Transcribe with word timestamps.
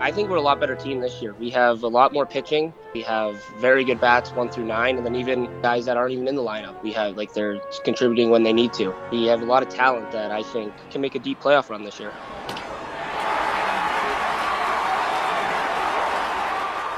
I 0.00 0.12
think 0.12 0.30
we're 0.30 0.36
a 0.36 0.40
lot 0.40 0.60
better 0.60 0.76
team 0.76 1.00
this 1.00 1.20
year. 1.20 1.34
We 1.40 1.50
have 1.50 1.82
a 1.82 1.88
lot 1.88 2.12
more 2.12 2.24
pitching. 2.24 2.72
We 2.94 3.02
have 3.02 3.42
very 3.58 3.82
good 3.84 4.00
bats, 4.00 4.30
one 4.30 4.48
through 4.48 4.66
nine, 4.66 4.96
and 4.96 5.04
then 5.04 5.16
even 5.16 5.60
guys 5.60 5.86
that 5.86 5.96
aren't 5.96 6.12
even 6.12 6.28
in 6.28 6.36
the 6.36 6.42
lineup. 6.42 6.80
We 6.84 6.92
have 6.92 7.16
like 7.16 7.32
they're 7.32 7.60
contributing 7.84 8.30
when 8.30 8.44
they 8.44 8.52
need 8.52 8.72
to. 8.74 8.94
We 9.10 9.26
have 9.26 9.42
a 9.42 9.44
lot 9.44 9.64
of 9.64 9.70
talent 9.70 10.12
that 10.12 10.30
I 10.30 10.44
think 10.44 10.72
can 10.90 11.00
make 11.00 11.16
a 11.16 11.18
deep 11.18 11.40
playoff 11.40 11.68
run 11.68 11.82
this 11.82 11.98
year. 11.98 12.12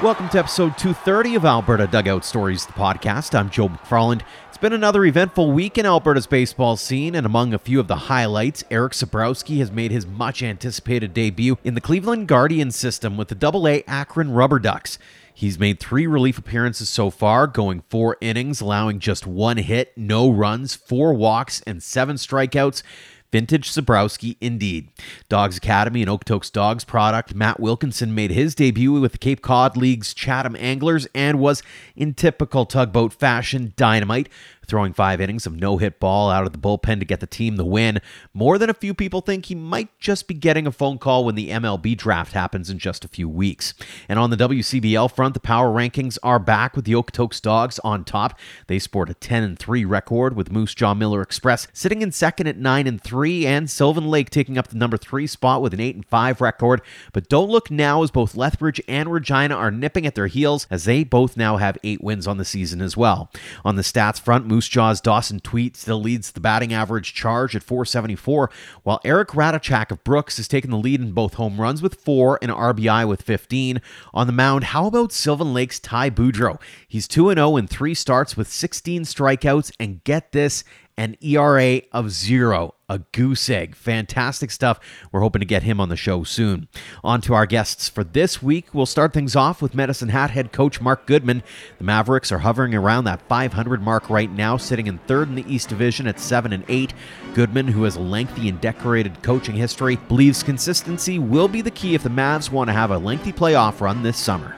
Welcome 0.01 0.29
to 0.29 0.39
episode 0.39 0.79
230 0.79 1.35
of 1.35 1.45
Alberta 1.45 1.85
Dugout 1.85 2.25
Stories, 2.25 2.65
the 2.65 2.73
podcast. 2.73 3.37
I'm 3.37 3.51
Joe 3.51 3.69
McFarland. 3.69 4.23
It's 4.49 4.57
been 4.57 4.73
another 4.73 5.05
eventful 5.05 5.51
week 5.51 5.77
in 5.77 5.85
Alberta's 5.85 6.25
baseball 6.25 6.75
scene, 6.75 7.13
and 7.13 7.23
among 7.23 7.53
a 7.53 7.59
few 7.59 7.79
of 7.79 7.87
the 7.87 7.95
highlights, 7.95 8.63
Erik 8.71 8.93
Sabrowski 8.93 9.59
has 9.59 9.71
made 9.71 9.91
his 9.91 10.07
much 10.07 10.41
anticipated 10.41 11.13
debut 11.13 11.59
in 11.63 11.75
the 11.75 11.81
Cleveland 11.81 12.27
Guardian 12.27 12.71
system 12.71 13.15
with 13.15 13.27
the 13.27 13.47
AA 13.47 13.83
Akron 13.85 14.31
Rubber 14.31 14.57
Ducks. 14.57 14.97
He's 15.35 15.59
made 15.59 15.79
three 15.79 16.07
relief 16.07 16.39
appearances 16.39 16.89
so 16.89 17.11
far, 17.11 17.45
going 17.45 17.83
four 17.87 18.17
innings, 18.21 18.59
allowing 18.59 18.97
just 18.97 19.27
one 19.27 19.57
hit, 19.57 19.95
no 19.95 20.31
runs, 20.31 20.73
four 20.73 21.13
walks, 21.13 21.61
and 21.67 21.83
seven 21.83 22.15
strikeouts. 22.15 22.81
Vintage 23.31 23.71
Sabrowski, 23.71 24.35
indeed. 24.41 24.89
Dawgs 25.29 25.57
Academy 25.57 26.01
and 26.01 26.11
Okotoks 26.11 26.51
Dawgs 26.51 26.83
product, 26.83 27.33
Matt 27.33 27.59
Wilkinson 27.59 28.13
made 28.13 28.31
his 28.31 28.53
debut 28.55 28.91
with 28.93 29.13
the 29.13 29.17
Cape 29.17 29.41
Cod 29.41 29.77
League's 29.77 30.13
Chatham 30.13 30.55
Anglers 30.59 31.07
and 31.15 31.39
was, 31.39 31.63
in 31.95 32.13
typical 32.13 32.65
tugboat 32.65 33.13
fashion, 33.13 33.73
dynamite 33.75 34.27
throwing 34.71 34.93
five 34.93 35.19
innings 35.19 35.45
of 35.45 35.53
no 35.53 35.77
hit 35.77 35.99
ball 35.99 36.29
out 36.29 36.45
of 36.45 36.53
the 36.53 36.57
bullpen 36.57 36.97
to 36.97 37.05
get 37.05 37.19
the 37.19 37.27
team 37.27 37.57
the 37.57 37.65
win. 37.65 37.99
More 38.33 38.57
than 38.57 38.69
a 38.69 38.73
few 38.73 38.93
people 38.93 39.19
think 39.19 39.47
he 39.47 39.55
might 39.55 39.89
just 39.99 40.29
be 40.29 40.33
getting 40.33 40.65
a 40.65 40.71
phone 40.71 40.97
call 40.97 41.25
when 41.25 41.35
the 41.35 41.49
MLB 41.49 41.97
draft 41.97 42.31
happens 42.31 42.69
in 42.69 42.79
just 42.79 43.03
a 43.03 43.09
few 43.09 43.27
weeks. 43.27 43.73
And 44.07 44.17
on 44.17 44.29
the 44.29 44.37
WCBL 44.37 45.11
front, 45.11 45.33
the 45.33 45.41
power 45.41 45.67
rankings 45.67 46.17
are 46.23 46.39
back 46.39 46.77
with 46.77 46.85
the 46.85 46.93
Okotoks 46.93 47.41
Dawgs 47.41 47.79
on 47.79 48.05
top. 48.05 48.39
They 48.67 48.79
sport 48.79 49.09
a 49.09 49.13
10 49.13 49.43
and 49.43 49.59
3 49.59 49.83
record 49.83 50.37
with 50.37 50.53
Moose 50.53 50.73
Jaw 50.73 50.93
Miller 50.93 51.21
Express 51.21 51.67
sitting 51.73 52.01
in 52.01 52.13
second 52.13 52.47
at 52.47 52.55
9 52.57 52.87
and 52.87 53.03
3 53.03 53.45
and 53.45 53.69
Sylvan 53.69 54.07
Lake 54.07 54.29
taking 54.29 54.57
up 54.57 54.69
the 54.69 54.77
number 54.77 54.95
3 54.95 55.27
spot 55.27 55.61
with 55.61 55.73
an 55.73 55.81
8 55.81 55.95
and 55.95 56.05
5 56.05 56.39
record. 56.39 56.81
But 57.11 57.27
don't 57.27 57.49
look 57.49 57.69
now 57.69 58.03
as 58.03 58.11
both 58.11 58.37
Lethbridge 58.37 58.79
and 58.87 59.11
Regina 59.11 59.53
are 59.53 59.69
nipping 59.69 60.05
at 60.05 60.15
their 60.15 60.27
heels 60.27 60.65
as 60.71 60.85
they 60.85 61.03
both 61.03 61.35
now 61.35 61.57
have 61.57 61.77
8 61.83 62.01
wins 62.01 62.25
on 62.25 62.37
the 62.37 62.45
season 62.45 62.81
as 62.81 62.95
well. 62.95 63.29
On 63.65 63.75
the 63.75 63.81
stats 63.81 64.21
front, 64.21 64.45
Moose 64.45 64.60
Moose 64.61 64.67
Jaw's 64.67 65.01
Dawson 65.01 65.39
Tweet 65.39 65.75
still 65.75 65.99
leads 65.99 66.33
the 66.33 66.39
batting 66.39 66.71
average 66.71 67.15
charge 67.15 67.55
at 67.55 67.63
474, 67.63 68.51
while 68.83 69.01
Eric 69.03 69.29
Radachak 69.29 69.89
of 69.89 70.03
Brooks 70.03 70.37
has 70.37 70.47
taken 70.47 70.69
the 70.69 70.77
lead 70.77 71.01
in 71.01 71.13
both 71.13 71.33
home 71.33 71.59
runs 71.59 71.81
with 71.81 71.95
four 71.95 72.37
and 72.43 72.51
RBI 72.51 73.07
with 73.07 73.23
15. 73.23 73.81
On 74.13 74.27
the 74.27 74.33
mound, 74.33 74.65
how 74.65 74.85
about 74.85 75.11
Sylvan 75.11 75.51
Lake's 75.51 75.79
Ty 75.79 76.11
Boudreau? 76.11 76.61
He's 76.87 77.07
2 77.07 77.33
0 77.33 77.57
in 77.57 77.65
three 77.65 77.95
starts 77.95 78.37
with 78.37 78.49
16 78.49 79.01
strikeouts, 79.01 79.71
and 79.79 80.03
get 80.03 80.31
this, 80.31 80.63
an 81.01 81.17
ERA 81.19 81.81
of 81.91 82.11
zero, 82.11 82.75
a 82.87 82.99
goose 83.11 83.49
egg. 83.49 83.75
Fantastic 83.75 84.51
stuff. 84.51 84.79
We're 85.11 85.21
hoping 85.21 85.39
to 85.39 85.47
get 85.47 85.63
him 85.63 85.79
on 85.79 85.89
the 85.89 85.95
show 85.95 86.23
soon. 86.23 86.67
On 87.03 87.21
to 87.21 87.33
our 87.33 87.47
guests 87.47 87.89
for 87.89 88.03
this 88.03 88.43
week. 88.43 88.67
We'll 88.71 88.85
start 88.85 89.11
things 89.11 89.35
off 89.35 89.63
with 89.63 89.73
Medicine 89.73 90.09
Hat 90.09 90.29
head 90.29 90.51
coach 90.51 90.79
Mark 90.79 91.07
Goodman. 91.07 91.41
The 91.79 91.85
Mavericks 91.85 92.31
are 92.31 92.37
hovering 92.37 92.75
around 92.75 93.05
that 93.05 93.27
500 93.27 93.81
mark 93.81 94.11
right 94.11 94.29
now, 94.29 94.57
sitting 94.57 94.85
in 94.85 94.99
third 94.99 95.27
in 95.27 95.33
the 95.33 95.51
East 95.51 95.69
Division 95.69 96.05
at 96.05 96.19
7 96.19 96.53
and 96.53 96.63
8. 96.67 96.93
Goodman, 97.33 97.69
who 97.69 97.81
has 97.81 97.95
a 97.95 97.99
lengthy 97.99 98.47
and 98.47 98.61
decorated 98.61 99.23
coaching 99.23 99.55
history, 99.55 99.95
believes 100.07 100.43
consistency 100.43 101.17
will 101.17 101.47
be 101.47 101.61
the 101.61 101.71
key 101.71 101.95
if 101.95 102.03
the 102.03 102.09
Mavs 102.09 102.51
want 102.51 102.67
to 102.67 102.73
have 102.73 102.91
a 102.91 102.97
lengthy 102.99 103.33
playoff 103.33 103.81
run 103.81 104.03
this 104.03 104.17
summer. 104.17 104.55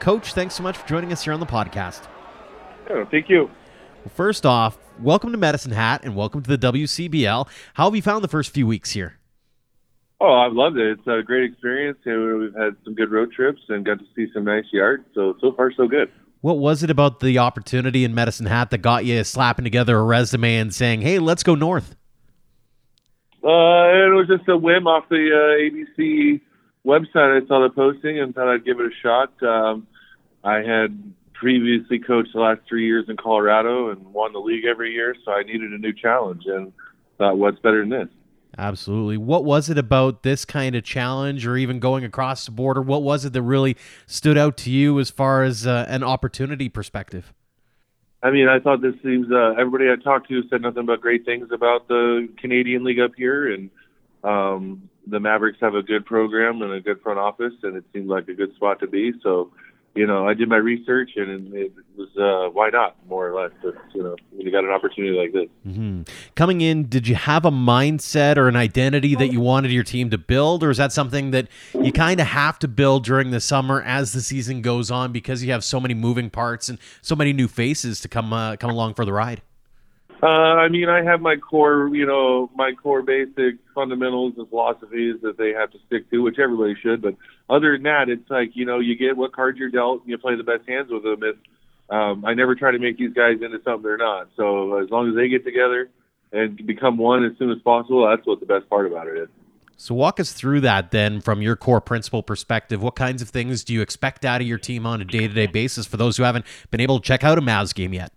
Coach, 0.00 0.34
thanks 0.34 0.54
so 0.54 0.62
much 0.62 0.76
for 0.76 0.86
joining 0.86 1.12
us 1.12 1.24
here 1.24 1.32
on 1.32 1.40
the 1.40 1.46
podcast. 1.46 2.02
Thank 3.10 3.30
you. 3.30 3.44
Well, 4.04 4.12
first 4.14 4.44
off, 4.44 4.76
welcome 5.00 5.32
to 5.32 5.38
Medicine 5.38 5.72
Hat 5.72 6.00
and 6.04 6.16
welcome 6.16 6.42
to 6.42 6.56
the 6.56 6.58
WCBL. 6.58 7.48
How 7.74 7.84
have 7.84 7.96
you 7.96 8.02
found 8.02 8.24
the 8.24 8.28
first 8.28 8.50
few 8.50 8.66
weeks 8.66 8.90
here? 8.90 9.18
Oh, 10.20 10.34
I've 10.34 10.52
loved 10.52 10.76
it. 10.78 10.98
It's 10.98 11.06
a 11.06 11.22
great 11.22 11.44
experience. 11.44 11.98
We've 12.04 12.54
had 12.54 12.76
some 12.84 12.94
good 12.94 13.10
road 13.10 13.32
trips 13.32 13.60
and 13.68 13.84
got 13.84 14.00
to 14.00 14.04
see 14.16 14.26
some 14.34 14.44
nice 14.44 14.64
yards. 14.72 15.04
So, 15.14 15.36
so 15.40 15.52
far, 15.52 15.72
so 15.72 15.86
good. 15.86 16.10
What 16.40 16.58
was 16.58 16.82
it 16.82 16.90
about 16.90 17.20
the 17.20 17.38
opportunity 17.38 18.04
in 18.04 18.14
Medicine 18.14 18.46
Hat 18.46 18.70
that 18.70 18.78
got 18.78 19.04
you 19.04 19.22
slapping 19.24 19.64
together 19.64 19.96
a 19.96 20.02
resume 20.02 20.56
and 20.56 20.74
saying, 20.74 21.02
hey, 21.02 21.18
let's 21.18 21.42
go 21.42 21.54
north? 21.54 21.94
Uh, 23.44 23.94
it 23.94 24.14
was 24.14 24.26
just 24.28 24.48
a 24.48 24.56
whim 24.56 24.86
off 24.86 25.08
the 25.08 25.30
uh, 25.32 26.00
ABC 26.02 26.40
website. 26.84 27.42
I 27.42 27.46
saw 27.46 27.62
the 27.62 27.70
posting 27.72 28.18
and 28.18 28.34
thought 28.34 28.52
I'd 28.52 28.64
give 28.64 28.80
it 28.80 28.86
a 28.86 28.94
shot. 29.00 29.40
Um, 29.42 29.86
I 30.42 30.56
had 30.56 31.12
previously 31.38 31.98
coached 31.98 32.32
the 32.34 32.40
last 32.40 32.60
three 32.68 32.86
years 32.86 33.06
in 33.08 33.16
Colorado 33.16 33.90
and 33.90 34.04
won 34.12 34.32
the 34.32 34.38
league 34.40 34.64
every 34.64 34.92
year, 34.92 35.14
so 35.24 35.32
I 35.32 35.42
needed 35.42 35.72
a 35.72 35.78
new 35.78 35.92
challenge 35.92 36.42
and 36.46 36.72
thought, 37.16 37.38
what's 37.38 37.58
better 37.60 37.80
than 37.80 37.90
this? 37.90 38.08
Absolutely. 38.56 39.16
What 39.16 39.44
was 39.44 39.70
it 39.70 39.78
about 39.78 40.24
this 40.24 40.44
kind 40.44 40.74
of 40.74 40.82
challenge 40.82 41.46
or 41.46 41.56
even 41.56 41.78
going 41.78 42.04
across 42.04 42.44
the 42.44 42.50
border? 42.50 42.82
What 42.82 43.02
was 43.02 43.24
it 43.24 43.32
that 43.32 43.42
really 43.42 43.76
stood 44.06 44.36
out 44.36 44.56
to 44.58 44.70
you 44.70 44.98
as 44.98 45.10
far 45.10 45.44
as 45.44 45.64
uh, 45.64 45.86
an 45.88 46.02
opportunity 46.02 46.68
perspective? 46.68 47.32
I 48.20 48.32
mean, 48.32 48.48
I 48.48 48.58
thought 48.58 48.82
this 48.82 48.96
seems, 49.00 49.30
uh, 49.30 49.54
everybody 49.56 49.90
I 49.90 50.02
talked 50.02 50.28
to 50.30 50.42
said 50.48 50.62
nothing 50.62 50.86
but 50.86 51.00
great 51.00 51.24
things 51.24 51.50
about 51.52 51.86
the 51.86 52.28
Canadian 52.36 52.82
League 52.82 52.98
up 52.98 53.12
here. 53.16 53.52
And 53.52 53.70
um, 54.24 54.88
the 55.06 55.20
Mavericks 55.20 55.58
have 55.60 55.76
a 55.76 55.82
good 55.82 56.04
program 56.04 56.60
and 56.62 56.72
a 56.72 56.80
good 56.80 57.00
front 57.00 57.20
office, 57.20 57.54
and 57.62 57.76
it 57.76 57.84
seemed 57.92 58.08
like 58.08 58.26
a 58.26 58.34
good 58.34 58.54
spot 58.56 58.80
to 58.80 58.88
be. 58.88 59.12
So 59.22 59.52
you 59.98 60.06
know, 60.06 60.28
I 60.28 60.34
did 60.34 60.48
my 60.48 60.56
research 60.56 61.10
and 61.16 61.52
it 61.52 61.72
was 61.96 62.08
uh, 62.16 62.50
why 62.52 62.70
not 62.70 62.94
more 63.08 63.28
or 63.28 63.42
less. 63.42 63.50
But, 63.60 63.74
you 63.92 64.02
know, 64.04 64.14
when 64.30 64.46
you 64.46 64.52
got 64.52 64.62
an 64.62 64.70
opportunity 64.70 65.16
like 65.16 65.32
this. 65.32 65.48
Mm-hmm. 65.66 66.02
Coming 66.36 66.60
in, 66.60 66.88
did 66.88 67.08
you 67.08 67.16
have 67.16 67.44
a 67.44 67.50
mindset 67.50 68.36
or 68.36 68.46
an 68.46 68.54
identity 68.54 69.16
that 69.16 69.32
you 69.32 69.40
wanted 69.40 69.72
your 69.72 69.82
team 69.82 70.08
to 70.10 70.18
build, 70.18 70.62
or 70.62 70.70
is 70.70 70.76
that 70.76 70.92
something 70.92 71.32
that 71.32 71.48
you 71.74 71.90
kind 71.90 72.20
of 72.20 72.28
have 72.28 72.60
to 72.60 72.68
build 72.68 73.04
during 73.04 73.32
the 73.32 73.40
summer 73.40 73.82
as 73.82 74.12
the 74.12 74.20
season 74.20 74.62
goes 74.62 74.88
on 74.88 75.10
because 75.10 75.42
you 75.42 75.50
have 75.50 75.64
so 75.64 75.80
many 75.80 75.94
moving 75.94 76.30
parts 76.30 76.68
and 76.68 76.78
so 77.02 77.16
many 77.16 77.32
new 77.32 77.48
faces 77.48 78.00
to 78.02 78.08
come 78.08 78.32
uh, 78.32 78.54
come 78.54 78.70
along 78.70 78.94
for 78.94 79.04
the 79.04 79.12
ride? 79.12 79.42
Uh, 80.20 80.26
I 80.26 80.68
mean, 80.68 80.88
I 80.88 81.02
have 81.04 81.20
my 81.20 81.36
core, 81.36 81.90
you 81.92 82.04
know, 82.04 82.50
my 82.56 82.72
core 82.72 83.02
basic 83.02 83.56
fundamentals 83.74 84.34
and 84.36 84.48
philosophies 84.48 85.16
that 85.22 85.38
they 85.38 85.50
have 85.50 85.70
to 85.70 85.78
stick 85.86 86.10
to, 86.10 86.18
which 86.18 86.38
everybody 86.40 86.74
should. 86.82 87.00
But 87.00 87.14
other 87.48 87.74
than 87.74 87.84
that, 87.84 88.08
it's 88.08 88.28
like, 88.28 88.50
you 88.54 88.64
know, 88.64 88.80
you 88.80 88.96
get 88.96 89.16
what 89.16 89.32
cards 89.32 89.58
you're 89.58 89.70
dealt 89.70 90.02
and 90.02 90.10
you 90.10 90.18
play 90.18 90.34
the 90.34 90.42
best 90.42 90.68
hands 90.68 90.90
with 90.90 91.04
them. 91.04 91.22
If, 91.22 91.36
um, 91.88 92.24
I 92.24 92.34
never 92.34 92.54
try 92.56 92.72
to 92.72 92.78
make 92.78 92.98
these 92.98 93.12
guys 93.12 93.36
into 93.40 93.62
something 93.62 93.82
they're 93.82 93.96
not. 93.96 94.28
So 94.36 94.78
as 94.78 94.90
long 94.90 95.08
as 95.08 95.14
they 95.14 95.28
get 95.28 95.44
together 95.44 95.88
and 96.32 96.66
become 96.66 96.98
one 96.98 97.24
as 97.24 97.38
soon 97.38 97.50
as 97.50 97.58
possible, 97.62 98.08
that's 98.08 98.26
what 98.26 98.40
the 98.40 98.46
best 98.46 98.68
part 98.68 98.86
about 98.86 99.06
it 99.06 99.16
is. 99.18 99.28
So 99.76 99.94
walk 99.94 100.18
us 100.18 100.32
through 100.32 100.62
that 100.62 100.90
then 100.90 101.20
from 101.20 101.40
your 101.40 101.54
core 101.54 101.80
principle 101.80 102.24
perspective. 102.24 102.82
What 102.82 102.96
kinds 102.96 103.22
of 103.22 103.28
things 103.28 103.62
do 103.62 103.72
you 103.72 103.80
expect 103.80 104.24
out 104.24 104.40
of 104.40 104.46
your 104.48 104.58
team 104.58 104.84
on 104.84 105.00
a 105.00 105.04
day-to-day 105.04 105.46
basis 105.46 105.86
for 105.86 105.96
those 105.96 106.16
who 106.16 106.24
haven't 106.24 106.44
been 106.72 106.80
able 106.80 106.98
to 106.98 107.06
check 107.06 107.22
out 107.22 107.38
a 107.38 107.40
Mavs 107.40 107.72
game 107.72 107.94
yet? 107.94 108.12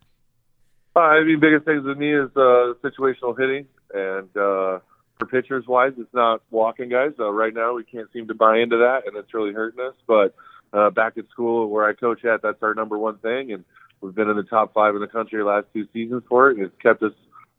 Uh, 0.95 0.99
I 0.99 1.23
mean, 1.23 1.39
biggest 1.39 1.65
things 1.65 1.85
with 1.85 1.97
me 1.97 2.13
is 2.13 2.29
uh, 2.35 2.73
situational 2.83 3.37
hitting, 3.39 3.65
and 3.93 4.27
uh, 4.35 4.79
for 5.17 5.25
pitchers 5.29 5.65
wise, 5.65 5.93
it's 5.97 6.13
not 6.13 6.41
walking 6.51 6.89
guys. 6.89 7.11
Uh, 7.17 7.31
right 7.31 7.53
now, 7.53 7.73
we 7.73 7.85
can't 7.85 8.11
seem 8.11 8.27
to 8.27 8.33
buy 8.33 8.59
into 8.59 8.77
that, 8.77 9.07
and 9.07 9.15
it's 9.15 9.33
really 9.33 9.53
hurting 9.53 9.79
us. 9.79 9.93
But 10.05 10.35
uh, 10.73 10.89
back 10.89 11.17
at 11.17 11.29
school 11.29 11.69
where 11.69 11.87
I 11.87 11.93
coach 11.93 12.25
at, 12.25 12.41
that's 12.41 12.61
our 12.61 12.73
number 12.73 12.97
one 12.97 13.17
thing, 13.19 13.53
and 13.53 13.63
we've 14.01 14.13
been 14.13 14.29
in 14.29 14.35
the 14.35 14.43
top 14.43 14.73
five 14.73 14.93
in 14.93 14.99
the 14.99 15.07
country 15.07 15.39
the 15.39 15.45
last 15.45 15.67
two 15.73 15.87
seasons 15.93 16.23
for 16.27 16.51
it, 16.51 16.57
and 16.57 16.65
it's 16.65 16.81
kept 16.81 17.01
us, 17.03 17.13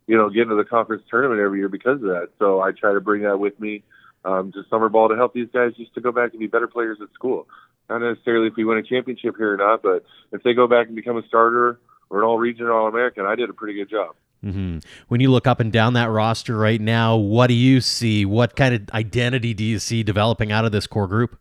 you 0.06 0.16
know, 0.19 0.28
getting 0.28 0.50
to 0.50 0.56
the 0.56 0.64
conference 0.64 1.03
tournament 1.09 1.41
every 1.41 1.59
year 1.59 1.70
because 1.70 2.03
of 2.03 2.09
that. 2.09 2.28
So 2.38 2.60
I 2.60 2.72
try 2.72 2.93
to 2.93 3.00
bring 3.00 3.22
that 3.22 3.38
with 3.38 3.59
me 3.59 3.82
um, 4.26 4.52
to 4.52 4.62
summer 4.69 4.90
ball 4.90 5.08
to 5.08 5.17
help 5.17 5.32
these 5.32 5.49
guys 5.55 5.73
just 5.78 5.94
to 5.94 6.02
go 6.02 6.12
back 6.12 6.32
and 6.32 6.40
be 6.40 6.49
better 6.49 6.69
players 6.69 6.99
at 7.00 7.08
school. 7.14 7.49
Not 7.88 8.02
necessarily 8.02 8.49
if 8.49 8.56
we 8.56 8.64
win 8.64 8.76
a 8.76 8.82
championship 8.82 9.37
here 9.38 9.55
or 9.55 9.56
not, 9.56 9.82
but 9.82 10.05
if 10.32 10.43
they 10.43 10.52
go 10.52 10.67
back 10.67 10.88
and 10.88 10.96
become 10.96 11.17
a 11.17 11.26
starter 11.26 11.78
or 12.12 12.19
an 12.19 12.25
all 12.25 12.38
region 12.38 12.69
all 12.69 12.87
American, 12.87 13.25
I 13.25 13.35
did 13.35 13.50
a 13.50 13.55
pretty 13.55 13.75
good 13.75 13.88
job. 13.88 14.14
Mm-hmm. 14.44 14.79
When 15.09 15.20
you 15.20 15.31
look 15.31 15.47
up 15.47 15.61
and 15.61 15.73
down 15.73 15.94
that 15.94 16.11
roster 16.11 16.56
right 16.56 16.81
now, 16.81 17.17
what 17.17 17.47
do 17.47 17.55
you 17.55 17.81
see? 17.81 18.25
What 18.25 18.55
kind 18.55 18.75
of 18.75 18.91
identity 18.94 19.55
do 19.55 19.64
you 19.64 19.79
see 19.79 20.03
developing 20.03 20.53
out 20.53 20.64
of 20.64 20.73
this 20.73 20.87
core 20.87 21.09
group? 21.09 21.38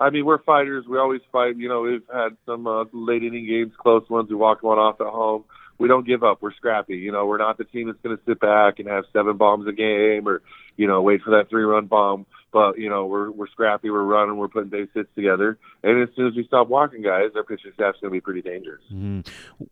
I 0.00 0.10
mean, 0.10 0.24
we're 0.24 0.42
fighters. 0.42 0.86
We 0.88 0.98
always 0.98 1.20
fight. 1.30 1.56
You 1.56 1.68
know, 1.68 1.82
we've 1.82 2.02
had 2.12 2.36
some 2.46 2.66
uh, 2.66 2.84
late 2.92 3.22
inning 3.22 3.46
games, 3.46 3.72
close 3.78 4.08
ones. 4.08 4.30
We 4.30 4.36
walk 4.36 4.62
one 4.62 4.78
off 4.78 5.00
at 5.00 5.08
home. 5.08 5.44
We 5.78 5.88
don't 5.88 6.06
give 6.06 6.22
up. 6.22 6.40
We're 6.40 6.54
scrappy. 6.54 6.96
You 6.96 7.12
know, 7.12 7.26
we're 7.26 7.38
not 7.38 7.58
the 7.58 7.64
team 7.64 7.88
that's 7.88 8.00
going 8.02 8.16
to 8.16 8.22
sit 8.24 8.40
back 8.40 8.78
and 8.78 8.88
have 8.88 9.04
seven 9.12 9.36
bombs 9.36 9.66
a 9.66 9.72
game 9.72 10.26
or, 10.26 10.42
you 10.76 10.86
know, 10.86 11.02
wait 11.02 11.22
for 11.22 11.30
that 11.32 11.50
three 11.50 11.64
run 11.64 11.86
bomb 11.86 12.26
but 12.54 12.78
you 12.78 12.88
know 12.88 13.04
we're 13.04 13.32
we're 13.32 13.48
scrappy, 13.48 13.90
we're 13.90 14.04
running, 14.04 14.36
we're 14.36 14.48
putting 14.48 14.70
base 14.70 14.88
hits 14.94 15.08
together, 15.16 15.58
and 15.82 16.00
as 16.00 16.08
soon 16.14 16.28
as 16.28 16.36
we 16.36 16.46
stop 16.46 16.68
walking 16.68 17.02
guys, 17.02 17.30
our 17.34 17.42
pitching 17.42 17.72
staff's 17.74 17.98
going 18.00 18.12
to 18.12 18.16
be 18.16 18.20
pretty 18.20 18.42
dangerous. 18.42 18.80
Mm-hmm. 18.92 19.20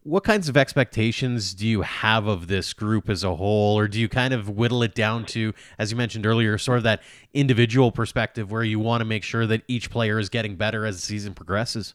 What 0.02 0.24
kinds 0.24 0.48
of 0.48 0.56
expectations 0.56 1.54
do 1.54 1.66
you 1.66 1.82
have 1.82 2.26
of 2.26 2.48
this 2.48 2.72
group 2.72 3.08
as 3.08 3.22
a 3.22 3.36
whole, 3.36 3.78
or 3.78 3.86
do 3.86 4.00
you 4.00 4.08
kind 4.08 4.34
of 4.34 4.50
whittle 4.50 4.82
it 4.82 4.96
down 4.96 5.24
to, 5.26 5.54
as 5.78 5.92
you 5.92 5.96
mentioned 5.96 6.26
earlier, 6.26 6.58
sort 6.58 6.78
of 6.78 6.82
that 6.82 7.02
individual 7.32 7.92
perspective 7.92 8.50
where 8.50 8.64
you 8.64 8.80
want 8.80 9.00
to 9.00 9.04
make 9.04 9.22
sure 9.22 9.46
that 9.46 9.62
each 9.68 9.88
player 9.88 10.18
is 10.18 10.28
getting 10.28 10.56
better 10.56 10.84
as 10.84 10.96
the 10.96 11.02
season 11.02 11.34
progresses? 11.34 11.94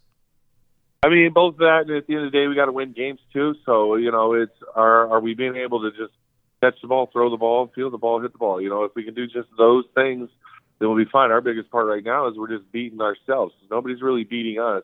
I 1.03 1.09
mean, 1.09 1.33
both 1.33 1.57
that 1.57 1.83
and 1.87 1.97
at 1.97 2.07
the 2.07 2.15
end 2.15 2.25
of 2.25 2.31
the 2.31 2.37
day, 2.37 2.47
we 2.47 2.55
got 2.55 2.65
to 2.65 2.71
win 2.71 2.93
games 2.93 3.19
too. 3.33 3.55
So 3.65 3.95
you 3.95 4.11
know, 4.11 4.33
it's 4.33 4.55
are 4.73 5.09
are 5.09 5.19
we 5.19 5.33
being 5.33 5.57
able 5.57 5.81
to 5.81 5.91
just 5.91 6.13
catch 6.61 6.79
the 6.81 6.87
ball, 6.87 7.09
throw 7.11 7.29
the 7.29 7.37
ball, 7.37 7.71
feel 7.75 7.89
the 7.89 7.97
ball, 7.97 8.21
hit 8.21 8.31
the 8.31 8.37
ball? 8.37 8.61
You 8.61 8.69
know, 8.69 8.83
if 8.83 8.93
we 8.95 9.03
can 9.03 9.13
do 9.13 9.27
just 9.27 9.49
those 9.57 9.85
things 9.93 10.29
then 10.79 10.89
we'll 10.89 10.97
be 10.97 11.09
fine. 11.09 11.31
Our 11.31 11.41
biggest 11.41 11.71
part 11.71 11.87
right 11.87 12.03
now 12.03 12.27
is 12.27 12.37
we're 12.37 12.55
just 12.55 12.71
beating 12.71 13.01
ourselves. 13.01 13.53
Nobody's 13.69 14.01
really 14.01 14.23
beating 14.23 14.59
us. 14.59 14.83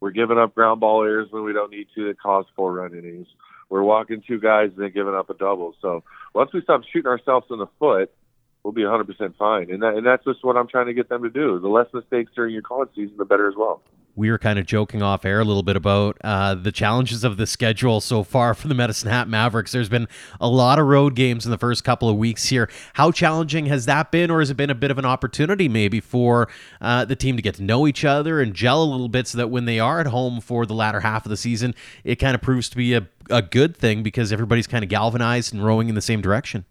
We're 0.00 0.10
giving 0.10 0.38
up 0.38 0.54
ground 0.54 0.80
ball 0.80 1.02
errors 1.04 1.28
when 1.30 1.44
we 1.44 1.52
don't 1.52 1.70
need 1.70 1.88
to 1.94 2.08
that 2.08 2.20
cause 2.20 2.46
four 2.54 2.72
run 2.72 2.94
innings. 2.94 3.26
We're 3.68 3.82
walking 3.82 4.22
two 4.26 4.40
guys 4.40 4.70
and 4.74 4.84
then 4.84 4.92
giving 4.92 5.14
up 5.14 5.28
a 5.28 5.34
double. 5.34 5.74
So 5.82 6.04
once 6.34 6.52
we 6.54 6.62
stop 6.62 6.82
shooting 6.90 7.10
ourselves 7.10 7.46
in 7.50 7.58
the 7.58 7.66
foot, 7.78 8.10
we'll 8.62 8.72
be 8.72 8.82
100% 8.82 9.36
fine. 9.36 9.70
And, 9.70 9.82
that, 9.82 9.94
and 9.94 10.06
that's 10.06 10.24
just 10.24 10.44
what 10.44 10.56
I'm 10.56 10.68
trying 10.68 10.86
to 10.86 10.94
get 10.94 11.08
them 11.08 11.22
to 11.24 11.30
do. 11.30 11.58
The 11.58 11.68
less 11.68 11.88
mistakes 11.92 12.32
during 12.34 12.54
your 12.54 12.62
college 12.62 12.90
season, 12.94 13.16
the 13.18 13.24
better 13.24 13.48
as 13.48 13.54
well 13.56 13.82
we 14.18 14.32
were 14.32 14.38
kind 14.38 14.58
of 14.58 14.66
joking 14.66 15.00
off 15.00 15.24
air 15.24 15.38
a 15.38 15.44
little 15.44 15.62
bit 15.62 15.76
about 15.76 16.18
uh, 16.24 16.52
the 16.56 16.72
challenges 16.72 17.22
of 17.22 17.36
the 17.36 17.46
schedule 17.46 18.00
so 18.00 18.24
far 18.24 18.52
for 18.52 18.66
the 18.66 18.74
Medicine 18.74 19.08
Hat 19.08 19.28
Mavericks. 19.28 19.70
There's 19.70 19.88
been 19.88 20.08
a 20.40 20.48
lot 20.48 20.80
of 20.80 20.86
road 20.86 21.14
games 21.14 21.44
in 21.44 21.52
the 21.52 21.56
first 21.58 21.84
couple 21.84 22.08
of 22.08 22.16
weeks 22.16 22.48
here. 22.48 22.68
How 22.94 23.12
challenging 23.12 23.66
has 23.66 23.86
that 23.86 24.10
been, 24.10 24.28
or 24.28 24.40
has 24.40 24.50
it 24.50 24.56
been 24.56 24.70
a 24.70 24.74
bit 24.74 24.90
of 24.90 24.98
an 24.98 25.04
opportunity 25.04 25.68
maybe 25.68 26.00
for 26.00 26.48
uh, 26.80 27.04
the 27.04 27.14
team 27.14 27.36
to 27.36 27.42
get 27.42 27.54
to 27.54 27.62
know 27.62 27.86
each 27.86 28.04
other 28.04 28.40
and 28.40 28.54
gel 28.54 28.82
a 28.82 28.90
little 28.90 29.08
bit 29.08 29.28
so 29.28 29.38
that 29.38 29.48
when 29.48 29.66
they 29.66 29.78
are 29.78 30.00
at 30.00 30.08
home 30.08 30.40
for 30.40 30.66
the 30.66 30.74
latter 30.74 31.00
half 31.00 31.24
of 31.24 31.30
the 31.30 31.36
season, 31.36 31.72
it 32.02 32.16
kind 32.16 32.34
of 32.34 32.42
proves 32.42 32.68
to 32.70 32.76
be 32.76 32.94
a, 32.94 33.06
a 33.30 33.40
good 33.40 33.76
thing 33.76 34.02
because 34.02 34.32
everybody's 34.32 34.66
kind 34.66 34.82
of 34.82 34.90
galvanized 34.90 35.54
and 35.54 35.64
rowing 35.64 35.88
in 35.88 35.94
the 35.94 36.02
same 36.02 36.20
direction? 36.20 36.64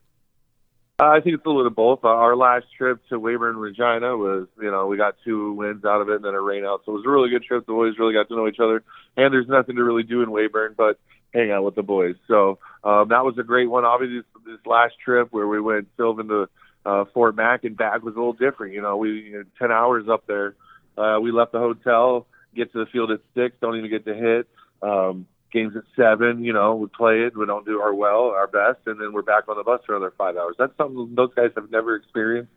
Uh, 1.00 1.10
I 1.10 1.20
think 1.22 1.36
it's 1.36 1.46
a 1.46 1.48
little 1.48 1.62
bit 1.62 1.68
of 1.68 1.76
both. 1.76 2.00
Uh, 2.04 2.08
our 2.08 2.36
last 2.36 2.66
trip 2.76 3.00
to 3.10 3.20
Weyburn, 3.20 3.56
Regina 3.56 4.18
was, 4.18 4.48
you 4.60 4.72
know, 4.72 4.88
we 4.88 4.98
got 4.98 5.16
two 5.24 5.54
wins 5.54 5.86
out 5.86 6.02
of 6.02 6.10
it 6.10 6.16
and 6.16 6.26
then 6.26 6.34
a 6.34 6.42
rain 6.42 6.66
out. 6.66 6.82
So 6.86 6.94
it 6.94 6.96
was 6.96 7.06
a 7.06 7.10
really 7.10 7.30
good 7.30 7.44
trip. 7.44 7.68
The 7.68 7.74
boys 7.74 7.94
really 8.00 8.16
got 8.16 8.28
to 8.30 8.36
know 8.36 8.48
each 8.48 8.60
other. 8.60 8.84
And 9.16 9.32
there's 9.32 9.48
nothing 9.48 9.76
to 9.76 9.84
really 9.84 10.02
do 10.02 10.24
in 10.24 10.30
Weyburn 10.30 10.74
but 10.76 11.00
hang 11.36 11.52
out 11.52 11.64
with 11.64 11.76
the 11.76 11.84
boys. 11.84 12.16
So 12.28 12.58
um, 12.84 13.10
that 13.10 13.24
was 13.24 13.38
a 13.38 13.44
great 13.44 13.70
one. 13.70 13.86
Obviously, 13.86 14.22
this, 14.22 14.58
this 14.58 14.66
last 14.66 14.96
trip 15.04 15.28
where 15.30 15.48
we 15.48 15.62
went 15.62 15.88
Sylvan 15.98 16.30
to 16.30 16.50
uh, 16.84 17.06
Fort 17.14 17.36
Mac 17.36 17.64
and 17.64 17.78
back 17.78 18.02
was 18.02 18.16
a 18.16 18.18
little 18.18 18.34
different. 18.34 18.74
You 18.74 18.82
know, 18.82 18.98
we 18.98 19.22
you 19.22 19.34
know, 19.34 19.44
10 19.60 19.72
hours 19.72 20.06
up 20.10 20.26
there. 20.26 20.56
Uh, 20.98 21.20
we 21.22 21.32
left 21.32 21.52
the 21.52 21.60
hotel, 21.60 22.26
get 22.56 22.72
to 22.72 22.80
the 22.80 22.88
field 22.88 23.12
at 23.12 23.20
6, 23.36 23.56
don't 23.62 23.78
even 23.78 23.92
get 23.92 24.06
to 24.06 24.16
hit. 24.16 24.48
Um, 24.82 25.28
games 25.52 25.76
at 25.76 25.84
seven, 25.96 26.44
you 26.44 26.54
know, 26.54 26.76
we 26.76 26.88
play 26.88 27.22
it, 27.22 27.38
we 27.38 27.46
don't 27.46 27.66
do 27.66 27.80
our 27.80 27.94
well, 27.94 28.32
our 28.36 28.48
best, 28.48 28.80
and 28.86 29.00
then 29.00 29.14
we're 29.14 29.22
back 29.22 29.48
on 29.48 29.58
the 29.58 29.64
bus 29.64 29.82
for 29.86 29.96
another 29.96 30.14
five 30.18 30.38
hours. 30.38 30.56
That's 30.58 30.76
something 30.78 31.14
those 31.16 31.34
guys 31.36 31.52
have 31.56 31.72
never 31.72 31.96
experienced. 31.96 32.52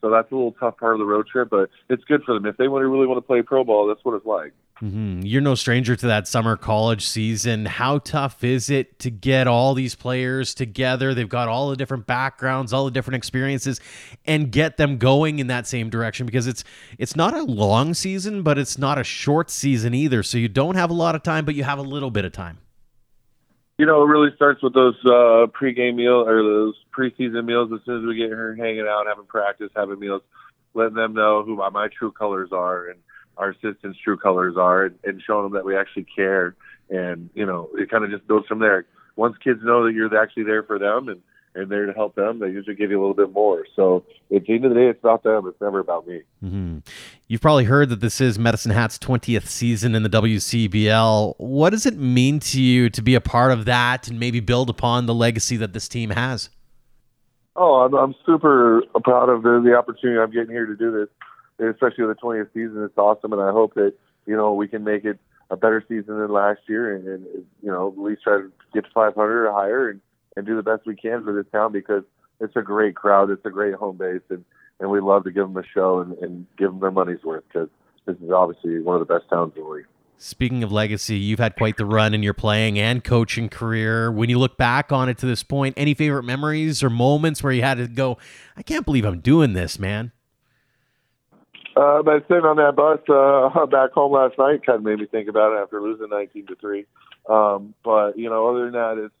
So 0.00 0.10
that's 0.10 0.30
a 0.30 0.34
little 0.34 0.52
tough 0.52 0.76
part 0.76 0.94
of 0.94 0.98
the 0.98 1.06
road 1.06 1.26
trip, 1.26 1.48
but 1.50 1.70
it's 1.88 2.04
good 2.04 2.22
for 2.24 2.34
them. 2.34 2.44
If 2.44 2.58
they 2.58 2.68
really 2.68 3.06
want 3.06 3.16
to 3.18 3.26
play 3.26 3.40
pro 3.40 3.64
ball, 3.64 3.86
that's 3.88 4.04
what 4.04 4.14
it's 4.14 4.26
like. 4.26 4.52
Mm-hmm. 4.82 5.20
You're 5.22 5.40
no 5.40 5.54
stranger 5.54 5.94
to 5.94 6.06
that 6.08 6.26
summer 6.26 6.56
college 6.56 7.06
season. 7.06 7.64
How 7.64 7.98
tough 7.98 8.42
is 8.42 8.70
it 8.70 8.98
to 9.00 9.10
get 9.10 9.46
all 9.46 9.72
these 9.74 9.94
players 9.94 10.52
together? 10.52 11.14
They've 11.14 11.28
got 11.28 11.48
all 11.48 11.70
the 11.70 11.76
different 11.76 12.06
backgrounds, 12.06 12.72
all 12.72 12.84
the 12.84 12.90
different 12.90 13.16
experiences, 13.16 13.80
and 14.26 14.50
get 14.50 14.76
them 14.76 14.98
going 14.98 15.38
in 15.38 15.46
that 15.46 15.68
same 15.68 15.90
direction 15.90 16.26
because 16.26 16.48
it's 16.48 16.64
it's 16.98 17.14
not 17.14 17.34
a 17.34 17.44
long 17.44 17.94
season, 17.94 18.42
but 18.42 18.58
it's 18.58 18.76
not 18.76 18.98
a 18.98 19.04
short 19.04 19.48
season 19.48 19.94
either. 19.94 20.24
So 20.24 20.38
you 20.38 20.48
don't 20.48 20.74
have 20.74 20.90
a 20.90 20.94
lot 20.94 21.14
of 21.14 21.22
time, 21.22 21.44
but 21.44 21.54
you 21.54 21.62
have 21.62 21.78
a 21.78 21.82
little 21.82 22.10
bit 22.10 22.24
of 22.24 22.32
time. 22.32 22.58
You 23.78 23.86
know, 23.86 24.02
it 24.02 24.06
really 24.06 24.30
starts 24.34 24.62
with 24.62 24.74
those 24.74 24.96
uh, 25.04 25.46
pregame 25.46 25.96
meals 25.96 26.26
or 26.28 26.42
those 26.42 26.74
preseason 26.96 27.44
meals. 27.44 27.70
As 27.72 27.80
soon 27.86 28.02
as 28.02 28.06
we 28.06 28.16
get 28.16 28.26
here 28.26 28.56
hanging 28.56 28.86
out, 28.88 29.06
having 29.06 29.26
practice, 29.26 29.70
having 29.74 30.00
meals, 30.00 30.22
letting 30.74 30.94
them 30.94 31.14
know 31.14 31.44
who 31.44 31.56
my, 31.56 31.70
my 31.70 31.88
true 31.96 32.10
colors 32.10 32.50
are 32.52 32.88
and 32.88 32.98
our 33.36 33.50
assistants' 33.50 33.98
true 34.02 34.16
colors 34.16 34.54
are, 34.56 34.86
and, 34.86 34.98
and 35.04 35.22
showing 35.26 35.44
them 35.44 35.52
that 35.52 35.64
we 35.64 35.76
actually 35.76 36.06
care. 36.14 36.54
And 36.90 37.30
you 37.34 37.46
know, 37.46 37.70
it 37.74 37.90
kind 37.90 38.04
of 38.04 38.10
just 38.10 38.26
goes 38.26 38.44
from 38.46 38.58
there. 38.58 38.86
Once 39.16 39.36
kids 39.42 39.60
know 39.62 39.84
that 39.84 39.92
you're 39.92 40.16
actually 40.20 40.44
there 40.44 40.62
for 40.62 40.78
them 40.78 41.08
and 41.08 41.20
and 41.54 41.70
there 41.70 41.86
to 41.86 41.92
help 41.92 42.14
them, 42.14 42.40
they 42.40 42.48
usually 42.48 42.74
give 42.74 42.90
you 42.90 42.98
a 42.98 43.02
little 43.02 43.14
bit 43.14 43.32
more. 43.32 43.64
So 43.76 44.04
at 44.34 44.44
the 44.44 44.54
end 44.54 44.64
of 44.64 44.74
the 44.74 44.80
day, 44.80 44.88
it's 44.88 44.98
about 44.98 45.22
them. 45.22 45.46
It's 45.46 45.60
never 45.60 45.78
about 45.78 46.06
me. 46.06 46.22
Mm-hmm. 46.42 46.78
You've 47.28 47.40
probably 47.40 47.64
heard 47.64 47.90
that 47.90 48.00
this 48.00 48.20
is 48.20 48.38
Medicine 48.38 48.72
Hat's 48.72 48.98
20th 48.98 49.46
season 49.46 49.94
in 49.94 50.02
the 50.02 50.10
WCBL. 50.10 51.34
What 51.38 51.70
does 51.70 51.86
it 51.86 51.96
mean 51.96 52.40
to 52.40 52.60
you 52.60 52.90
to 52.90 53.02
be 53.02 53.14
a 53.14 53.20
part 53.20 53.52
of 53.52 53.66
that 53.66 54.08
and 54.08 54.18
maybe 54.18 54.40
build 54.40 54.68
upon 54.68 55.06
the 55.06 55.14
legacy 55.14 55.56
that 55.58 55.72
this 55.72 55.88
team 55.88 56.10
has? 56.10 56.50
Oh, 57.56 57.82
I'm, 57.82 57.94
I'm 57.94 58.14
super 58.26 58.82
proud 59.04 59.28
of 59.28 59.42
the, 59.44 59.62
the 59.64 59.76
opportunity 59.76 60.18
I'm 60.18 60.32
getting 60.32 60.50
here 60.50 60.66
to 60.66 60.74
do 60.74 60.90
this, 60.90 61.08
especially 61.58 62.04
with 62.04 62.16
the 62.16 62.22
20th 62.22 62.52
season. 62.52 62.82
It's 62.84 62.98
awesome, 62.98 63.32
and 63.32 63.42
I 63.42 63.52
hope 63.52 63.74
that 63.74 63.94
you 64.26 64.36
know 64.36 64.54
we 64.54 64.68
can 64.68 64.84
make 64.84 65.04
it 65.04 65.18
a 65.50 65.56
better 65.56 65.84
season 65.88 66.18
than 66.18 66.30
last 66.30 66.60
year, 66.68 66.94
and, 66.94 67.06
and 67.06 67.26
you 67.62 67.70
know 67.70 67.88
at 67.88 67.98
least 67.98 68.22
try 68.22 68.38
to 68.38 68.52
get 68.72 68.84
to 68.84 68.90
500 68.92 69.46
or 69.46 69.52
higher, 69.52 69.90
and 69.90 70.00
and 70.36 70.46
do 70.46 70.56
the 70.56 70.62
best 70.62 70.86
we 70.86 70.96
can 70.96 71.22
for 71.24 71.32
this 71.32 71.50
town 71.52 71.72
because 71.72 72.02
it's 72.40 72.56
a 72.56 72.62
great 72.62 72.96
crowd, 72.96 73.30
it's 73.30 73.44
a 73.44 73.50
great 73.50 73.74
home 73.74 73.96
base, 73.96 74.22
and 74.30 74.44
and 74.80 74.90
we 74.90 75.00
love 75.00 75.24
to 75.24 75.30
give 75.30 75.46
them 75.46 75.56
a 75.56 75.66
show 75.66 76.00
and, 76.00 76.18
and 76.18 76.46
give 76.56 76.70
them 76.70 76.80
their 76.80 76.90
money's 76.90 77.22
worth 77.22 77.44
because 77.48 77.68
this 78.06 78.16
is 78.16 78.30
obviously 78.30 78.80
one 78.80 79.00
of 79.00 79.06
the 79.06 79.12
best 79.12 79.28
towns 79.30 79.52
in 79.56 79.62
the 79.62 79.68
league. 79.68 79.86
Speaking 80.16 80.62
of 80.62 80.72
legacy, 80.72 81.16
you've 81.16 81.38
had 81.38 81.56
quite 81.56 81.76
the 81.76 81.84
run 81.84 82.14
in 82.14 82.22
your 82.22 82.34
playing 82.34 82.78
and 82.78 83.02
coaching 83.02 83.48
career. 83.48 84.10
When 84.10 84.30
you 84.30 84.38
look 84.38 84.56
back 84.56 84.92
on 84.92 85.08
it 85.08 85.18
to 85.18 85.26
this 85.26 85.42
point, 85.42 85.74
any 85.76 85.92
favorite 85.92 86.22
memories 86.22 86.82
or 86.82 86.90
moments 86.90 87.42
where 87.42 87.52
you 87.52 87.62
had 87.62 87.78
to 87.78 87.88
go, 87.88 88.18
I 88.56 88.62
can't 88.62 88.84
believe 88.84 89.04
I'm 89.04 89.20
doing 89.20 89.54
this, 89.54 89.78
man? 89.78 90.12
Uh, 91.76 92.02
but 92.02 92.26
sitting 92.28 92.44
on 92.44 92.56
that 92.56 92.76
bus 92.76 93.00
uh, 93.08 93.66
back 93.70 93.92
home 93.92 94.12
last 94.12 94.38
night 94.38 94.64
kind 94.64 94.78
of 94.78 94.84
made 94.84 94.98
me 94.98 95.06
think 95.06 95.28
about 95.28 95.52
it 95.52 95.62
after 95.62 95.80
losing 95.80 96.08
19 96.08 96.46
to 96.46 96.54
three. 96.56 96.86
Um, 97.28 97.74
but 97.82 98.18
you 98.18 98.28
know, 98.28 98.48
other 98.48 98.64
than 98.64 98.72
that, 98.72 98.98
it's 98.98 99.14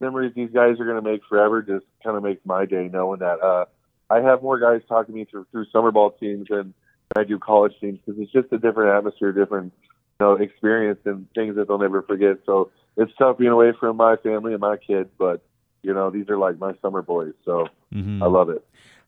memories 0.00 0.32
these 0.34 0.50
guys 0.50 0.78
are 0.78 0.84
going 0.84 1.02
to 1.02 1.10
make 1.10 1.22
forever. 1.28 1.62
Just 1.62 1.86
kind 2.04 2.16
of 2.16 2.22
makes 2.22 2.44
my 2.44 2.66
day 2.66 2.90
knowing 2.92 3.20
that 3.20 3.40
uh, 3.40 3.64
I 4.10 4.20
have 4.20 4.42
more 4.42 4.58
guys 4.58 4.82
talking 4.88 5.14
to 5.14 5.18
me 5.18 5.24
through, 5.24 5.46
through 5.50 5.66
summer 5.72 5.90
ball 5.90 6.10
teams 6.10 6.48
than 6.50 6.74
I 7.16 7.24
do 7.24 7.38
college 7.38 7.72
teams 7.80 7.98
because 8.04 8.20
it's 8.20 8.32
just 8.32 8.52
a 8.52 8.58
different 8.58 8.96
atmosphere, 8.96 9.32
different 9.32 9.72
you 10.20 10.26
know 10.26 10.34
experience, 10.34 11.00
and 11.04 11.26
things 11.34 11.56
that 11.56 11.68
they'll 11.68 11.78
never 11.78 12.02
forget. 12.02 12.38
So 12.44 12.70
it's 12.96 13.12
tough 13.18 13.38
being 13.38 13.52
away 13.52 13.72
from 13.78 13.96
my 13.96 14.16
family 14.16 14.52
and 14.52 14.60
my 14.60 14.76
kids, 14.76 15.08
but 15.18 15.42
you 15.82 15.94
know 15.94 16.10
these 16.10 16.28
are 16.28 16.38
like 16.38 16.58
my 16.58 16.74
summer 16.82 17.02
boys, 17.02 17.34
so 17.44 17.68
mm-hmm. 17.94 18.22
I 18.22 18.26
love 18.26 18.50
it. 18.50 18.66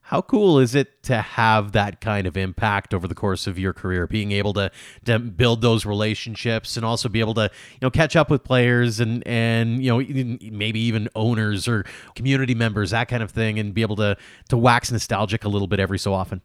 How 0.09 0.23
cool 0.23 0.57
is 0.57 0.73
it 0.73 1.03
to 1.03 1.21
have 1.21 1.73
that 1.73 2.01
kind 2.01 2.25
of 2.25 2.35
impact 2.35 2.95
over 2.95 3.07
the 3.07 3.13
course 3.13 3.45
of 3.45 3.59
your 3.59 3.73
career, 3.73 4.07
being 4.07 4.31
able 4.31 4.53
to 4.53 4.71
to 5.05 5.19
build 5.19 5.61
those 5.61 5.85
relationships 5.85 6.75
and 6.75 6.83
also 6.83 7.09
be 7.09 7.19
able 7.19 7.35
to 7.35 7.43
you 7.43 7.79
know 7.83 7.91
catch 7.91 8.15
up 8.15 8.31
with 8.31 8.43
players 8.43 8.99
and 8.99 9.21
and 9.27 9.83
you 9.83 9.91
know 9.91 10.03
maybe 10.51 10.79
even 10.79 11.09
owners 11.13 11.67
or 11.67 11.85
community 12.15 12.55
members 12.55 12.89
that 12.89 13.07
kind 13.07 13.21
of 13.21 13.29
thing, 13.29 13.59
and 13.59 13.75
be 13.75 13.83
able 13.83 13.95
to 13.97 14.17
to 14.47 14.57
wax 14.57 14.91
nostalgic 14.91 15.43
a 15.43 15.47
little 15.47 15.67
bit 15.67 15.79
every 15.79 15.99
so 15.99 16.11
often. 16.11 16.41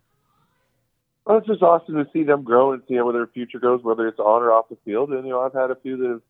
Well, 1.25 1.39
it's 1.39 1.47
just 1.47 1.63
awesome 1.63 1.95
to 1.95 2.07
see 2.13 2.23
them 2.23 2.43
grow 2.43 2.73
and 2.73 2.83
see 2.87 3.01
where 3.01 3.15
their 3.15 3.29
future 3.29 3.61
goes, 3.61 3.83
whether 3.83 4.07
it's 4.07 4.19
on 4.19 4.43
or 4.43 4.53
off 4.53 4.69
the 4.69 4.77
field. 4.85 5.09
And 5.09 5.25
you 5.25 5.33
know, 5.33 5.41
I've 5.41 5.55
had 5.55 5.71
a 5.71 5.77
few 5.77 5.97
that 5.97 6.09
have 6.11 6.23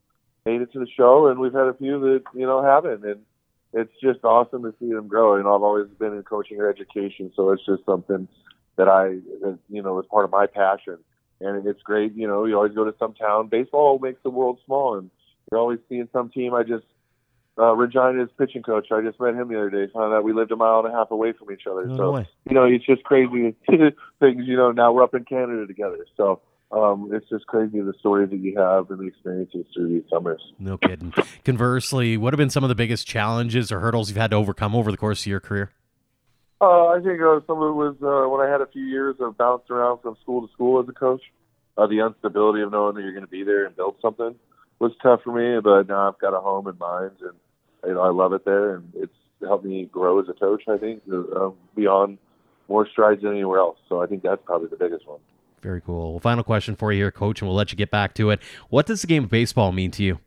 made 0.47 0.63
it 0.63 0.73
to 0.75 0.79
the 0.79 0.87
show, 0.97 1.27
and 1.27 1.41
we've 1.41 1.53
had 1.53 1.67
a 1.67 1.75
few 1.75 1.99
that 1.99 2.23
you 2.33 2.47
know 2.47 2.63
haven't, 2.63 3.05
and 3.05 3.23
it's 3.75 3.93
just 4.03 4.25
awesome 4.25 4.63
to 4.63 4.75
see 4.79 4.93
them 4.93 5.09
grow. 5.09 5.35
And 5.37 5.47
I've 5.47 5.63
always 5.63 5.89
been 5.99 6.15
in 6.15 6.23
coaching 6.23 6.61
or 6.61 6.69
education, 6.69 7.33
so 7.35 7.51
it's 7.51 7.65
just 7.67 7.85
something 7.85 8.29
that 8.77 8.89
I, 8.89 9.19
that, 9.43 9.59
you 9.69 9.83
know, 9.83 9.99
is 10.01 10.07
part 10.11 10.25
of 10.25 10.31
my 10.31 10.47
passion. 10.47 10.99
And 11.41 11.67
it's 11.67 11.83
great, 11.83 12.15
you 12.15 12.27
know. 12.27 12.45
You 12.45 12.57
always 12.57 12.73
go 12.73 12.85
to 12.85 12.95
some 12.99 13.15
town. 13.15 13.49
Baseball 13.49 13.99
makes 13.99 14.23
the 14.23 14.31
world 14.31 14.61
small, 14.65 14.97
and 14.97 15.11
you're 15.51 15.61
always 15.61 15.81
seeing 15.89 16.09
some 16.13 16.31
team. 16.31 16.55
I 16.55 16.63
just 16.63 16.85
uh, 17.59 17.75
Regina's 17.75 18.31
pitching 18.39 18.63
coach. 18.63 18.89
I 18.91 19.01
just 19.01 19.21
met 19.21 19.35
him 19.35 19.49
the 19.49 19.57
other 19.57 19.71
day. 19.71 19.93
Found 19.93 20.15
out 20.15 20.25
we 20.25 20.33
lived 20.33 20.53
a 20.53 20.57
mile 20.57 20.81
and 20.81 20.89
a 20.89 20.97
half 20.97 21.11
away 21.11 21.33
from 21.33 21.53
each 21.53 21.67
other. 21.71 21.87
No 21.87 21.97
so 21.97 22.13
way. 22.13 22.29
you 22.49 22.55
know, 22.55 22.65
it's 22.65 22.87
just 22.87 23.05
crazy 23.05 23.55
things. 23.69 24.45
You 24.47 24.57
know, 24.57 24.73
now 24.73 24.93
we're 24.93 25.03
up 25.03 25.15
in 25.15 25.25
Canada 25.25 25.67
together. 25.67 26.07
So 26.17 26.41
um, 26.75 27.11
it's 27.13 27.29
just 27.29 27.47
crazy 27.47 27.81
the 27.81 27.95
stories 28.01 28.31
that 28.31 28.39
you 28.39 28.59
have 28.59 28.91
and 28.91 28.99
the 28.99 29.07
experiences 29.07 29.65
through 29.75 29.89
these 29.89 30.03
summers. 30.11 30.43
No 30.59 30.77
kidding. 30.77 31.15
Conversely, 31.45 32.17
what 32.17 32.33
have 32.33 32.39
been 32.39 32.51
some 32.51 32.65
of 32.65 32.69
the 32.69 32.75
biggest 32.75 33.07
challenges 33.07 33.71
or 33.71 33.81
hurdles 33.81 34.09
you've 34.09 34.17
had 34.17 34.33
to 34.33 34.37
overcome 34.37 34.75
over 34.75 34.91
the 34.91 34.97
course 34.97 35.23
of 35.23 35.27
your 35.27 35.41
career? 35.41 35.71
Uh, 36.61 36.89
I 36.89 37.01
think 37.03 37.21
uh, 37.21 37.41
some 37.47 37.63
of 37.63 37.71
it 37.71 37.77
was 37.77 37.97
uh, 38.03 38.29
when 38.29 38.47
I 38.47 38.51
had 38.51 38.61
a 38.61 38.67
few 38.67 38.83
years 38.83 39.17
of 39.21 39.37
bouncing 39.37 39.77
around 39.77 40.01
from 40.01 40.17
school 40.23 40.47
to 40.47 40.53
school 40.53 40.83
as 40.83 40.89
a 40.89 40.93
coach. 40.93 41.23
Uh, 41.77 41.87
the 41.87 42.05
instability 42.05 42.63
of 42.63 42.71
knowing 42.71 42.95
that 42.95 43.03
you're 43.03 43.13
going 43.13 43.25
to 43.25 43.31
be 43.31 43.45
there 43.45 43.67
and 43.67 43.77
build 43.77 43.97
something 44.01 44.35
was 44.79 44.93
tough 45.03 45.21
for 45.23 45.33
me, 45.33 45.61
but 45.61 45.89
now 45.89 46.09
I've 46.09 46.19
got 46.19 46.35
a 46.35 46.41
home 46.41 46.69
in 46.69 46.79
mind, 46.79 47.13
and 47.21 47.35
you 47.87 47.95
know 47.95 48.01
I 48.01 48.11
love 48.11 48.33
it 48.33 48.45
there, 48.45 48.77
and 48.77 48.93
it's 48.95 49.13
helped 49.41 49.65
me 49.65 49.85
grow 49.85 50.21
as 50.21 50.29
a 50.29 50.33
coach. 50.33 50.63
I 50.69 50.79
think 50.79 51.03
uh, 51.13 51.51
beyond 51.75 52.19
more 52.69 52.89
strides 52.89 53.23
than 53.23 53.33
anywhere 53.33 53.59
else. 53.59 53.79
So 53.89 54.03
I 54.03 54.07
think 54.07 54.23
that's 54.23 54.41
probably 54.45 54.69
the 54.69 54.77
biggest 54.77 55.07
one. 55.07 55.21
Very 55.65 55.81
cool. 55.81 56.13
Well, 56.13 56.21
final 56.21 56.45
question 56.45 56.77
for 56.77 56.93
you 56.93 56.99
here, 56.99 57.11
Coach, 57.11 57.41
and 57.41 57.49
we'll 57.49 57.57
let 57.57 57.73
you 57.73 57.77
get 57.77 57.91
back 57.91 58.13
to 58.17 58.29
it. 58.29 58.39
What 58.69 58.85
does 58.85 59.01
the 59.01 59.07
game 59.07 59.25
of 59.25 59.31
baseball 59.31 59.73
mean 59.73 59.91
to 59.93 60.03
you? 60.03 60.19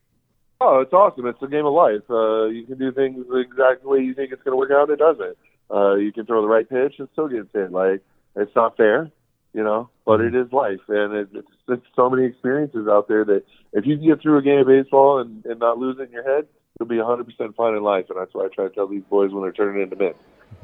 Oh, 0.60 0.80
it's 0.80 0.92
awesome. 0.92 1.28
It's 1.28 1.42
a 1.44 1.48
game 1.48 1.68
of 1.68 1.74
life. 1.74 2.02
Uh, 2.10 2.46
you 2.46 2.66
can 2.66 2.80
do 2.80 2.92
things 2.92 3.24
exactly 3.32 3.84
the 3.84 3.88
way 3.88 4.00
you 4.00 4.16
think 4.16 4.32
it's 4.32 4.42
going 4.42 4.54
to 4.54 4.58
work 4.58 4.72
out. 4.72 4.90
It 4.90 4.98
doesn't. 4.98 5.38
Uh, 5.70 5.94
you 5.94 6.12
can 6.12 6.26
throw 6.26 6.42
the 6.42 6.48
right 6.48 6.68
pitch 6.68 6.96
and 6.98 7.08
still 7.14 7.28
get 7.28 7.48
hit. 7.54 7.72
Like 7.72 8.02
it's 8.36 8.56
not 8.56 8.78
fair, 8.78 9.12
you 9.54 9.64
know, 9.64 9.92
but 10.08 10.22
it 10.22 10.34
is 10.34 10.52
life, 10.52 10.80
and 10.88 11.14
it, 11.14 11.30
it's, 11.36 11.48
it's 11.68 11.86
so 11.96 12.10
many 12.10 12.26
experiences 12.26 12.88
out 12.88 13.08
there 13.08 13.24
that 13.26 13.44
if 13.74 13.86
you 13.86 13.96
can 13.96 14.08
get 14.08 14.20
through 14.20 14.40
a 14.40 14.42
game 14.42 14.62
of 14.62 14.68
baseball 14.68 15.20
and, 15.20 15.46
and 15.46 15.60
not 15.60 15.78
lose 15.78 15.98
it 16.00 16.08
in 16.08 16.12
your 16.12 16.24
head, 16.24 16.48
you'll 16.80 16.90
be 16.90 16.96
100% 16.96 17.56
fine 17.56 17.76
in 17.76 17.84
life. 17.84 18.06
And 18.10 18.18
that's 18.20 18.34
why 18.34 18.46
I 18.46 18.48
try 18.48 18.68
to 18.68 18.74
tell 18.74 18.88
these 18.88 19.04
boys 19.04 19.32
when 19.32 19.44
they're 19.44 19.52
turning 19.52 19.84
into 19.84 19.96
men. 19.96 20.14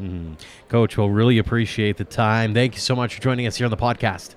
Mm-hmm. 0.02 0.34
Coach, 0.68 0.98
we'll 0.98 1.12
really 1.12 1.38
appreciate 1.38 1.98
the 1.98 2.06
time. 2.06 2.56
Thank 2.56 2.74
you 2.74 2.80
so 2.80 2.96
much 2.96 3.14
for 3.14 3.22
joining 3.22 3.46
us 3.46 3.58
here 3.58 3.66
on 3.66 3.72
the 3.72 3.78
podcast. 3.78 4.34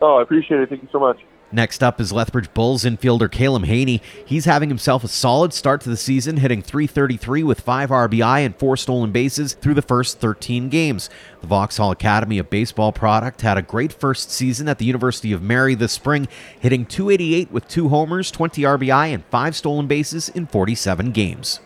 Oh, 0.00 0.16
I 0.16 0.22
appreciate 0.22 0.60
it. 0.60 0.68
Thank 0.68 0.82
you 0.82 0.88
so 0.92 1.00
much. 1.00 1.18
Next 1.50 1.82
up 1.82 1.98
is 1.98 2.12
Lethbridge 2.12 2.52
Bulls 2.52 2.84
infielder 2.84 3.26
Kalem 3.26 3.64
Haney. 3.64 4.02
He's 4.26 4.44
having 4.44 4.68
himself 4.68 5.02
a 5.02 5.08
solid 5.08 5.54
start 5.54 5.80
to 5.80 5.88
the 5.88 5.96
season, 5.96 6.36
hitting 6.36 6.60
333 6.60 7.42
with 7.42 7.62
5 7.62 7.88
RBI 7.88 8.44
and 8.44 8.54
4 8.54 8.76
stolen 8.76 9.12
bases 9.12 9.54
through 9.54 9.72
the 9.72 9.80
first 9.80 10.20
13 10.20 10.68
games. 10.68 11.08
The 11.40 11.46
Vauxhall 11.46 11.90
Academy 11.90 12.38
of 12.38 12.50
Baseball 12.50 12.92
product 12.92 13.40
had 13.40 13.56
a 13.56 13.62
great 13.62 13.94
first 13.94 14.30
season 14.30 14.68
at 14.68 14.76
the 14.76 14.84
University 14.84 15.32
of 15.32 15.40
Mary 15.40 15.74
this 15.74 15.92
spring, 15.92 16.28
hitting 16.60 16.84
288 16.84 17.50
with 17.50 17.66
2 17.66 17.88
homers, 17.88 18.30
20 18.30 18.62
RBI, 18.62 19.14
and 19.14 19.24
5 19.24 19.56
stolen 19.56 19.86
bases 19.86 20.28
in 20.28 20.46
47 20.46 21.12
games. 21.12 21.60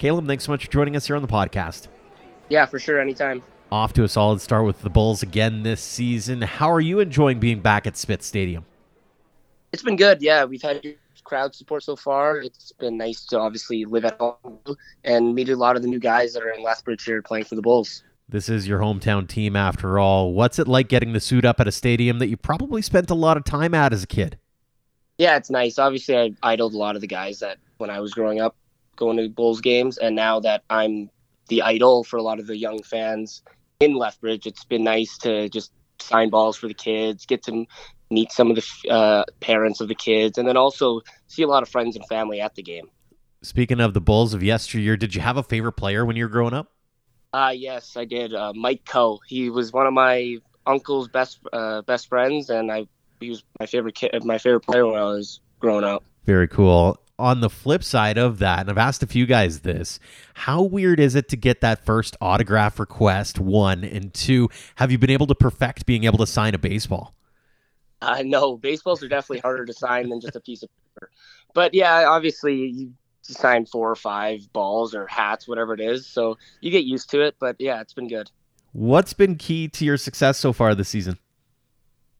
Kalem, 0.00 0.26
thanks 0.26 0.46
so 0.46 0.52
much 0.52 0.64
for 0.64 0.72
joining 0.72 0.96
us 0.96 1.06
here 1.06 1.14
on 1.14 1.22
the 1.22 1.28
podcast. 1.28 1.86
Yeah, 2.48 2.66
for 2.66 2.80
sure, 2.80 3.00
anytime. 3.00 3.44
Off 3.70 3.92
to 3.92 4.02
a 4.02 4.08
solid 4.08 4.40
start 4.40 4.64
with 4.64 4.80
the 4.80 4.88
Bulls 4.88 5.22
again 5.22 5.62
this 5.62 5.82
season. 5.82 6.40
How 6.40 6.72
are 6.72 6.80
you 6.80 7.00
enjoying 7.00 7.38
being 7.38 7.60
back 7.60 7.86
at 7.86 7.98
Spitz 7.98 8.24
Stadium? 8.24 8.64
It's 9.72 9.82
been 9.82 9.96
good. 9.96 10.22
Yeah, 10.22 10.46
we've 10.46 10.62
had 10.62 10.82
crowd 11.24 11.54
support 11.54 11.82
so 11.82 11.94
far. 11.94 12.38
It's 12.38 12.72
been 12.72 12.96
nice 12.96 13.26
to 13.26 13.38
obviously 13.38 13.84
live 13.84 14.06
at 14.06 14.18
home 14.18 14.58
and 15.04 15.34
meet 15.34 15.50
a 15.50 15.56
lot 15.56 15.76
of 15.76 15.82
the 15.82 15.88
new 15.88 15.98
guys 15.98 16.32
that 16.32 16.42
are 16.42 16.50
in 16.50 16.62
Lethbridge 16.62 17.04
here 17.04 17.20
playing 17.20 17.44
for 17.44 17.56
the 17.56 17.62
Bulls. 17.62 18.02
This 18.30 18.48
is 18.48 18.66
your 18.66 18.78
hometown 18.78 19.28
team 19.28 19.54
after 19.54 19.98
all. 19.98 20.32
What's 20.32 20.58
it 20.58 20.66
like 20.66 20.88
getting 20.88 21.12
to 21.12 21.20
suit 21.20 21.44
up 21.44 21.60
at 21.60 21.68
a 21.68 21.72
stadium 21.72 22.20
that 22.20 22.28
you 22.28 22.38
probably 22.38 22.80
spent 22.80 23.10
a 23.10 23.14
lot 23.14 23.36
of 23.36 23.44
time 23.44 23.74
at 23.74 23.92
as 23.92 24.02
a 24.02 24.06
kid? 24.06 24.38
Yeah, 25.18 25.36
it's 25.36 25.50
nice. 25.50 25.78
Obviously, 25.78 26.16
I 26.16 26.32
idled 26.42 26.72
a 26.72 26.78
lot 26.78 26.94
of 26.94 27.02
the 27.02 27.06
guys 27.06 27.40
that 27.40 27.58
when 27.76 27.90
I 27.90 28.00
was 28.00 28.14
growing 28.14 28.40
up 28.40 28.56
going 28.96 29.18
to 29.18 29.28
Bulls 29.28 29.60
games, 29.60 29.98
and 29.98 30.16
now 30.16 30.40
that 30.40 30.62
I'm 30.70 31.10
the 31.48 31.60
idol 31.60 32.04
for 32.04 32.16
a 32.16 32.22
lot 32.22 32.38
of 32.38 32.46
the 32.46 32.56
young 32.56 32.82
fans 32.82 33.42
in 33.80 33.94
Lethbridge, 33.94 34.46
it's 34.46 34.64
been 34.64 34.82
nice 34.82 35.18
to 35.18 35.48
just 35.48 35.72
sign 36.00 36.30
balls 36.30 36.56
for 36.56 36.66
the 36.66 36.74
kids, 36.74 37.26
get 37.26 37.42
to 37.44 37.64
meet 38.10 38.32
some 38.32 38.50
of 38.50 38.56
the 38.56 38.90
uh, 38.90 39.24
parents 39.40 39.80
of 39.80 39.88
the 39.88 39.94
kids, 39.94 40.38
and 40.38 40.48
then 40.48 40.56
also 40.56 41.00
see 41.28 41.42
a 41.42 41.46
lot 41.46 41.62
of 41.62 41.68
friends 41.68 41.94
and 41.94 42.04
family 42.06 42.40
at 42.40 42.54
the 42.54 42.62
game. 42.62 42.88
Speaking 43.42 43.80
of 43.80 43.94
the 43.94 44.00
Bulls 44.00 44.34
of 44.34 44.42
yesteryear, 44.42 44.96
did 44.96 45.14
you 45.14 45.20
have 45.20 45.36
a 45.36 45.42
favorite 45.42 45.72
player 45.72 46.04
when 46.04 46.16
you 46.16 46.24
were 46.24 46.30
growing 46.30 46.54
up? 46.54 46.72
Uh, 47.32 47.52
yes, 47.54 47.96
I 47.96 48.04
did. 48.04 48.34
Uh, 48.34 48.52
Mike 48.54 48.84
Coe. 48.84 49.20
He 49.26 49.48
was 49.48 49.72
one 49.72 49.86
of 49.86 49.92
my 49.92 50.38
uncle's 50.66 51.08
best 51.08 51.38
uh, 51.52 51.82
best 51.82 52.08
friends, 52.08 52.50
and 52.50 52.72
I 52.72 52.86
he 53.20 53.30
was 53.30 53.44
my 53.60 53.66
favorite 53.66 53.94
kid, 53.94 54.24
my 54.24 54.38
favorite 54.38 54.62
player 54.62 54.86
when 54.86 54.96
I 54.96 55.04
was 55.04 55.40
growing 55.60 55.84
up. 55.84 56.04
Very 56.24 56.48
cool. 56.48 57.00
On 57.20 57.40
the 57.40 57.50
flip 57.50 57.82
side 57.82 58.16
of 58.16 58.38
that, 58.38 58.60
and 58.60 58.70
I've 58.70 58.78
asked 58.78 59.02
a 59.02 59.06
few 59.06 59.26
guys 59.26 59.60
this, 59.60 59.98
how 60.34 60.62
weird 60.62 61.00
is 61.00 61.16
it 61.16 61.28
to 61.30 61.36
get 61.36 61.60
that 61.62 61.84
first 61.84 62.16
autograph 62.20 62.78
request? 62.78 63.40
One 63.40 63.82
and 63.82 64.14
two, 64.14 64.48
have 64.76 64.92
you 64.92 64.98
been 64.98 65.10
able 65.10 65.26
to 65.26 65.34
perfect 65.34 65.84
being 65.84 66.04
able 66.04 66.18
to 66.18 66.26
sign 66.28 66.54
a 66.54 66.58
baseball? 66.58 67.14
Uh, 68.00 68.22
no, 68.24 68.56
baseballs 68.56 69.02
are 69.02 69.08
definitely 69.08 69.40
harder 69.40 69.64
to 69.64 69.72
sign 69.72 70.08
than 70.08 70.20
just 70.20 70.36
a 70.36 70.40
piece 70.40 70.62
of 70.62 70.68
paper. 70.94 71.10
But 71.54 71.74
yeah, 71.74 72.08
obviously 72.08 72.54
you 72.54 72.92
sign 73.22 73.66
four 73.66 73.90
or 73.90 73.96
five 73.96 74.52
balls 74.52 74.94
or 74.94 75.08
hats, 75.08 75.48
whatever 75.48 75.74
it 75.74 75.80
is. 75.80 76.06
So 76.06 76.38
you 76.60 76.70
get 76.70 76.84
used 76.84 77.10
to 77.10 77.22
it. 77.22 77.34
But 77.40 77.56
yeah, 77.58 77.80
it's 77.80 77.94
been 77.94 78.06
good. 78.06 78.30
What's 78.72 79.12
been 79.12 79.34
key 79.34 79.66
to 79.68 79.84
your 79.84 79.96
success 79.96 80.38
so 80.38 80.52
far 80.52 80.74
this 80.76 80.88
season? 80.88 81.18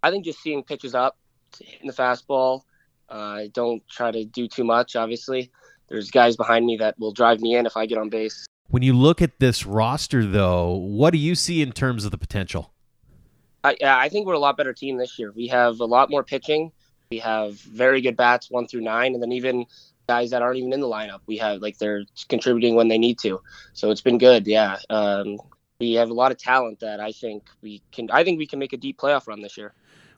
I 0.03 0.11
think 0.11 0.25
just 0.25 0.43
seeing 0.43 0.65
pitches 0.65 0.95
up, 0.95 1.17
hitting 1.57 1.87
the 1.87 1.93
fastball. 1.93 2.63
Uh, 3.11 3.15
I 3.15 3.51
don't 3.55 3.87
try 3.89 4.11
to 4.11 4.25
do 4.25 4.49
too 4.49 4.65
much. 4.65 4.97
Obviously, 4.97 5.51
there's 5.89 6.11
guys 6.11 6.37
behind 6.37 6.67
me 6.67 6.77
that 6.79 6.99
will 6.99 7.13
drive 7.13 7.41
me 7.41 7.57
in 7.57 7.67
if 7.67 7.77
I 7.77 7.87
get 7.87 7.99
on 7.99 8.09
base. 8.09 8.47
When 8.69 8.83
you 8.83 8.93
look 8.93 9.23
at 9.23 9.39
this 9.39 9.65
roster, 9.65 10.27
though, 10.27 10.73
what 10.73 11.11
do 11.11 11.19
you 11.19 11.35
see 11.35 11.63
in 11.63 11.73
terms 11.73 12.05
of 12.05 12.11
the 12.11 12.19
potential? 12.19 12.75
I, 13.65 13.77
I 13.83 14.09
think 14.09 14.27
we're 14.27 14.35
a 14.35 14.39
lot 14.39 14.57
better 14.57 14.75
team 14.75 14.99
this 14.99 15.19
year. 15.19 15.33
We 15.33 15.49
have 15.49 15.81
a 15.81 15.85
lot 15.85 16.11
more 16.11 16.23
pitching. 16.23 16.71
We 17.11 17.19
have 17.19 17.59
very 17.61 18.03
good 18.03 18.17
bats, 18.17 18.51
one 18.51 18.67
through 18.67 18.83
nine, 18.83 19.15
and 19.15 19.23
then 19.23 19.33
even 19.33 19.65
guys 20.07 20.31
that 20.31 20.43
aren't 20.43 20.59
even 20.59 20.73
in 20.73 20.81
the 20.81 20.87
lineup. 20.87 21.21
We 21.27 21.39
have 21.39 21.63
like 21.63 21.79
they're 21.79 22.05
contributing 22.29 22.75
when 22.75 22.89
they 22.89 22.99
need 22.99 23.19
to. 23.21 23.41
So 23.73 23.91
it's 23.91 24.03
been 24.03 24.19
good. 24.19 24.47
Yeah, 24.47 24.79
um, 24.91 25.39
we 25.81 25.95
have 25.95 26.11
a 26.11 26.15
lot 26.15 26.33
of 26.33 26.39
talent 26.39 26.81
that 26.81 27.01
I 27.01 27.13
think 27.13 27.45
we 27.63 27.83
can. 27.93 28.11
I 28.11 28.25
think 28.25 28.39
we 28.39 28.47
can 28.47 28.59
make 28.59 28.75
a 28.75 28.77
deep 28.77 28.99
playoff 28.99 29.27
run 29.27 29.41
this 29.41 29.57
year. 29.57 29.73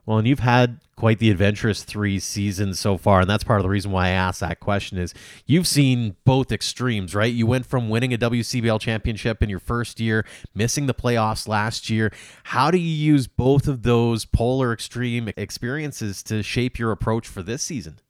Well, 0.07 0.19
and 0.19 0.27
you've 0.27 0.41
had 0.41 0.81
quite 0.97 1.19
the 1.19 1.31
adventurous 1.31 1.85
three 1.85 2.19
seasons 2.19 2.79
so 2.79 2.99
far, 2.99 3.21
and 3.21 3.31
that's 3.31 3.45
part 3.45 3.61
of 3.61 3.63
the 3.63 3.71
reason 3.71 3.91
why 3.91 4.07
I 4.07 4.11
asked 4.11 4.41
that 4.41 4.61
question 4.61 4.99
is 4.99 5.15
you've 5.47 5.67
seen 5.67 6.17
both 6.25 6.53
extremes, 6.53 7.15
right? 7.15 7.33
You 7.33 7.47
went 7.47 7.67
from 7.67 7.89
winning 7.89 8.13
a 8.13 8.19
WCBL 8.19 8.81
championship 8.81 9.43
in 9.43 9.49
your 9.49 9.61
first 9.61 10.01
year, 10.01 10.27
missing 10.55 10.87
the 10.87 10.95
playoffs 10.95 11.49
last 11.49 11.89
year. 11.89 12.13
How 12.45 12.71
do 12.71 12.79
you 12.79 13.13
use 13.13 13.27
both 13.27 13.67
of 13.69 13.83
those 13.83 14.25
polar 14.25 14.73
extreme 14.73 15.31
experiences 15.37 16.23
to 16.25 16.43
shape 16.43 16.79
your 16.79 16.91
approach 16.91 17.27
for 17.27 17.43
this 17.43 17.63
season? 17.63 18.01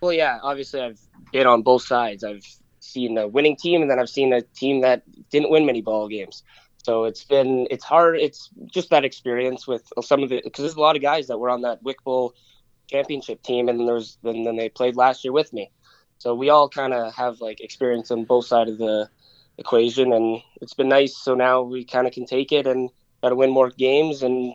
Well, 0.00 0.12
yeah, 0.12 0.38
obviously 0.42 0.80
I've 0.80 1.00
been 1.32 1.46
on 1.46 1.62
both 1.62 1.82
sides. 1.82 2.24
I've 2.24 2.46
seen 2.80 3.18
a 3.18 3.26
winning 3.26 3.56
team, 3.56 3.82
and 3.82 3.90
then 3.90 3.98
I've 3.98 4.08
seen 4.08 4.32
a 4.32 4.42
team 4.42 4.82
that 4.82 5.02
didn't 5.30 5.50
win 5.50 5.66
many 5.66 5.82
ball 5.82 6.08
games. 6.08 6.42
So 6.84 7.04
it's 7.04 7.24
been 7.24 7.66
it's 7.70 7.84
hard. 7.84 8.16
It's 8.16 8.50
just 8.66 8.90
that 8.90 9.06
experience 9.06 9.66
with 9.66 9.90
some 10.02 10.22
of 10.22 10.28
the 10.28 10.42
because 10.44 10.62
there's 10.62 10.74
a 10.74 10.80
lot 10.80 10.96
of 10.96 11.02
guys 11.02 11.26
that 11.28 11.38
were 11.38 11.48
on 11.48 11.62
that 11.62 11.82
Wick 11.82 12.04
Bowl 12.04 12.34
championship 12.88 13.42
team, 13.42 13.70
and 13.70 13.88
there's 13.88 14.18
then 14.22 14.44
then 14.44 14.56
they 14.56 14.68
played 14.68 14.94
last 14.94 15.24
year 15.24 15.32
with 15.32 15.50
me. 15.54 15.70
So 16.18 16.34
we 16.34 16.50
all 16.50 16.68
kind 16.68 16.92
of 16.92 17.14
have 17.14 17.40
like 17.40 17.62
experience 17.62 18.10
on 18.10 18.24
both 18.24 18.44
sides 18.46 18.70
of 18.70 18.78
the 18.78 19.08
equation, 19.56 20.12
and 20.12 20.42
it's 20.60 20.74
been 20.74 20.90
nice. 20.90 21.16
So 21.16 21.34
now 21.34 21.62
we 21.62 21.86
kind 21.86 22.06
of 22.06 22.12
can 22.12 22.26
take 22.26 22.52
it 22.52 22.66
and 22.66 22.90
to 23.22 23.34
win 23.34 23.50
more 23.50 23.70
games. 23.70 24.22
And 24.22 24.52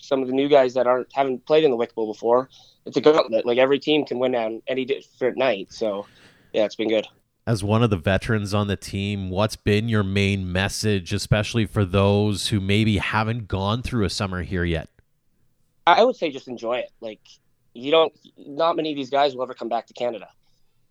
some 0.00 0.22
of 0.22 0.28
the 0.28 0.34
new 0.34 0.48
guys 0.48 0.72
that 0.74 0.86
aren't 0.86 1.12
haven't 1.12 1.44
played 1.44 1.64
in 1.64 1.70
the 1.70 1.76
Wick 1.76 1.94
Bowl 1.94 2.10
before, 2.10 2.48
it's 2.86 2.96
a 2.96 3.02
gauntlet. 3.02 3.44
Like 3.44 3.58
every 3.58 3.78
team 3.78 4.06
can 4.06 4.18
win 4.18 4.34
on 4.34 4.62
any 4.66 4.86
different 4.86 5.36
night. 5.36 5.74
So 5.74 6.06
yeah, 6.54 6.64
it's 6.64 6.76
been 6.76 6.88
good 6.88 7.06
as 7.46 7.64
one 7.64 7.82
of 7.82 7.90
the 7.90 7.96
veterans 7.96 8.54
on 8.54 8.68
the 8.68 8.76
team, 8.76 9.30
what's 9.30 9.56
been 9.56 9.88
your 9.88 10.02
main 10.02 10.50
message, 10.52 11.12
especially 11.12 11.66
for 11.66 11.84
those 11.84 12.48
who 12.48 12.60
maybe 12.60 12.98
haven't 12.98 13.48
gone 13.48 13.82
through 13.82 14.04
a 14.04 14.10
summer 14.10 14.42
here 14.42 14.64
yet? 14.64 14.88
I 15.86 16.04
would 16.04 16.16
say 16.16 16.30
just 16.30 16.48
enjoy 16.48 16.78
it. 16.78 16.90
Like 17.00 17.20
you 17.72 17.90
don't, 17.90 18.12
not 18.36 18.76
many 18.76 18.90
of 18.90 18.96
these 18.96 19.10
guys 19.10 19.34
will 19.34 19.42
ever 19.42 19.54
come 19.54 19.68
back 19.68 19.86
to 19.86 19.94
Canada. 19.94 20.28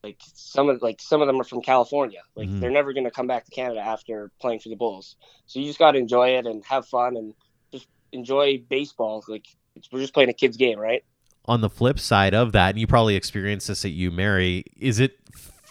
Like 0.03 0.17
some 0.33 0.69
of, 0.69 0.81
like 0.81 1.01
some 1.01 1.21
of 1.21 1.27
them 1.27 1.39
are 1.39 1.43
from 1.43 1.61
California. 1.61 2.21
Like 2.35 2.47
mm-hmm. 2.47 2.59
they're 2.59 2.71
never 2.71 2.93
going 2.93 3.03
to 3.03 3.11
come 3.11 3.27
back 3.27 3.45
to 3.45 3.51
Canada 3.51 3.81
after 3.81 4.31
playing 4.41 4.59
for 4.59 4.69
the 4.69 4.75
Bulls. 4.75 5.15
So 5.45 5.59
you 5.59 5.65
just 5.65 5.79
got 5.79 5.91
to 5.91 5.99
enjoy 5.99 6.29
it 6.29 6.45
and 6.45 6.63
have 6.65 6.87
fun 6.87 7.15
and 7.15 7.33
just 7.71 7.87
enjoy 8.11 8.63
baseball. 8.69 9.23
Like 9.27 9.45
we're 9.91 9.99
just 9.99 10.13
playing 10.13 10.29
a 10.29 10.33
kid's 10.33 10.57
game, 10.57 10.79
right? 10.79 11.03
On 11.45 11.61
the 11.61 11.69
flip 11.69 11.99
side 11.99 12.33
of 12.33 12.51
that, 12.51 12.71
and 12.71 12.79
you 12.79 12.87
probably 12.87 13.15
experienced 13.15 13.67
this 13.67 13.83
at 13.83 13.91
UMary, 13.91 14.63
is 14.77 14.99
it 14.99 15.17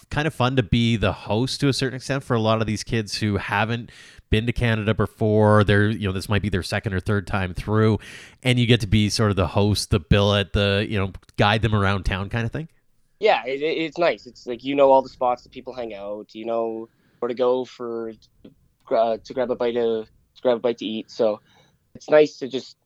kind 0.09 0.27
of 0.27 0.33
fun 0.33 0.55
to 0.55 0.63
be 0.63 0.97
the 0.97 1.13
host 1.13 1.59
to 1.61 1.67
a 1.67 1.73
certain 1.73 1.95
extent 1.95 2.23
for 2.23 2.35
a 2.35 2.39
lot 2.39 2.61
of 2.61 2.67
these 2.67 2.83
kids 2.83 3.17
who 3.17 3.37
haven't 3.37 3.91
been 4.29 4.45
to 4.45 4.53
Canada 4.53 4.93
before. 4.93 5.63
They're, 5.63 5.89
you 5.89 6.07
know, 6.07 6.13
this 6.13 6.29
might 6.29 6.41
be 6.41 6.49
their 6.49 6.63
second 6.63 6.93
or 6.93 6.99
third 6.99 7.27
time 7.27 7.53
through, 7.53 7.99
and 8.43 8.59
you 8.59 8.65
get 8.65 8.81
to 8.81 8.87
be 8.87 9.09
sort 9.09 9.29
of 9.29 9.35
the 9.35 9.47
host, 9.47 9.91
the 9.91 9.99
billet, 9.99 10.53
the, 10.53 10.85
you 10.89 10.97
know, 10.97 11.11
guide 11.37 11.61
them 11.61 11.75
around 11.75 12.03
town 12.03 12.29
kind 12.29 12.45
of 12.45 12.51
thing. 12.51 12.67
Yeah, 13.19 13.43
it, 13.45 13.61
it's 13.61 13.97
nice. 13.97 14.25
It's 14.25 14.47
like 14.47 14.63
you 14.63 14.75
know 14.75 14.91
all 14.91 15.01
the 15.01 15.09
spots 15.09 15.43
that 15.43 15.51
people 15.51 15.73
hang 15.73 15.93
out. 15.93 16.33
You 16.33 16.45
know 16.45 16.89
where 17.19 17.27
to 17.27 17.35
go 17.35 17.65
for 17.65 18.13
uh, 18.89 19.17
to 19.23 19.33
grab 19.33 19.51
a 19.51 19.55
bite 19.55 19.73
to, 19.73 20.05
to 20.35 20.41
grab 20.41 20.57
a 20.57 20.59
bite 20.59 20.77
to 20.77 20.85
eat. 20.85 21.11
So 21.11 21.41
it's 21.95 22.09
nice 22.09 22.37
to 22.37 22.47
just 22.47 22.77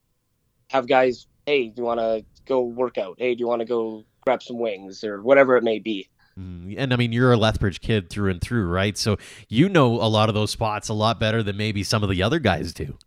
have 0.72 0.88
guys. 0.88 1.28
Hey, 1.46 1.68
do 1.68 1.82
you 1.82 1.84
want 1.84 2.00
to 2.00 2.26
go 2.46 2.62
work 2.62 2.98
out? 2.98 3.16
Hey, 3.20 3.36
do 3.36 3.42
you 3.42 3.48
want 3.48 3.60
to 3.60 3.66
go 3.66 4.06
grab 4.22 4.42
some 4.42 4.60
wings 4.60 5.04
or 5.04 5.22
whatever 5.22 5.56
it 5.56 5.64
may 5.64 5.80
be? 5.80 6.10
Mm, 6.40 6.76
and 6.78 6.94
I 6.94 6.96
mean, 6.96 7.12
you're 7.12 7.32
a 7.32 7.38
Lethbridge 7.38 7.82
kid 7.82 8.10
through 8.10 8.32
and 8.32 8.42
through, 8.42 8.68
right? 8.68 8.98
So 8.98 9.18
you 9.50 9.70
know 9.70 10.02
a 10.02 10.10
lot 10.10 10.30
of 10.30 10.36
those 10.36 10.52
spots 10.52 10.90
a 10.90 10.94
lot 10.94 11.20
better 11.20 11.44
than 11.44 11.58
maybe 11.58 11.84
some 11.84 12.04
of 12.04 12.10
the 12.10 12.24
other 12.24 12.40
guys 12.40 12.74
do. 12.74 12.98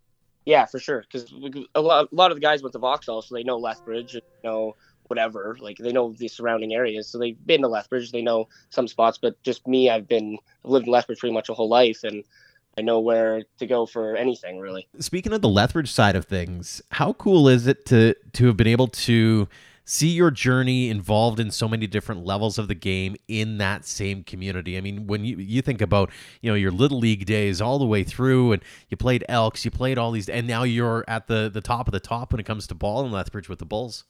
Yeah, 0.45 0.65
for 0.65 0.79
sure. 0.79 1.03
Because 1.03 1.33
a 1.75 1.81
lot, 1.81 2.09
a 2.11 2.15
lot 2.15 2.31
of 2.31 2.37
the 2.37 2.41
guys 2.41 2.63
went 2.63 2.73
to 2.75 2.79
Vauxhall, 2.79 3.23
so 3.23 3.35
they 3.35 3.43
know 3.43 3.59
Lethbridge, 3.59 4.15
you 4.15 4.21
know 4.45 4.77
whatever. 5.09 5.57
Like 5.61 5.79
they 5.79 5.93
know 5.93 6.13
the 6.13 6.29
surrounding 6.29 6.73
areas, 6.73 7.09
so 7.09 7.19
they've 7.19 7.47
been 7.47 7.63
to 7.63 7.69
Lethbridge. 7.69 8.13
They 8.13 8.23
know 8.23 8.49
some 8.71 8.89
spots, 8.89 9.19
but 9.19 9.43
just 9.43 9.67
me, 9.67 9.91
I've 9.91 10.09
been 10.09 10.39
I've 10.65 10.71
lived 10.71 10.87
in 10.87 10.93
Lethbridge 10.93 11.19
pretty 11.19 11.35
much 11.35 11.49
a 11.49 11.55
whole 11.55 11.69
life, 11.69 12.05
and 12.05 12.25
I 12.79 12.83
know 12.83 13.01
where 13.01 13.43
to 13.59 13.67
go 13.67 13.87
for 13.87 14.17
anything 14.17 14.61
really. 14.61 14.87
Speaking 15.01 15.33
of 15.33 15.41
the 15.41 15.49
Lethbridge 15.49 15.91
side 15.91 16.15
of 16.15 16.27
things, 16.27 16.81
how 16.93 17.15
cool 17.15 17.49
is 17.49 17.67
it 17.67 17.87
to 17.87 18.15
to 18.35 18.47
have 18.47 18.57
been 18.57 18.67
able 18.67 18.89
to 18.89 19.49
see 19.87 20.09
your 20.09 20.33
journey 20.33 20.91
involved 20.91 21.39
in 21.39 21.51
so 21.51 21.69
many 21.69 21.87
different 21.87 22.25
levels 22.25 22.59
of 22.59 22.67
the 22.69 22.75
game 22.75 23.17
in 23.29 23.57
that 23.59 23.87
same 23.87 24.25
community. 24.25 24.77
I 24.77 24.81
mean, 24.81 25.07
when 25.07 25.25
you 25.25 25.39
you 25.39 25.63
think 25.63 25.81
about, 25.81 26.11
you 26.43 26.51
know, 26.51 26.57
your 26.57 26.73
little 26.73 26.99
league 26.99 27.25
days 27.25 27.63
all 27.63 27.79
the 27.79 27.87
way 27.87 28.03
through 28.03 28.53
and 28.53 28.63
you 28.89 28.97
played 28.97 29.25
Elks, 29.29 29.65
you 29.65 29.71
played 29.71 29.97
all 29.97 30.11
these 30.11 30.29
and 30.29 30.47
now 30.47 30.65
you're 30.65 31.05
at 31.09 31.29
the 31.29 31.49
the 31.49 31.61
top 31.61 31.89
of 31.89 31.93
the 31.93 32.01
top 32.01 32.33
when 32.33 32.41
it 32.41 32.47
comes 32.47 32.67
to 32.67 32.75
ball 32.75 33.07
in 33.07 33.13
Lethbridge 33.13 33.49
with 33.49 33.61
the 33.61 33.65
Bulls. 33.65 34.05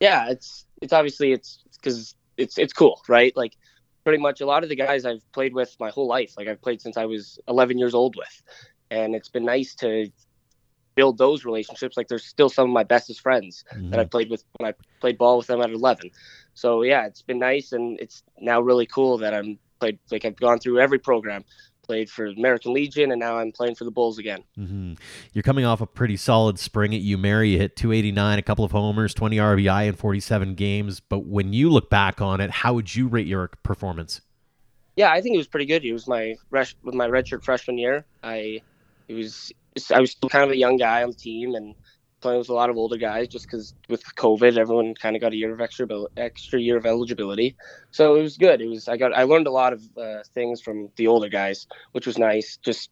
Yeah, 0.00 0.30
it's 0.30 0.64
it's 0.80 0.92
obviously 0.92 1.32
it's 1.32 1.60
cuz 1.82 2.14
it's 2.38 2.58
it's 2.58 2.72
cool, 2.72 3.02
right? 3.06 3.36
Like 3.36 3.56
pretty 4.04 4.18
much 4.18 4.40
a 4.40 4.46
lot 4.46 4.62
of 4.62 4.70
the 4.70 4.76
guys 4.76 5.04
I've 5.04 5.30
played 5.32 5.54
with 5.54 5.76
my 5.78 5.90
whole 5.90 6.06
life. 6.06 6.34
Like 6.36 6.48
I've 6.48 6.60
played 6.62 6.80
since 6.80 6.96
I 6.96 7.04
was 7.04 7.38
11 7.46 7.78
years 7.78 7.94
old 7.94 8.16
with. 8.16 8.42
And 8.90 9.14
it's 9.14 9.28
been 9.28 9.44
nice 9.44 9.74
to 9.76 10.10
build 10.94 11.18
those 11.18 11.44
relationships. 11.44 11.96
Like 11.96 12.08
there's 12.08 12.24
still 12.24 12.48
some 12.48 12.68
of 12.68 12.72
my 12.72 12.84
bestest 12.84 13.20
friends 13.20 13.64
mm-hmm. 13.72 13.90
that 13.90 14.00
I 14.00 14.04
played 14.04 14.30
with 14.30 14.44
when 14.58 14.68
I 14.68 14.74
played 15.00 15.18
ball 15.18 15.38
with 15.38 15.46
them 15.46 15.60
at 15.60 15.70
11. 15.70 16.10
So 16.54 16.82
yeah, 16.82 17.06
it's 17.06 17.22
been 17.22 17.38
nice, 17.38 17.72
and 17.72 17.98
it's 18.00 18.22
now 18.40 18.60
really 18.60 18.86
cool 18.86 19.18
that 19.18 19.34
I'm 19.34 19.58
played. 19.80 19.98
Like 20.10 20.24
I've 20.24 20.36
gone 20.36 20.58
through 20.58 20.80
every 20.80 20.98
program, 20.98 21.44
played 21.82 22.08
for 22.08 22.26
American 22.26 22.72
Legion, 22.72 23.10
and 23.10 23.20
now 23.20 23.38
I'm 23.38 23.52
playing 23.52 23.74
for 23.74 23.84
the 23.84 23.90
Bulls 23.90 24.18
again. 24.18 24.40
Mm-hmm. 24.58 24.94
You're 25.32 25.42
coming 25.42 25.64
off 25.64 25.80
a 25.80 25.86
pretty 25.86 26.16
solid 26.16 26.58
spring 26.58 26.94
at 26.94 27.02
UMary. 27.02 27.52
You 27.52 27.58
hit 27.58 27.76
289, 27.76 28.38
a 28.38 28.42
couple 28.42 28.64
of 28.64 28.72
homers, 28.72 29.14
20 29.14 29.36
RBI 29.36 29.88
in 29.88 29.94
47 29.94 30.54
games. 30.54 31.00
But 31.00 31.26
when 31.26 31.52
you 31.52 31.70
look 31.70 31.90
back 31.90 32.20
on 32.20 32.40
it, 32.40 32.50
how 32.50 32.74
would 32.74 32.94
you 32.94 33.08
rate 33.08 33.26
your 33.26 33.48
performance? 33.62 34.20
Yeah, 34.96 35.10
I 35.10 35.20
think 35.20 35.34
it 35.34 35.38
was 35.38 35.48
pretty 35.48 35.66
good. 35.66 35.84
It 35.84 35.92
was 35.92 36.06
my 36.06 36.36
with 36.50 36.94
my 36.94 37.08
redshirt 37.08 37.42
freshman 37.42 37.78
year. 37.78 38.04
I 38.22 38.62
it 39.08 39.14
was 39.14 39.52
I 39.92 40.00
was 40.00 40.12
still 40.12 40.28
kind 40.28 40.44
of 40.44 40.50
a 40.50 40.56
young 40.56 40.76
guy 40.76 41.02
on 41.02 41.10
the 41.10 41.16
team 41.16 41.54
and 41.54 41.74
playing 42.20 42.38
with 42.38 42.48
a 42.48 42.54
lot 42.54 42.70
of 42.70 42.76
older 42.76 42.96
guys 42.96 43.28
just 43.28 43.46
because 43.46 43.74
with 43.88 44.02
COVID, 44.14 44.56
everyone 44.56 44.94
kind 44.94 45.14
of 45.14 45.20
got 45.20 45.32
a 45.32 45.36
year 45.36 45.52
of 45.52 45.60
extra 45.60 45.86
extra 46.16 46.60
year 46.60 46.76
of 46.76 46.86
eligibility. 46.86 47.56
So 47.90 48.14
it 48.16 48.22
was 48.22 48.36
good. 48.36 48.60
It 48.60 48.68
was 48.68 48.88
I 48.88 48.96
got 48.96 49.14
I 49.14 49.24
learned 49.24 49.46
a 49.46 49.50
lot 49.50 49.72
of 49.72 49.82
uh, 49.96 50.22
things 50.32 50.60
from 50.60 50.88
the 50.96 51.06
older 51.08 51.28
guys, 51.28 51.66
which 51.92 52.06
was 52.06 52.16
nice. 52.16 52.56
Just 52.56 52.90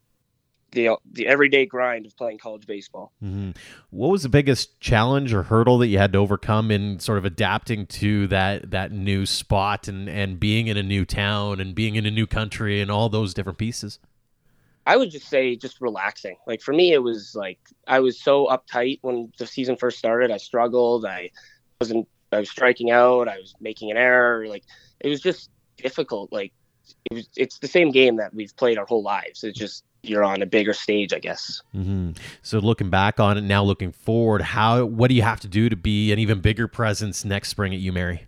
the 0.72 0.90
the 1.12 1.26
everyday 1.26 1.66
grind 1.66 2.04
of 2.04 2.16
playing 2.16 2.38
college 2.38 2.66
baseball. 2.66 3.12
Mm-hmm. 3.22 3.52
What 3.90 4.08
was 4.08 4.22
the 4.22 4.28
biggest 4.28 4.80
challenge 4.80 5.32
or 5.32 5.44
hurdle 5.44 5.78
that 5.78 5.86
you 5.86 5.98
had 5.98 6.12
to 6.12 6.18
overcome 6.18 6.70
in 6.70 6.98
sort 6.98 7.18
of 7.18 7.24
adapting 7.24 7.86
to 7.86 8.26
that 8.26 8.70
that 8.70 8.90
new 8.92 9.24
spot 9.24 9.88
and 9.88 10.08
and 10.08 10.40
being 10.40 10.66
in 10.66 10.76
a 10.76 10.82
new 10.82 11.04
town 11.04 11.60
and 11.60 11.74
being 11.74 11.94
in 11.94 12.06
a 12.06 12.10
new 12.10 12.26
country 12.26 12.80
and 12.80 12.90
all 12.90 13.08
those 13.08 13.34
different 13.34 13.58
pieces? 13.58 13.98
I 14.86 14.96
would 14.96 15.10
just 15.10 15.28
say 15.28 15.56
just 15.56 15.80
relaxing. 15.80 16.36
Like 16.46 16.60
for 16.60 16.72
me, 16.72 16.92
it 16.92 17.02
was 17.02 17.34
like 17.34 17.58
I 17.86 18.00
was 18.00 18.20
so 18.20 18.46
uptight 18.46 18.98
when 19.02 19.32
the 19.38 19.46
season 19.46 19.76
first 19.76 19.98
started. 19.98 20.30
I 20.30 20.38
struggled. 20.38 21.04
I 21.04 21.30
wasn't. 21.80 22.08
I 22.32 22.40
was 22.40 22.50
striking 22.50 22.90
out. 22.90 23.28
I 23.28 23.38
was 23.38 23.54
making 23.60 23.90
an 23.90 23.96
error. 23.96 24.46
Like 24.48 24.64
it 25.00 25.08
was 25.08 25.20
just 25.20 25.50
difficult. 25.76 26.32
Like 26.32 26.52
it 27.10 27.14
was. 27.14 27.28
It's 27.36 27.58
the 27.58 27.68
same 27.68 27.90
game 27.90 28.16
that 28.16 28.34
we've 28.34 28.54
played 28.56 28.78
our 28.78 28.86
whole 28.86 29.02
lives. 29.02 29.44
It's 29.44 29.58
just 29.58 29.84
you're 30.02 30.24
on 30.24 30.42
a 30.42 30.46
bigger 30.46 30.72
stage, 30.72 31.12
I 31.12 31.20
guess. 31.20 31.62
Mm-hmm. 31.74 32.12
So 32.42 32.58
looking 32.58 32.90
back 32.90 33.20
on 33.20 33.38
it 33.38 33.42
now, 33.42 33.62
looking 33.62 33.92
forward, 33.92 34.42
how 34.42 34.84
what 34.84 35.08
do 35.08 35.14
you 35.14 35.22
have 35.22 35.40
to 35.40 35.48
do 35.48 35.68
to 35.68 35.76
be 35.76 36.12
an 36.12 36.18
even 36.18 36.40
bigger 36.40 36.66
presence 36.66 37.24
next 37.24 37.50
spring 37.50 37.72
at 37.72 37.80
UMary? 37.80 38.22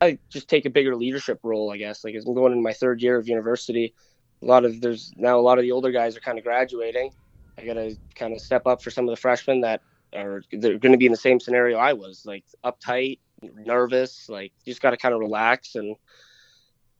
I 0.00 0.18
just 0.30 0.48
take 0.48 0.66
a 0.66 0.70
bigger 0.70 0.96
leadership 0.96 1.38
role, 1.44 1.70
I 1.72 1.76
guess. 1.76 2.04
Like 2.04 2.16
I'm 2.16 2.34
going 2.34 2.52
in 2.52 2.62
my 2.62 2.72
third 2.72 3.00
year 3.02 3.16
of 3.16 3.28
university 3.28 3.94
a 4.42 4.44
lot 4.44 4.64
of 4.64 4.80
there's 4.80 5.12
now 5.16 5.38
a 5.38 5.40
lot 5.40 5.58
of 5.58 5.62
the 5.62 5.72
older 5.72 5.90
guys 5.90 6.16
are 6.16 6.20
kind 6.20 6.38
of 6.38 6.44
graduating. 6.44 7.12
I 7.58 7.64
got 7.64 7.74
to 7.74 7.96
kind 8.14 8.34
of 8.34 8.40
step 8.40 8.66
up 8.66 8.82
for 8.82 8.90
some 8.90 9.08
of 9.08 9.10
the 9.10 9.20
freshmen 9.20 9.62
that 9.62 9.80
are 10.14 10.42
they're 10.52 10.78
going 10.78 10.92
to 10.92 10.98
be 10.98 11.06
in 11.06 11.12
the 11.12 11.18
same 11.18 11.40
scenario 11.40 11.78
I 11.78 11.92
was, 11.94 12.24
like 12.26 12.44
uptight, 12.64 13.18
nervous. 13.42 14.28
Like 14.28 14.52
you 14.64 14.72
just 14.72 14.82
got 14.82 14.90
to 14.90 14.96
kind 14.96 15.14
of 15.14 15.20
relax, 15.20 15.74
and 15.74 15.96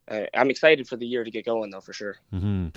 I, 0.09 0.27
am 0.33 0.49
excited 0.49 0.87
for 0.87 0.97
the 0.97 1.05
year 1.05 1.23
to 1.23 1.31
get 1.31 1.45
going 1.45 1.69
though 1.69 1.81
for 1.81 1.93
sure. 1.93 2.17
Mm-hmm. 2.33 2.69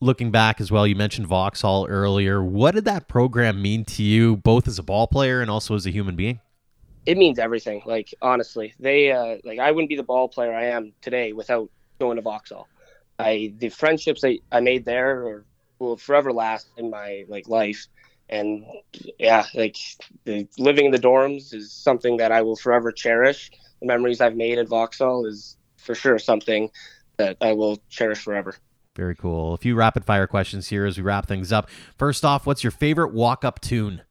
Looking 0.00 0.30
back 0.30 0.62
as 0.62 0.72
well, 0.72 0.86
you 0.86 0.96
mentioned 0.96 1.26
Vauxhall 1.26 1.86
earlier. 1.86 2.42
What 2.42 2.74
did 2.74 2.86
that 2.86 3.06
program 3.06 3.60
mean 3.60 3.84
to 3.84 4.02
you, 4.02 4.38
both 4.38 4.66
as 4.66 4.78
a 4.78 4.82
ball 4.82 5.06
player 5.06 5.42
and 5.42 5.50
also 5.50 5.74
as 5.74 5.86
a 5.86 5.90
human 5.90 6.16
being? 6.16 6.40
It 7.04 7.18
means 7.18 7.38
everything. 7.38 7.82
Like 7.84 8.14
honestly, 8.22 8.74
they 8.78 9.12
uh, 9.12 9.36
like 9.44 9.58
I 9.58 9.70
wouldn't 9.72 9.90
be 9.90 9.96
the 9.96 10.02
ball 10.02 10.28
player 10.28 10.54
I 10.54 10.66
am 10.66 10.92
today 11.02 11.32
without 11.34 11.70
going 11.98 12.16
to 12.16 12.22
Vauxhall. 12.22 12.66
I 13.20 13.52
the 13.58 13.68
friendships 13.68 14.24
I, 14.24 14.38
I 14.50 14.60
made 14.60 14.84
there 14.84 15.44
will 15.78 15.96
forever 15.96 16.32
last 16.32 16.68
in 16.76 16.90
my 16.90 17.24
like 17.28 17.48
life. 17.48 17.86
And 18.28 18.64
yeah, 19.18 19.44
like 19.54 19.76
the, 20.24 20.46
living 20.56 20.86
in 20.86 20.92
the 20.92 20.98
dorms 20.98 21.52
is 21.52 21.72
something 21.72 22.16
that 22.18 22.30
I 22.30 22.42
will 22.42 22.56
forever 22.56 22.92
cherish. 22.92 23.50
The 23.80 23.86
memories 23.86 24.20
I've 24.20 24.36
made 24.36 24.58
at 24.58 24.68
Vauxhall 24.68 25.26
is 25.26 25.56
for 25.78 25.94
sure 25.94 26.18
something 26.18 26.70
that 27.16 27.36
I 27.40 27.52
will 27.52 27.78
cherish 27.88 28.18
forever. 28.18 28.54
Very 28.94 29.16
cool. 29.16 29.54
A 29.54 29.56
few 29.56 29.74
rapid 29.74 30.04
fire 30.04 30.26
questions 30.26 30.68
here 30.68 30.84
as 30.86 30.96
we 30.96 31.02
wrap 31.02 31.26
things 31.26 31.52
up. 31.52 31.68
First 31.96 32.24
off, 32.24 32.46
what's 32.46 32.62
your 32.62 32.70
favorite 32.70 33.12
walk 33.12 33.44
up 33.44 33.60
tune? 33.60 34.02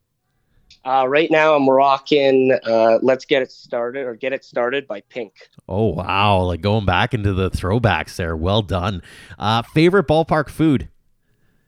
Uh, 0.85 1.05
right 1.07 1.29
now, 1.29 1.55
I'm 1.55 1.69
rocking 1.69 2.57
uh, 2.65 2.99
"Let's 3.01 3.25
Get 3.25 3.41
It 3.41 3.51
Started" 3.51 4.05
or 4.05 4.15
"Get 4.15 4.33
It 4.33 4.45
Started" 4.45 4.87
by 4.87 5.01
Pink. 5.01 5.49
Oh 5.67 5.87
wow! 5.87 6.41
Like 6.43 6.61
going 6.61 6.85
back 6.85 7.13
into 7.13 7.33
the 7.33 7.51
throwbacks 7.51 8.15
there. 8.15 8.35
Well 8.35 8.61
done. 8.61 9.01
Uh, 9.37 9.61
favorite 9.61 10.07
ballpark 10.07 10.49
food? 10.49 10.89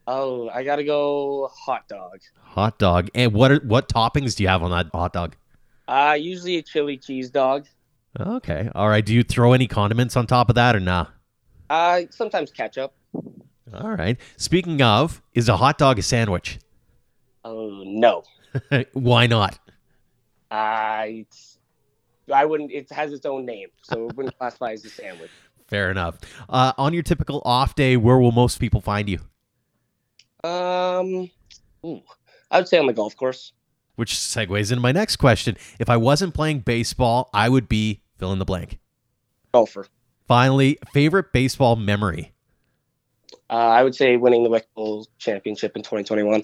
Oh, 0.07 0.49
I 0.49 0.63
gotta 0.63 0.83
go 0.83 1.49
hot 1.53 1.87
dog. 1.87 2.19
Hot 2.39 2.79
dog. 2.79 3.09
And 3.13 3.33
what 3.33 3.51
are, 3.51 3.59
what 3.59 3.87
toppings 3.87 4.35
do 4.35 4.43
you 4.43 4.49
have 4.49 4.63
on 4.63 4.71
that 4.71 4.87
hot 4.93 5.13
dog? 5.13 5.35
Uh, 5.87 6.17
usually 6.19 6.57
a 6.57 6.61
chili 6.61 6.97
cheese 6.97 7.29
dog. 7.29 7.67
Okay. 8.19 8.69
All 8.75 8.89
right. 8.89 9.05
Do 9.05 9.13
you 9.13 9.23
throw 9.23 9.53
any 9.53 9.67
condiments 9.67 10.17
on 10.17 10.27
top 10.27 10.49
of 10.49 10.55
that 10.55 10.75
or 10.75 10.79
nah? 10.79 11.07
Uh, 11.69 12.01
sometimes 12.09 12.51
ketchup. 12.51 12.93
All 13.13 13.91
right. 13.91 14.17
Speaking 14.37 14.81
of, 14.81 15.21
is 15.33 15.47
a 15.47 15.57
hot 15.57 15.77
dog 15.77 15.99
a 15.99 16.01
sandwich? 16.01 16.59
Oh 17.45 17.83
no. 17.85 18.23
Why 18.93 19.27
not? 19.27 19.59
I 20.49 21.25
I 22.31 22.45
wouldn't. 22.45 22.71
It 22.71 22.91
has 22.91 23.13
its 23.13 23.25
own 23.25 23.45
name, 23.45 23.69
so 23.81 24.07
it 24.07 24.15
wouldn't 24.15 24.37
classify 24.37 24.71
as 24.71 24.85
a 24.85 24.89
sandwich. 24.89 25.31
Fair 25.67 25.89
enough. 25.89 26.17
Uh, 26.49 26.73
on 26.77 26.93
your 26.93 27.03
typical 27.03 27.41
off 27.45 27.75
day, 27.75 27.95
where 27.95 28.17
will 28.17 28.33
most 28.33 28.59
people 28.59 28.81
find 28.81 29.07
you? 29.07 29.19
Um, 30.43 31.29
ooh, 31.85 32.01
I 32.49 32.57
would 32.57 32.67
say 32.67 32.77
on 32.77 32.87
the 32.87 32.93
golf 32.93 33.15
course. 33.15 33.53
Which 33.95 34.13
segues 34.13 34.71
into 34.71 34.81
my 34.81 34.91
next 34.91 35.17
question. 35.17 35.55
If 35.79 35.89
I 35.89 35.95
wasn't 35.95 36.33
playing 36.33 36.59
baseball, 36.59 37.29
I 37.33 37.47
would 37.47 37.69
be 37.69 38.01
fill 38.17 38.33
in 38.33 38.39
the 38.39 38.45
blank. 38.45 38.79
Golfer. 39.53 39.87
Finally, 40.27 40.77
favorite 40.93 41.31
baseball 41.31 41.75
memory. 41.75 42.33
Uh, 43.49 43.53
I 43.53 43.83
would 43.83 43.95
say 43.95 44.17
winning 44.17 44.43
the 44.43 44.49
WIC 44.49 44.73
Bowl 44.73 45.07
championship 45.19 45.75
in 45.75 45.83
2021 45.83 46.43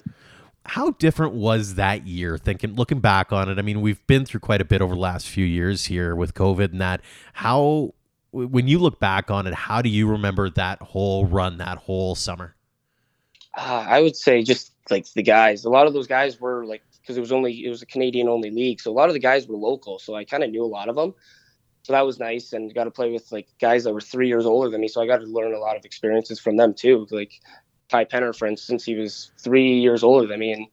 how 0.68 0.92
different 0.92 1.34
was 1.34 1.76
that 1.76 2.06
year 2.06 2.38
thinking 2.38 2.76
looking 2.76 3.00
back 3.00 3.32
on 3.32 3.50
it? 3.50 3.58
I 3.58 3.62
mean 3.62 3.82
we've 3.82 4.06
been 4.06 4.26
through 4.26 4.42
quite 4.42 4.62
a 4.62 4.66
bit 4.66 4.82
over 4.82 4.94
the 4.94 5.00
last 5.00 5.28
few 5.28 5.46
years 5.46 5.86
here 5.86 6.16
with 6.16 6.34
covid 6.34 6.72
and 6.72 6.82
that. 6.82 7.02
How 7.34 7.94
when 8.32 8.68
you 8.68 8.78
look 8.78 9.00
back 9.00 9.32
on 9.32 9.48
it 9.48 9.54
how 9.54 9.82
do 9.82 9.90
you 9.90 10.08
remember 10.08 10.50
that 10.50 10.82
whole 10.82 11.26
run 11.26 11.58
that 11.58 11.78
whole 11.78 12.16
summer? 12.16 12.56
Uh, 13.58 13.86
i 13.88 14.02
would 14.02 14.16
say 14.16 14.44
just 14.44 14.74
like 14.92 15.12
the 15.14 15.24
guys 15.24 15.66
a 15.66 15.70
lot 15.70 15.88
of 15.88 15.94
those 15.94 16.06
guys 16.06 16.40
were 16.40 16.66
like 16.66 16.84
because 17.02 17.18
it 17.18 17.22
was 17.22 17.32
only 17.32 17.66
it 17.66 17.70
was 17.70 17.82
a 17.82 17.86
canadian 17.86 18.28
only 18.28 18.52
league 18.52 18.80
so 18.80 18.92
a 18.92 18.94
lot 18.94 19.10
of 19.10 19.14
the 19.14 19.20
guys 19.20 19.48
were 19.48 19.56
local 19.56 19.98
so 19.98 20.16
i 20.16 20.24
kind 20.24 20.44
of 20.44 20.52
knew 20.52 20.64
a 20.64 20.66
lot 20.66 20.90
of 20.90 20.96
them. 20.96 21.14
So 21.84 21.94
that 21.94 22.06
was 22.06 22.20
nice 22.20 22.52
and 22.52 22.74
got 22.76 22.84
to 22.84 22.92
play 22.92 23.14
with 23.14 23.32
like 23.32 23.48
guys 23.62 23.86
that 23.86 23.94
were 23.94 24.02
three 24.02 24.28
years 24.28 24.46
older 24.46 24.70
than 24.70 24.82
me 24.82 24.90
so 24.90 25.02
i 25.02 25.08
got 25.08 25.20
to 25.20 25.26
learn 25.26 25.54
a 25.54 25.60
lot 25.60 25.78
of 25.78 25.86
experiences 25.86 26.38
from 26.38 26.58
them 26.58 26.74
too 26.74 27.08
like 27.12 27.32
Ty 27.90 28.06
Penner, 28.06 28.36
for 28.36 28.48
instance, 28.48 28.84
he 28.84 28.96
was 28.96 29.32
three 29.38 29.80
years 29.80 30.04
older 30.04 30.28
than 30.28 30.40
me, 30.40 30.52
and 30.52 30.68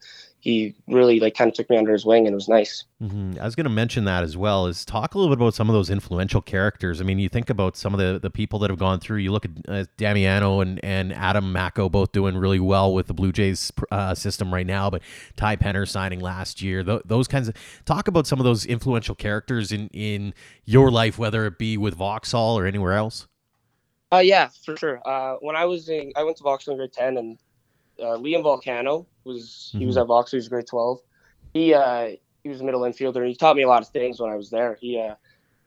he 0.45 0.75
really 0.89 1.21
like 1.21 1.35
kind 1.35 1.49
of 1.49 1.55
took 1.55 1.71
me 1.71 1.79
under 1.79 1.91
his 1.95 2.05
wing, 2.05 2.27
and 2.27 2.33
it 2.33 2.35
was 2.35 2.51
nice. 2.51 2.85
Mm-hmm. 3.03 3.41
I 3.41 3.45
was 3.45 3.55
going 3.55 3.65
to 3.65 3.71
mention 3.71 4.05
that 4.05 4.23
as 4.23 4.37
well. 4.37 4.67
Is 4.67 4.85
talk 4.85 5.15
a 5.15 5.19
little 5.19 5.35
bit 5.35 5.41
about 5.41 5.55
some 5.55 5.71
of 5.71 5.75
those 5.75 5.89
influential 5.89 6.43
characters. 6.43 7.01
I 7.01 7.05
mean, 7.05 7.19
you 7.19 7.31
think 7.31 7.49
about 7.49 7.79
some 7.79 7.95
of 7.95 7.99
the, 7.99 8.19
the 8.19 8.29
people 8.29 8.59
that 8.59 8.69
have 8.69 8.79
gone 8.79 9.01
through. 9.01 9.19
You 9.19 9.33
look 9.33 9.47
at 9.47 9.51
uh, 9.67 9.85
Damiano 9.97 10.61
and, 10.61 10.85
and 10.85 11.15
Adam 11.15 11.51
Macko 11.51 11.89
both 11.89 12.13
doing 12.13 12.37
really 12.37 12.61
well 12.61 12.93
with 12.93 13.07
the 13.07 13.15
Blue 13.15 13.33
Jays 13.33 13.73
uh, 13.91 14.15
system 14.15 14.53
right 14.53 14.67
now, 14.67 14.91
but 14.91 15.01
Ty 15.35 15.57
Penner 15.57 15.89
signing 15.89 16.21
last 16.21 16.61
year. 16.61 16.85
Th- 16.85 17.01
those 17.07 17.27
kinds 17.27 17.49
of 17.49 17.55
talk 17.87 18.07
about 18.07 18.27
some 18.27 18.39
of 18.39 18.45
those 18.45 18.67
influential 18.67 19.15
characters 19.15 19.73
in 19.73 19.89
in 19.95 20.35
your 20.67 20.91
life, 20.91 21.19
whether 21.19 21.47
it 21.47 21.59
be 21.59 21.79
with 21.79 21.95
Vauxhall 21.95 22.59
or 22.59 22.67
anywhere 22.67 22.93
else. 22.93 23.29
Uh, 24.15 24.21
yeah, 24.21 24.49
for 24.65 24.77
sure. 24.77 25.01
Uh, 25.05 25.37
when 25.41 25.57
I 25.57 25.65
was 25.65 25.89
in, 25.89 26.13
I 26.15 26.23
went 26.23 26.37
to 26.37 26.45
Vauxhall 26.45 26.73
in 26.73 26.79
grade 26.79 26.93
ten, 26.93 27.17
and 27.17 27.39
uh, 27.99 28.17
Liam 28.17 28.43
Volcano 28.43 29.07
was 29.25 29.71
he 29.73 29.79
mm-hmm. 29.79 29.87
was 29.89 29.97
at 29.97 30.07
Vauxhall. 30.07 30.37
He 30.37 30.39
was 30.39 30.49
grade 30.49 30.67
twelve. 30.69 31.01
He 31.53 31.75
uh, 31.75 32.11
he 32.45 32.49
was 32.49 32.61
a 32.61 32.65
middle 32.65 32.83
infielder. 32.83 33.17
and 33.17 33.29
He 33.29 33.35
taught 33.35 33.57
me 33.57 33.63
a 33.63 33.69
lot 33.69 33.83
of 33.83 33.89
things 33.89 34.21
when 34.21 34.31
I 34.31 34.37
was 34.37 34.51
there. 34.51 34.77
He 34.81 35.01
uh, 35.01 35.15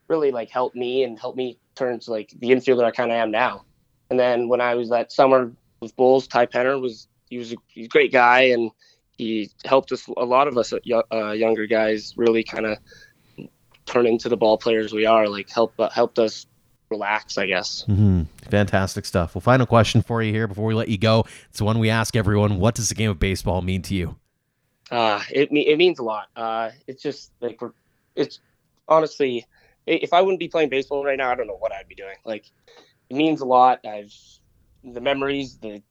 really 0.07 0.31
like 0.31 0.49
helped 0.49 0.75
me 0.75 1.03
and 1.03 1.19
helped 1.19 1.38
me 1.38 1.57
turn 1.75 1.99
to 1.99 2.12
like 2.12 2.33
the 2.39 2.51
infielder 2.51 2.86
I 2.86 2.91
kind 2.91 3.12
of 3.12 3.17
am 3.17 3.31
now. 3.31 3.65
And 4.10 4.17
then 4.17 4.47
when 4.47 4.62
I 4.62 4.75
was 4.75 4.89
that 4.89 5.12
summer 5.12 5.51
with 5.81 5.95
Bulls, 5.97 6.27
Ty 6.27 6.45
Penner 6.45 6.79
was 6.79 7.10
he 7.29 7.38
was 7.38 7.51
a, 7.51 7.57
he's 7.67 7.88
a 7.88 7.89
great 7.89 8.13
guy 8.13 8.41
and 8.43 8.71
he 9.17 9.49
helped 9.65 9.91
us 9.91 10.07
a 10.15 10.23
lot 10.23 10.47
of 10.47 10.57
us 10.57 10.73
uh, 11.12 11.31
younger 11.31 11.65
guys 11.67 12.13
really 12.15 12.43
kind 12.43 12.65
of 12.65 12.77
turn 13.86 14.05
into 14.05 14.29
the 14.29 14.38
ball 14.38 14.57
players 14.57 14.93
we 14.93 15.05
are. 15.05 15.27
Like 15.27 15.49
help 15.49 15.73
uh, 15.79 15.89
helped 15.89 16.19
us 16.19 16.45
relax, 16.89 17.38
I 17.38 17.45
guess. 17.45 17.86
Mm-hmm. 17.88 18.23
Fantastic 18.50 19.06
stuff. 19.06 19.36
Well, 19.36 19.41
final 19.41 19.65
question 19.65 20.02
for 20.02 20.21
you 20.21 20.32
here 20.32 20.47
before 20.47 20.65
we 20.65 20.73
let 20.73 20.89
you 20.89 20.97
go. 20.97 21.26
It's 21.50 21.60
the 21.60 21.65
one 21.65 21.80
we 21.80 21.89
ask 21.89 22.15
everyone: 22.15 22.60
What 22.60 22.76
does 22.76 22.89
the 22.89 22.95
game 22.95 23.10
of 23.10 23.19
baseball 23.19 23.62
mean 23.62 23.82
to 23.84 23.95
you? 23.95 24.15
Uh, 24.89 25.21
it 25.32 25.50
it 25.52 25.78
means 25.78 26.00
a 26.00 26.04
lot. 26.04 26.30
Uh, 26.36 26.71
it's 26.88 27.02
just 27.02 27.32
like 27.41 27.62
we're, 27.62 27.71
it's 28.15 28.39
honestly, 28.88 29.45
if 29.86 30.13
I 30.13 30.21
wouldn't 30.21 30.39
be 30.39 30.47
playing 30.47 30.69
baseball 30.69 31.04
right 31.04 31.17
now, 31.17 31.32
I 31.32 31.36
don't 31.36 31.47
know 31.47 31.58
what 31.58 31.71
I'd 31.73 31.88
be 31.88 31.95
doing. 31.95 32.15
Like, 32.26 32.45
it 33.10 33.15
means 33.15 33.41
a 33.41 33.45
lot. 33.45 33.86
I've 33.86 34.13
the 34.84 35.02
memories, 35.02 35.58
the 35.58 35.82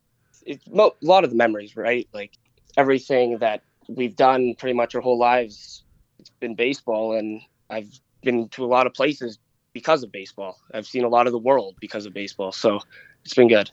it's 0.47 0.67
a 0.67 0.91
lot 1.03 1.25
of 1.25 1.31
the 1.31 1.37
memories, 1.37 1.77
right? 1.77 2.09
Like 2.13 2.39
everything 2.77 3.39
that 3.39 3.63
we've 3.89 4.17
done 4.17 4.55
pretty 4.55 4.75
much 4.75 4.95
our 4.95 5.01
whole 5.01 5.19
lives. 5.19 5.83
It's 6.19 6.31
been 6.41 6.55
baseball, 6.55 7.17
and 7.17 7.41
I've 7.69 7.91
been 8.23 8.49
to 8.51 8.65
a 8.65 8.67
lot 8.67 8.87
of 8.87 8.95
places 8.95 9.39
because 9.77 10.03
of 10.03 10.11
baseball. 10.11 10.59
I've 10.73 10.87
seen 10.87 11.05
a 11.05 11.09
lot 11.09 11.27
of 11.27 11.35
the 11.35 11.39
world 11.39 11.77
because 11.81 12.07
of 12.07 12.15
baseball. 12.15 12.51
So 12.51 12.81
it's 13.27 13.35
been 13.35 13.47
good. 13.47 13.71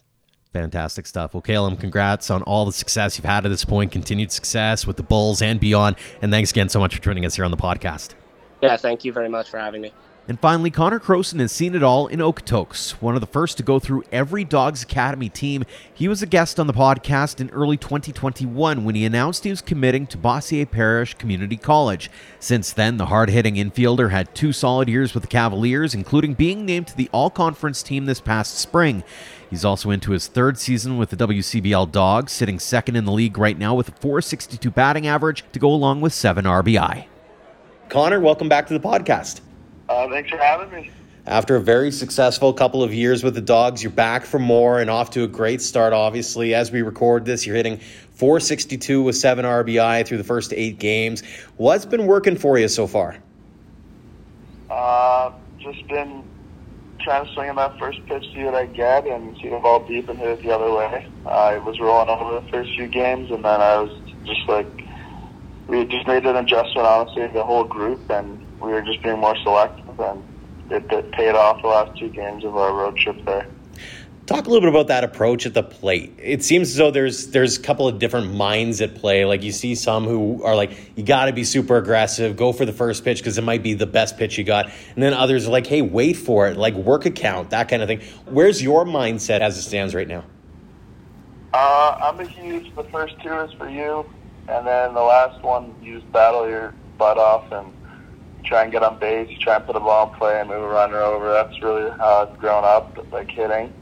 Fantastic 0.51 1.07
stuff. 1.07 1.33
Well, 1.33 1.41
Kalem, 1.41 1.79
congrats 1.79 2.29
on 2.29 2.43
all 2.43 2.65
the 2.65 2.73
success 2.73 3.17
you've 3.17 3.23
had 3.23 3.45
at 3.45 3.49
this 3.49 3.63
point, 3.63 3.93
continued 3.93 4.29
success 4.29 4.85
with 4.85 4.97
the 4.97 5.03
Bulls 5.03 5.41
and 5.41 5.61
beyond. 5.61 5.95
And 6.21 6.29
thanks 6.29 6.51
again 6.51 6.67
so 6.67 6.77
much 6.77 6.93
for 6.93 7.01
joining 7.01 7.25
us 7.25 7.35
here 7.35 7.45
on 7.45 7.51
the 7.51 7.57
podcast. 7.57 8.15
Yeah, 8.61 8.75
thank 8.75 9.05
you 9.05 9.13
very 9.13 9.29
much 9.29 9.49
for 9.49 9.59
having 9.59 9.81
me. 9.81 9.93
And 10.25 10.39
finally, 10.39 10.71
Connor 10.71 11.01
Crowson 11.01 11.41
has 11.41 11.51
seen 11.51 11.75
it 11.75 11.83
all 11.83 12.07
in 12.07 12.21
Okotoks. 12.21 12.91
One 13.01 13.15
of 13.15 13.19
the 13.19 13.27
first 13.27 13.57
to 13.57 13.63
go 13.63 13.77
through 13.77 14.05
every 14.09 14.45
Dawgs 14.45 14.81
Academy 14.81 15.27
team, 15.27 15.65
he 15.93 16.07
was 16.07 16.21
a 16.21 16.25
guest 16.25 16.61
on 16.61 16.67
the 16.67 16.73
podcast 16.73 17.41
in 17.41 17.49
early 17.49 17.75
2021 17.75 18.85
when 18.85 18.95
he 18.95 19.03
announced 19.03 19.43
he 19.43 19.49
was 19.49 19.61
committing 19.61 20.07
to 20.07 20.17
Bossier 20.17 20.65
Parish 20.65 21.15
Community 21.15 21.57
College. 21.57 22.09
Since 22.39 22.71
then, 22.71 22.95
the 22.95 23.07
hard 23.07 23.31
hitting 23.31 23.55
infielder 23.55 24.11
had 24.11 24.33
two 24.33 24.53
solid 24.53 24.87
years 24.87 25.13
with 25.13 25.23
the 25.23 25.27
Cavaliers, 25.27 25.93
including 25.93 26.35
being 26.35 26.65
named 26.65 26.87
to 26.87 26.95
the 26.95 27.09
All 27.11 27.29
Conference 27.29 27.83
team 27.83 28.05
this 28.05 28.21
past 28.21 28.57
spring. 28.57 29.03
He's 29.49 29.65
also 29.65 29.89
into 29.89 30.13
his 30.13 30.27
third 30.27 30.57
season 30.57 30.97
with 30.97 31.09
the 31.09 31.17
WCBL 31.17 31.91
Dawgs, 31.91 32.31
sitting 32.31 32.59
second 32.59 32.95
in 32.95 33.03
the 33.03 33.11
league 33.11 33.37
right 33.37 33.57
now 33.57 33.75
with 33.75 33.89
a 33.89 33.91
462 33.99 34.71
batting 34.71 35.05
average 35.05 35.43
to 35.51 35.59
go 35.59 35.67
along 35.67 35.99
with 35.99 36.13
7 36.13 36.45
RBI. 36.45 37.07
Connor, 37.89 38.21
welcome 38.21 38.47
back 38.47 38.67
to 38.67 38.73
the 38.73 38.79
podcast. 38.79 39.41
Uh, 39.93 40.09
thanks 40.09 40.27
for 40.27 40.37
having 40.37 40.71
me. 40.71 40.89
After 41.27 41.55
a 41.55 41.61
very 41.61 41.91
successful 41.91 42.51
couple 42.51 42.81
of 42.81 42.91
years 42.91 43.23
with 43.23 43.35
the 43.35 43.41
Dawgs, 43.41 43.83
you're 43.83 43.91
back 43.91 44.25
for 44.25 44.39
more 44.39 44.79
and 44.81 44.89
off 44.89 45.11
to 45.11 45.23
a 45.23 45.27
great 45.27 45.61
start, 45.61 45.93
obviously. 45.93 46.55
As 46.55 46.71
we 46.71 46.81
record 46.81 47.25
this, 47.25 47.45
you're 47.45 47.55
hitting 47.55 47.77
462 48.15 49.03
with 49.03 49.15
7 49.15 49.45
RBI 49.45 50.05
through 50.07 50.17
the 50.17 50.23
first 50.23 50.51
eight 50.51 50.79
games. 50.79 51.21
What's 51.57 51.85
been 51.85 52.07
working 52.07 52.35
for 52.35 52.57
you 52.57 52.67
so 52.67 52.87
far? 52.87 53.17
Uh, 54.71 55.31
just 55.59 55.87
been 55.87 56.23
trying 56.99 57.27
to 57.27 57.33
swing 57.33 57.49
in 57.49 57.55
that 57.57 57.77
first 57.77 58.03
pitch, 58.07 58.23
see 58.33 58.43
what 58.43 58.55
I 58.55 58.65
get, 58.65 59.05
and 59.05 59.37
see 59.37 59.49
the 59.49 59.59
ball 59.59 59.87
deep 59.87 60.09
and 60.09 60.17
hit 60.17 60.39
it 60.39 60.41
the 60.41 60.51
other 60.55 60.73
way. 60.73 61.07
I 61.27 61.59
was 61.59 61.79
rolling 61.79 62.09
over 62.09 62.41
the 62.41 62.51
first 62.51 62.71
few 62.75 62.87
games, 62.87 63.29
and 63.29 63.45
then 63.45 63.61
I 63.61 63.77
was 63.77 63.91
just 64.25 64.49
like, 64.49 64.67
we 65.67 65.85
just 65.85 66.07
made 66.07 66.25
an 66.25 66.35
adjustment, 66.35 66.87
honestly, 66.87 67.27
the 67.27 67.43
whole 67.43 67.63
group, 67.63 68.09
and 68.09 68.39
we 68.63 68.71
were 68.71 68.81
just 68.81 69.01
being 69.03 69.19
more 69.19 69.35
selective, 69.43 69.82
and 69.99 70.23
it, 70.71 70.91
it 70.91 71.11
paid 71.11 71.35
off 71.35 71.61
the 71.61 71.67
last 71.67 71.97
two 71.97 72.09
games 72.09 72.43
of 72.43 72.55
our 72.55 72.73
road 72.73 72.97
trip 72.97 73.23
there. 73.25 73.47
Talk 74.25 74.47
a 74.47 74.49
little 74.49 74.61
bit 74.61 74.69
about 74.69 74.87
that 74.87 75.03
approach 75.03 75.45
at 75.45 75.53
the 75.53 75.63
plate. 75.63 76.17
It 76.17 76.45
seems 76.45 76.69
as 76.69 76.77
though 76.77 76.91
there's 76.91 77.27
there's 77.27 77.57
a 77.57 77.61
couple 77.61 77.89
of 77.89 77.99
different 77.99 78.33
minds 78.33 78.79
at 78.79 78.95
play. 78.95 79.25
Like 79.25 79.43
you 79.43 79.51
see 79.51 79.75
some 79.75 80.05
who 80.05 80.41
are 80.43 80.55
like, 80.55 80.93
you 80.95 81.03
got 81.03 81.25
to 81.25 81.33
be 81.33 81.43
super 81.43 81.75
aggressive, 81.75 82.37
go 82.37 82.53
for 82.53 82.63
the 82.63 82.71
first 82.71 83.03
pitch 83.03 83.17
because 83.17 83.37
it 83.37 83.43
might 83.43 83.61
be 83.61 83.73
the 83.73 83.85
best 83.85 84.17
pitch 84.17 84.37
you 84.37 84.45
got, 84.45 84.67
and 84.95 85.03
then 85.03 85.13
others 85.13 85.45
are 85.45 85.51
like, 85.51 85.67
hey, 85.67 85.81
wait 85.81 86.13
for 86.13 86.47
it, 86.47 86.55
like 86.55 86.73
work 86.73 87.05
a 87.05 87.11
count, 87.11 87.49
that 87.49 87.67
kind 87.67 87.81
of 87.81 87.89
thing. 87.89 87.99
Where's 88.25 88.63
your 88.63 88.85
mindset 88.85 89.41
as 89.41 89.57
it 89.57 89.63
stands 89.63 89.93
right 89.93 90.07
now? 90.07 90.23
Uh, 91.53 91.97
I'm 92.01 92.19
a 92.21 92.25
huge. 92.25 92.73
The 92.75 92.85
first 92.85 93.15
two 93.21 93.37
is 93.41 93.51
for 93.53 93.69
you, 93.69 94.09
and 94.47 94.65
then 94.65 94.93
the 94.93 95.01
last 95.01 95.43
one, 95.43 95.75
you 95.83 96.01
battle 96.13 96.47
your 96.47 96.73
butt 96.97 97.17
off 97.17 97.51
and 97.51 97.73
try 98.43 98.63
and 98.63 98.71
get 98.71 98.83
on 98.83 98.99
base, 98.99 99.37
try 99.39 99.55
and 99.55 99.65
put 99.65 99.75
a 99.75 99.79
ball 99.79 100.11
in 100.11 100.17
play 100.17 100.39
and 100.39 100.49
move 100.49 100.63
a 100.63 100.67
runner 100.67 100.97
over. 100.97 101.31
That's 101.31 101.61
really 101.61 101.89
how 101.91 102.27
I've 102.27 102.37
grown 102.39 102.63
up, 102.63 102.97
like 103.11 103.29
hitting. 103.29 103.73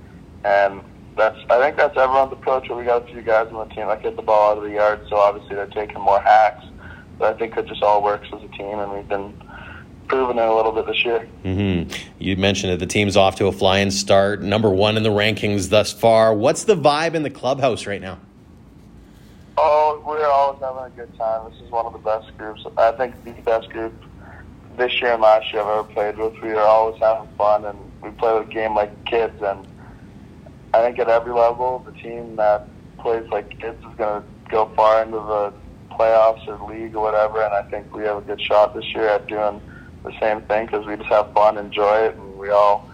And 0.44 0.82
that's 1.18 1.38
I 1.50 1.60
think 1.60 1.78
that's 1.78 1.98
everyone's 1.98 2.34
approach. 2.34 2.70
We 2.70 2.84
got 2.84 3.04
a 3.04 3.12
few 3.12 3.22
guys 3.22 3.48
on 3.52 3.68
the 3.68 3.74
team 3.76 3.88
that 3.88 4.02
get 4.02 4.16
the 4.16 4.22
ball 4.22 4.52
out 4.52 4.58
of 4.58 4.64
the 4.64 4.72
yard, 4.72 5.06
so 5.10 5.18
obviously 5.18 5.56
they're 5.56 5.68
taking 5.68 6.00
more 6.00 6.20
hacks. 6.20 6.66
But 7.18 7.36
I 7.36 7.38
think 7.38 7.56
it 7.58 7.68
just 7.68 7.84
all 7.84 8.02
works 8.02 8.28
as 8.34 8.42
a 8.42 8.48
team, 8.48 8.80
and 8.80 8.92
we've 8.92 9.08
been 9.08 9.34
proving 10.08 10.38
it 10.38 10.48
a 10.48 10.54
little 10.54 10.72
bit 10.72 10.88
this 10.88 11.06
year. 11.06 11.28
Mm-hmm. 11.44 11.94
You 12.20 12.36
mentioned 12.36 12.74
that 12.74 12.80
The 12.80 12.88
team's 12.88 13.16
off 13.16 13.36
to 13.36 13.48
a 13.48 13.52
flying 13.52 13.92
start, 13.92 14.42
number 14.42 14.70
one 14.70 14.98
in 14.98 15.04
the 15.04 15.10
rankings 15.10 15.70
thus 15.70 15.94
far. 15.94 16.34
What's 16.34 16.64
the 16.64 16.76
vibe 16.76 17.14
in 17.14 17.24
the 17.24 17.30
clubhouse 17.30 17.86
right 17.86 18.02
now? 18.02 18.20
Oh, 19.58 20.02
we're 20.06 20.26
always 20.26 20.60
having 20.62 20.84
a 20.84 20.90
good 20.96 21.16
time. 21.18 21.52
This 21.52 21.62
is 21.62 21.72
one 21.72 21.86
of 21.86 21.94
the 21.94 22.00
best 22.00 22.36
groups. 22.38 22.66
I 22.78 22.92
think 22.94 23.24
the 23.24 23.32
best 23.44 23.70
group 23.70 23.94
this 24.78 25.02
year 25.02 25.14
and 25.14 25.22
last 25.22 25.52
year 25.52 25.62
I've 25.62 25.68
ever 25.68 25.84
played 25.84 26.18
with. 26.18 26.34
We 26.42 26.52
are 26.52 26.66
always 26.66 27.00
having 27.02 27.30
fun, 27.38 27.66
and 27.66 27.78
we 28.02 28.10
play 28.12 28.40
the 28.40 28.46
game 28.46 28.76
like 28.76 29.06
kids. 29.06 29.42
And 29.42 29.68
I 30.74 30.82
think 30.82 31.00
at 31.00 31.10
every 31.10 31.34
level, 31.34 31.80
the 31.80 31.92
team 31.92 32.36
that 32.38 32.68
plays 33.00 33.28
like 33.30 33.50
kids 33.60 33.80
is 33.80 33.96
going 33.98 34.22
to 34.22 34.24
go 34.50 34.72
far 34.76 35.04
into 35.04 35.18
the 35.18 35.54
playoffs 35.92 36.48
or 36.48 36.72
league 36.72 36.96
or 36.96 37.02
whatever. 37.02 37.42
And 37.42 37.54
I 37.54 37.64
think 37.64 37.94
we 37.96 38.04
have 38.04 38.18
a 38.18 38.22
good 38.22 38.42
shot 38.42 38.74
this 38.74 38.86
year 38.94 39.08
at 39.08 39.28
doing 39.28 39.62
the 40.04 40.18
same 40.20 40.42
thing 40.44 40.66
because 40.66 40.86
we 40.86 40.96
just 40.96 41.10
have 41.10 41.34
fun, 41.34 41.58
enjoy 41.58 42.06
it, 42.06 42.16
and 42.16 42.38
we 42.38 42.50
all 42.50 42.90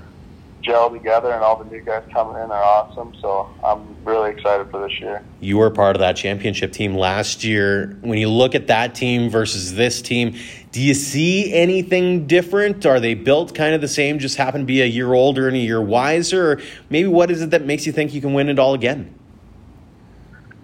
gel 0.61 0.89
together, 0.89 1.31
and 1.31 1.43
all 1.43 1.63
the 1.63 1.69
new 1.69 1.81
guys 1.81 2.03
coming 2.11 2.35
in 2.35 2.51
are 2.51 2.63
awesome. 2.63 3.13
So 3.21 3.49
I'm 3.63 3.95
really 4.03 4.31
excited 4.31 4.69
for 4.69 4.87
this 4.87 4.99
year. 4.99 5.23
You 5.39 5.57
were 5.57 5.69
part 5.69 5.95
of 5.95 5.99
that 6.01 6.15
championship 6.15 6.73
team 6.73 6.95
last 6.95 7.43
year. 7.43 7.97
When 8.01 8.17
you 8.17 8.29
look 8.29 8.55
at 8.55 8.67
that 8.67 8.95
team 8.95 9.29
versus 9.29 9.75
this 9.75 10.01
team, 10.01 10.35
do 10.77 10.83
you 10.83 10.93
see 10.93 11.51
anything 11.55 12.27
different? 12.27 12.85
Are 12.85 12.99
they 12.99 13.15
built 13.15 13.55
kind 13.55 13.73
of 13.73 13.81
the 13.81 13.87
same, 13.87 14.19
just 14.19 14.37
happen 14.37 14.61
to 14.61 14.65
be 14.67 14.83
a 14.83 14.85
year 14.85 15.11
older 15.11 15.47
and 15.47 15.57
a 15.57 15.59
year 15.59 15.81
wiser? 15.81 16.51
Or 16.51 16.61
maybe 16.91 17.07
what 17.07 17.31
is 17.31 17.41
it 17.41 17.49
that 17.49 17.65
makes 17.65 17.87
you 17.87 17.91
think 17.91 18.13
you 18.13 18.21
can 18.21 18.31
win 18.35 18.47
it 18.47 18.59
all 18.59 18.75
again? 18.75 19.11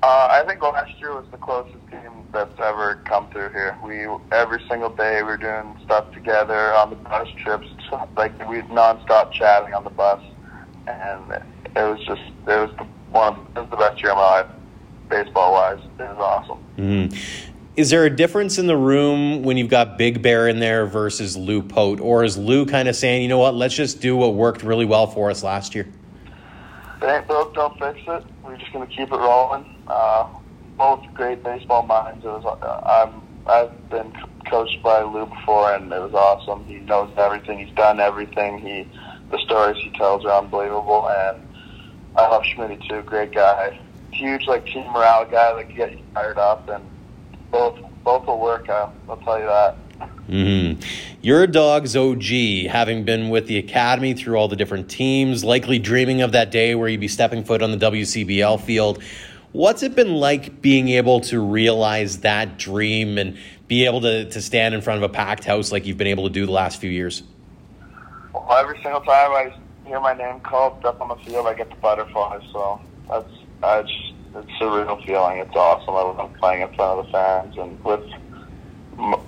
Uh, 0.04 0.28
I 0.30 0.43
think 0.45 0.62
last 0.62 0.91
year 0.99 1.15
was 1.15 1.26
the 1.32 1.38
closest 1.38 1.80
team 1.89 2.12
that's 2.32 2.60
ever 2.60 3.02
come 3.06 3.28
through 3.32 3.49
here. 3.49 3.76
We 3.84 4.06
every 4.32 4.63
single 4.69 4.91
day 4.91 5.23
we 5.23 5.30
were 5.30 5.38
doing 5.38 5.80
stuff 5.84 6.13
together 6.13 6.76
on 6.76 6.91
the 6.91 6.95
bus 6.97 7.28
trips, 7.43 7.65
like 8.15 8.38
we 8.47 8.62
nonstop 8.69 9.32
chatting 9.32 9.73
on 9.73 9.84
the 9.84 9.89
bus, 9.89 10.21
and 10.86 11.43
it 11.76 11.89
was 11.89 11.99
just 12.06 12.21
it 12.21 12.69
was 12.69 12.69
the, 12.78 12.84
one 13.10 13.47
it 13.56 13.62
was 13.62 13.69
the 13.71 13.78
best 13.78 13.99
year 13.99 14.12
of 14.12 14.17
my 14.17 14.41
life, 14.41 14.52
baseball 15.10 15.54
wise. 15.54 15.80
It 15.97 16.04
was 16.04 16.17
awesome. 16.19 16.63
Mm-hmm. 16.78 17.53
Is 17.75 17.89
there 17.89 18.05
a 18.05 18.09
difference 18.15 18.59
in 18.59 18.67
the 18.67 18.77
room 18.77 19.41
when 19.41 19.57
you've 19.57 19.69
got 19.69 19.97
Big 19.97 20.21
Bear 20.21 20.47
in 20.47 20.59
there 20.59 20.86
versus 20.86 21.36
Lou 21.36 21.63
Pote, 21.63 21.99
or 21.99 22.23
is 22.23 22.38
Lou 22.38 22.67
kind 22.67 22.88
of 22.88 22.95
saying, 22.95 23.23
you 23.23 23.27
know 23.27 23.39
what, 23.39 23.55
let's 23.55 23.73
just 23.73 23.99
do 23.99 24.15
what 24.15 24.36
worked 24.36 24.62
really 24.62 24.86
well 24.86 25.07
for 25.07 25.31
us 25.31 25.41
last 25.41 25.73
year? 25.73 25.88
It 27.01 27.05
ain't 27.05 27.27
broke, 27.27 27.55
don't 27.55 27.73
fix 27.79 27.99
it. 28.05 28.23
We're 28.43 28.57
just 28.57 28.71
gonna 28.71 28.86
keep 28.86 29.12
it 29.12 29.17
rolling. 29.17 29.65
Uh, 29.88 30.27
both 30.77 31.03
great 31.15 31.43
baseball 31.43 31.81
minds. 31.88 32.23
It 32.23 32.27
was 32.27 32.45
uh, 32.45 32.81
I'm 32.86 33.23
I've 33.47 33.89
been 33.89 34.13
coached 34.47 34.83
by 34.83 35.01
Lou 35.01 35.25
before, 35.25 35.73
and 35.73 35.91
it 35.91 35.99
was 35.99 36.13
awesome. 36.13 36.63
He 36.65 36.75
knows 36.75 37.12
everything. 37.17 37.57
He's 37.57 37.75
done 37.75 37.99
everything. 37.99 38.59
He 38.59 38.88
the 39.31 39.39
stories 39.39 39.77
he 39.83 39.89
tells 39.97 40.25
are 40.25 40.43
unbelievable, 40.43 41.09
and 41.09 41.41
I 42.15 42.27
love 42.27 42.43
Schmidt 42.45 42.83
too. 42.88 43.01
Great 43.01 43.33
guy, 43.33 43.79
huge 44.12 44.45
like 44.45 44.67
team 44.67 44.86
morale 44.91 45.25
guy 45.25 45.55
that 45.55 45.67
can 45.69 45.75
get 45.75 45.91
you 45.93 46.03
fired 46.13 46.38
up, 46.38 46.69
and 46.69 46.83
both 47.54 47.80
both 48.04 48.26
will 48.26 48.39
work. 48.39 48.68
I'll, 48.68 48.94
I'll 49.08 49.18
tell 49.18 49.39
you 49.39 49.46
that. 49.46 49.78
Mm-hmm. 50.28 50.82
You're 51.22 51.44
a 51.44 51.48
dog's 51.48 51.96
OG, 51.96 52.68
having 52.70 53.06
been 53.06 53.30
with 53.30 53.48
the 53.48 53.58
academy 53.58 54.13
through 54.13 54.36
all 54.36 54.50
the 54.50 54.58
different 54.58 54.89
teams, 54.89 55.46
likely 55.46 55.80
dreaming 55.80 56.22
of 56.22 56.34
that 56.34 56.52
day 56.52 56.76
where 56.76 56.89
you'd 56.89 57.00
be 57.00 57.08
stepping 57.08 57.46
foot 57.46 57.62
on 57.62 57.72
the 57.72 57.78
WCBL 57.78 58.60
field. 58.62 59.02
What's 59.54 59.84
it 59.84 59.96
been 59.96 60.16
like 60.16 60.62
being 60.62 60.89
able 60.89 61.22
to 61.22 61.39
realize 61.39 62.20
that 62.22 62.58
dream 62.58 63.18
and 63.18 63.38
be 63.68 63.86
able 63.86 64.02
to, 64.02 64.30
to 64.30 64.42
stand 64.42 64.74
in 64.74 64.82
front 64.82 65.02
of 65.02 65.10
a 65.10 65.13
packed 65.13 65.46
house 65.46 65.72
like 65.72 65.86
you've 65.86 65.98
been 65.98 66.08
able 66.08 66.26
to 66.26 66.34
do 66.34 66.46
the 66.46 66.52
last 66.52 66.82
few 66.82 66.89
years? 66.89 67.24
Well, 68.34 68.48
every 68.58 68.82
single 68.82 69.02
time 69.02 69.32
I 69.32 69.54
hear 69.86 70.00
my 70.00 70.13
name 70.13 70.39
called 70.39 70.84
up 70.84 71.00
on 71.00 71.10
the 71.10 71.16
field, 71.24 71.48
I 71.48 71.54
get 71.54 71.70
the 71.70 71.76
butterflies. 71.76 72.42
So 72.52 72.82
that's 73.08 73.30
just, 73.88 74.12
it's 74.36 74.52
a 74.62 74.65
real 74.65 75.02
feeling. 75.06 75.39
It's 75.39 75.56
awesome. 75.56 75.93
I 75.93 76.02
love 76.02 76.34
playing 76.39 76.62
in 76.62 76.74
front 76.76 77.00
of 77.00 77.06
the 77.06 77.12
fans 77.12 77.58
and 77.58 77.84
with 77.84 78.04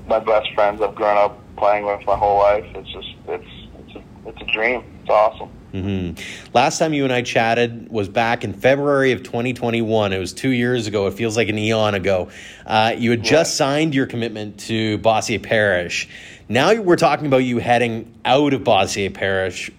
my 0.07 0.19
best 0.19 0.53
friends 0.53 0.81
I've 0.81 0.95
grown 0.95 1.17
up 1.17 1.39
playing 1.57 1.85
with 1.85 2.05
my 2.05 2.15
whole 2.15 2.39
life. 2.39 2.65
It's 2.75 2.91
just 2.91 3.15
it's 3.27 3.47
it's 3.79 3.95
a, 3.95 4.29
it's 4.29 4.41
a 4.41 4.53
dream. 4.53 4.83
It's 5.01 5.09
awesome. 5.09 5.49
Mm-hmm. 5.73 6.53
Last 6.53 6.79
time 6.79 6.93
you 6.93 7.03
and 7.03 7.11
I 7.11 7.21
chatted 7.21 7.89
was 7.89 8.07
back 8.07 8.43
in 8.45 8.53
February 8.53 9.11
of 9.11 9.23
2021. 9.23 10.13
It 10.13 10.19
was 10.19 10.31
two 10.31 10.49
years 10.49 10.87
ago. 10.87 11.07
It 11.07 11.15
feels 11.15 11.35
like 11.35 11.49
an 11.49 11.57
eon 11.57 11.95
ago. 11.95 12.29
Uh, 12.65 12.95
you 12.97 13.11
had 13.11 13.23
just 13.23 13.57
signed 13.57 13.93
your 13.93 14.05
commitment 14.05 14.59
to 14.61 14.97
Bossier 14.99 15.39
Parish. 15.39 16.07
Now 16.47 16.73
we're 16.75 16.95
talking 16.95 17.27
about 17.27 17.37
you 17.37 17.57
heading 17.57 18.17
out 18.23 18.53
of 18.53 18.63
Bossier 18.63 19.09
Parish. 19.09 19.69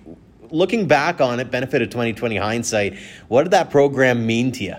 Looking 0.50 0.86
back 0.86 1.20
on 1.20 1.40
it, 1.40 1.50
benefit 1.50 1.82
of 1.82 1.90
2020 1.90 2.36
hindsight, 2.36 2.98
what 3.28 3.44
did 3.44 3.52
that 3.52 3.70
program 3.70 4.26
mean 4.26 4.52
to 4.52 4.64
you? 4.64 4.76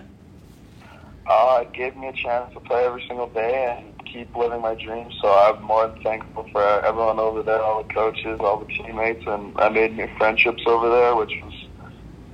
Uh, 1.58 1.62
it 1.62 1.74
gave 1.74 1.96
me 1.96 2.08
a 2.08 2.14
chance 2.14 2.54
to 2.54 2.60
play 2.60 2.86
every 2.86 3.04
single 3.08 3.28
day 3.28 3.78
and 3.78 4.06
keep 4.06 4.36
living 4.36 4.62
my 4.62 4.76
dreams. 4.76 5.14
So 5.22 5.32
I'm 5.32 5.64
more 5.64 5.88
than 5.88 6.02
thankful 6.04 6.48
for 6.52 6.62
everyone 6.86 7.20
over 7.20 7.42
there, 7.42 7.62
all 7.62 7.84
the 7.84 7.94
coaches, 7.94 8.40
all 8.40 8.60
the 8.60 8.72
teammates, 8.74 9.26
and 9.26 9.58
I 9.58 9.70
made 9.70 9.96
new 9.96 10.08
friendships 10.18 10.62
over 10.68 10.90
there, 10.90 11.16
which 11.16 11.34
was 11.44 11.54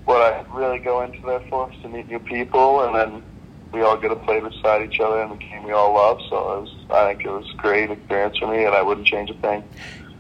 what 0.06 0.22
I 0.22 0.46
really 0.54 0.80
go 0.80 1.02
into 1.04 1.22
there 1.26 1.42
for, 1.50 1.72
is 1.72 1.82
to 1.84 1.90
meet 1.90 2.10
new 2.10 2.20
people, 2.20 2.84
and 2.84 2.96
then 2.96 3.24
we 3.72 3.82
all 3.82 3.98
get 3.98 4.10
to 4.10 4.16
play 4.16 4.42
beside 4.42 4.92
each 4.92 5.00
other 5.00 5.22
in 5.24 5.30
the 5.30 5.36
game 5.38 5.64
we 5.64 5.72
all 5.72 5.94
love. 5.94 6.20
So 6.30 6.36
it 6.36 6.62
was, 6.62 6.76
I 6.90 7.14
think 7.14 7.26
it 7.26 7.30
was 7.30 7.50
a 7.54 7.58
great 7.58 7.92
experience 7.92 8.38
for 8.38 8.48
me, 8.48 8.66
and 8.66 8.76
I 8.76 8.82
wouldn't 8.82 9.08
change 9.08 9.30
a 9.30 9.36
thing. 9.36 9.64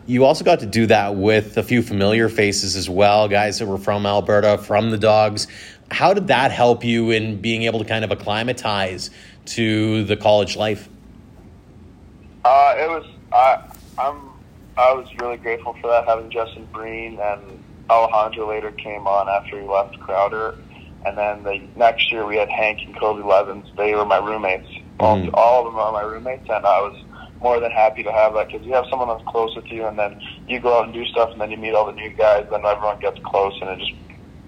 You 0.06 0.26
also 0.26 0.44
got 0.44 0.60
to 0.60 0.66
do 0.66 0.86
that 0.88 1.16
with 1.16 1.58
a 1.58 1.64
few 1.64 1.82
familiar 1.82 2.28
faces 2.28 2.76
as 2.76 2.90
well, 2.90 3.30
guys 3.30 3.60
that 3.60 3.68
were 3.68 3.78
from 3.78 4.06
Alberta, 4.06 4.58
from 4.58 4.92
the 4.92 4.98
Dawgs. 4.98 5.48
How 5.94 6.14
did 6.14 6.28
that 6.28 6.52
help 6.52 6.84
you 6.84 7.12
in 7.12 7.40
being 7.40 7.64
able 7.64 7.78
to 7.80 7.86
kind 7.86 8.04
of 8.04 8.12
acclimatize 8.12 9.12
to 9.46 10.04
the 10.06 10.18
college 10.18 10.58
life? 10.58 10.90
Uh, 12.44 12.76
it 12.78 12.90
was 12.90 13.06
I 13.32 13.62
I'm 14.00 14.30
I 14.76 14.94
was 14.94 15.08
really 15.20 15.38
grateful 15.38 15.76
for 15.80 15.88
that 15.88 16.06
having 16.08 16.32
Justin 16.32 16.68
Breen 16.74 17.20
and 17.20 17.64
Alejandro 17.90 18.50
later 18.50 18.72
came 18.72 19.08
on 19.08 19.30
after 19.30 19.62
he 19.62 19.68
left 19.68 20.00
Crowder, 20.00 20.58
and 21.06 21.16
then 21.16 21.44
the 21.44 21.62
next 21.76 22.12
year 22.12 22.26
we 22.26 22.38
had 22.38 22.50
Hank 22.50 22.80
and 22.82 22.98
Kobe 23.00 23.24
Levins. 23.24 23.68
They 23.78 23.94
were 23.94 24.06
my 24.06 24.18
roommates. 24.18 24.68
All, 25.00 25.30
all 25.36 25.68
of 25.68 25.74
them 25.74 25.80
are 25.80 25.92
my 25.92 26.02
roommates, 26.02 26.50
and 26.50 26.66
I 26.66 26.82
was 26.82 27.04
more 27.40 27.60
than 27.60 27.72
happy 27.72 28.02
to 28.04 28.12
have 28.12 28.34
that 28.34 28.48
because 28.48 28.66
you 28.66 28.74
have 28.74 28.86
someone 28.90 29.10
that's 29.10 29.28
close 29.28 29.56
with 29.56 29.72
you, 29.72 29.86
and 29.86 30.00
then 30.00 30.20
you 30.48 30.60
go 30.60 30.80
out 30.80 30.86
and 30.86 30.94
do 30.94 31.06
stuff, 31.06 31.32
and 31.32 31.40
then 31.40 31.52
you 31.52 31.58
meet 31.58 31.76
all 31.76 31.86
the 31.86 31.92
new 31.92 32.10
guys, 32.10 32.48
then 32.50 32.66
everyone 32.66 33.00
gets 33.00 33.20
close, 33.24 33.54
and 33.62 33.70
it 33.70 33.80
just 33.80 33.92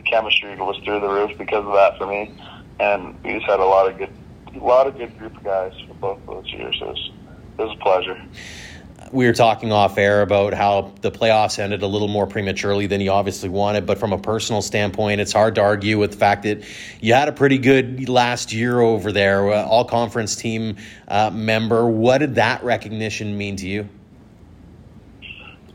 chemistry 0.05 0.55
was 0.55 0.77
through 0.83 0.99
the 0.99 1.07
roof 1.07 1.37
because 1.37 1.65
of 1.65 1.73
that 1.73 1.97
for 1.97 2.07
me. 2.07 2.33
And 2.79 3.21
we 3.23 3.33
just 3.33 3.45
had 3.45 3.59
a 3.59 3.65
lot 3.65 3.89
of 3.89 3.97
good, 3.97 4.11
a 4.55 4.63
lot 4.63 4.87
of 4.87 4.97
good 4.97 5.17
group 5.17 5.35
of 5.37 5.43
guys 5.43 5.73
for 5.87 5.93
both 5.95 6.19
those 6.25 6.51
years. 6.51 6.77
It 6.81 6.87
was 6.87 7.11
it 7.57 7.61
was 7.61 7.77
a 7.77 7.81
pleasure. 7.81 8.21
We 9.11 9.27
were 9.27 9.33
talking 9.33 9.71
off 9.71 9.97
air 9.97 10.21
about 10.21 10.53
how 10.53 10.93
the 11.01 11.11
playoffs 11.11 11.59
ended 11.59 11.83
a 11.83 11.87
little 11.87 12.07
more 12.07 12.25
prematurely 12.25 12.87
than 12.87 13.01
you 13.01 13.11
obviously 13.11 13.49
wanted, 13.49 13.85
but 13.85 13.97
from 13.97 14.11
a 14.11 14.17
personal 14.17 14.61
standpoint, 14.61 15.21
it's 15.21 15.31
hard 15.31 15.55
to 15.55 15.61
argue 15.61 15.99
with 15.99 16.11
the 16.11 16.17
fact 16.17 16.43
that 16.43 16.63
you 16.99 17.13
had 17.13 17.29
a 17.29 17.31
pretty 17.31 17.57
good 17.57 18.09
last 18.09 18.51
year 18.51 18.79
over 18.79 19.11
there, 19.11 19.51
uh, 19.51 19.63
all 19.63 19.85
conference 19.85 20.35
team 20.35 20.77
uh, 21.07 21.29
member. 21.29 21.87
What 21.87 22.17
did 22.17 22.35
that 22.35 22.63
recognition 22.63 23.37
mean 23.37 23.55
to 23.57 23.67
you? 23.67 23.87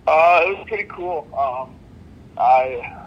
Uh, 0.06 0.42
it 0.44 0.58
was 0.58 0.64
pretty 0.66 0.88
cool. 0.88 1.28
Um, 1.38 1.74
I 2.36 2.99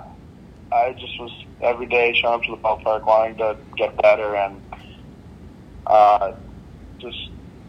I 0.74 0.94
just 1.00 1.14
was 1.20 1.32
every 1.62 1.86
day 1.88 2.16
showing 2.20 2.36
up 2.36 2.44
to 2.44 2.56
the 2.56 2.62
ballpark 2.62 3.06
wanting 3.06 3.38
to 3.38 3.58
get 3.78 3.96
better 4.02 4.36
and 4.36 4.62
uh, 5.88 6.32
just 7.00 7.18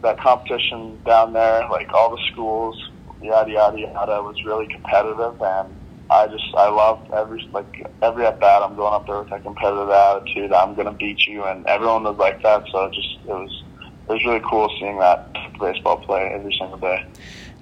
that 0.02 0.20
competition 0.20 0.98
down 1.06 1.32
there, 1.32 1.68
like 1.70 1.88
all 1.94 2.10
the 2.10 2.22
schools, 2.32 2.76
yada 3.20 3.50
yada 3.50 3.78
yada, 3.78 4.22
was 4.22 4.36
really 4.44 4.66
competitive, 4.68 5.34
and 5.40 5.74
I 6.10 6.26
just 6.28 6.44
I 6.56 6.68
love 6.70 7.00
every 7.14 7.42
like 7.52 7.66
every 8.02 8.26
at 8.26 8.40
bat. 8.40 8.62
I'm 8.62 8.76
going 8.76 8.94
up 8.94 9.06
there 9.06 9.18
with 9.18 9.30
that 9.30 9.42
competitive 9.42 9.90
attitude. 9.90 10.52
I'm 10.52 10.74
gonna 10.74 10.92
beat 10.92 11.26
you, 11.26 11.44
and 11.44 11.66
everyone 11.66 12.04
was 12.04 12.16
like 12.18 12.42
that. 12.42 12.62
So 12.70 12.84
it 12.84 12.94
just 12.94 13.08
it 13.24 13.32
was 13.32 13.64
it 14.08 14.12
was 14.12 14.24
really 14.24 14.42
cool 14.48 14.70
seeing 14.78 14.98
that 14.98 15.32
baseball 15.60 15.96
play 15.98 16.30
every 16.32 16.54
single 16.58 16.78
day. 16.78 16.98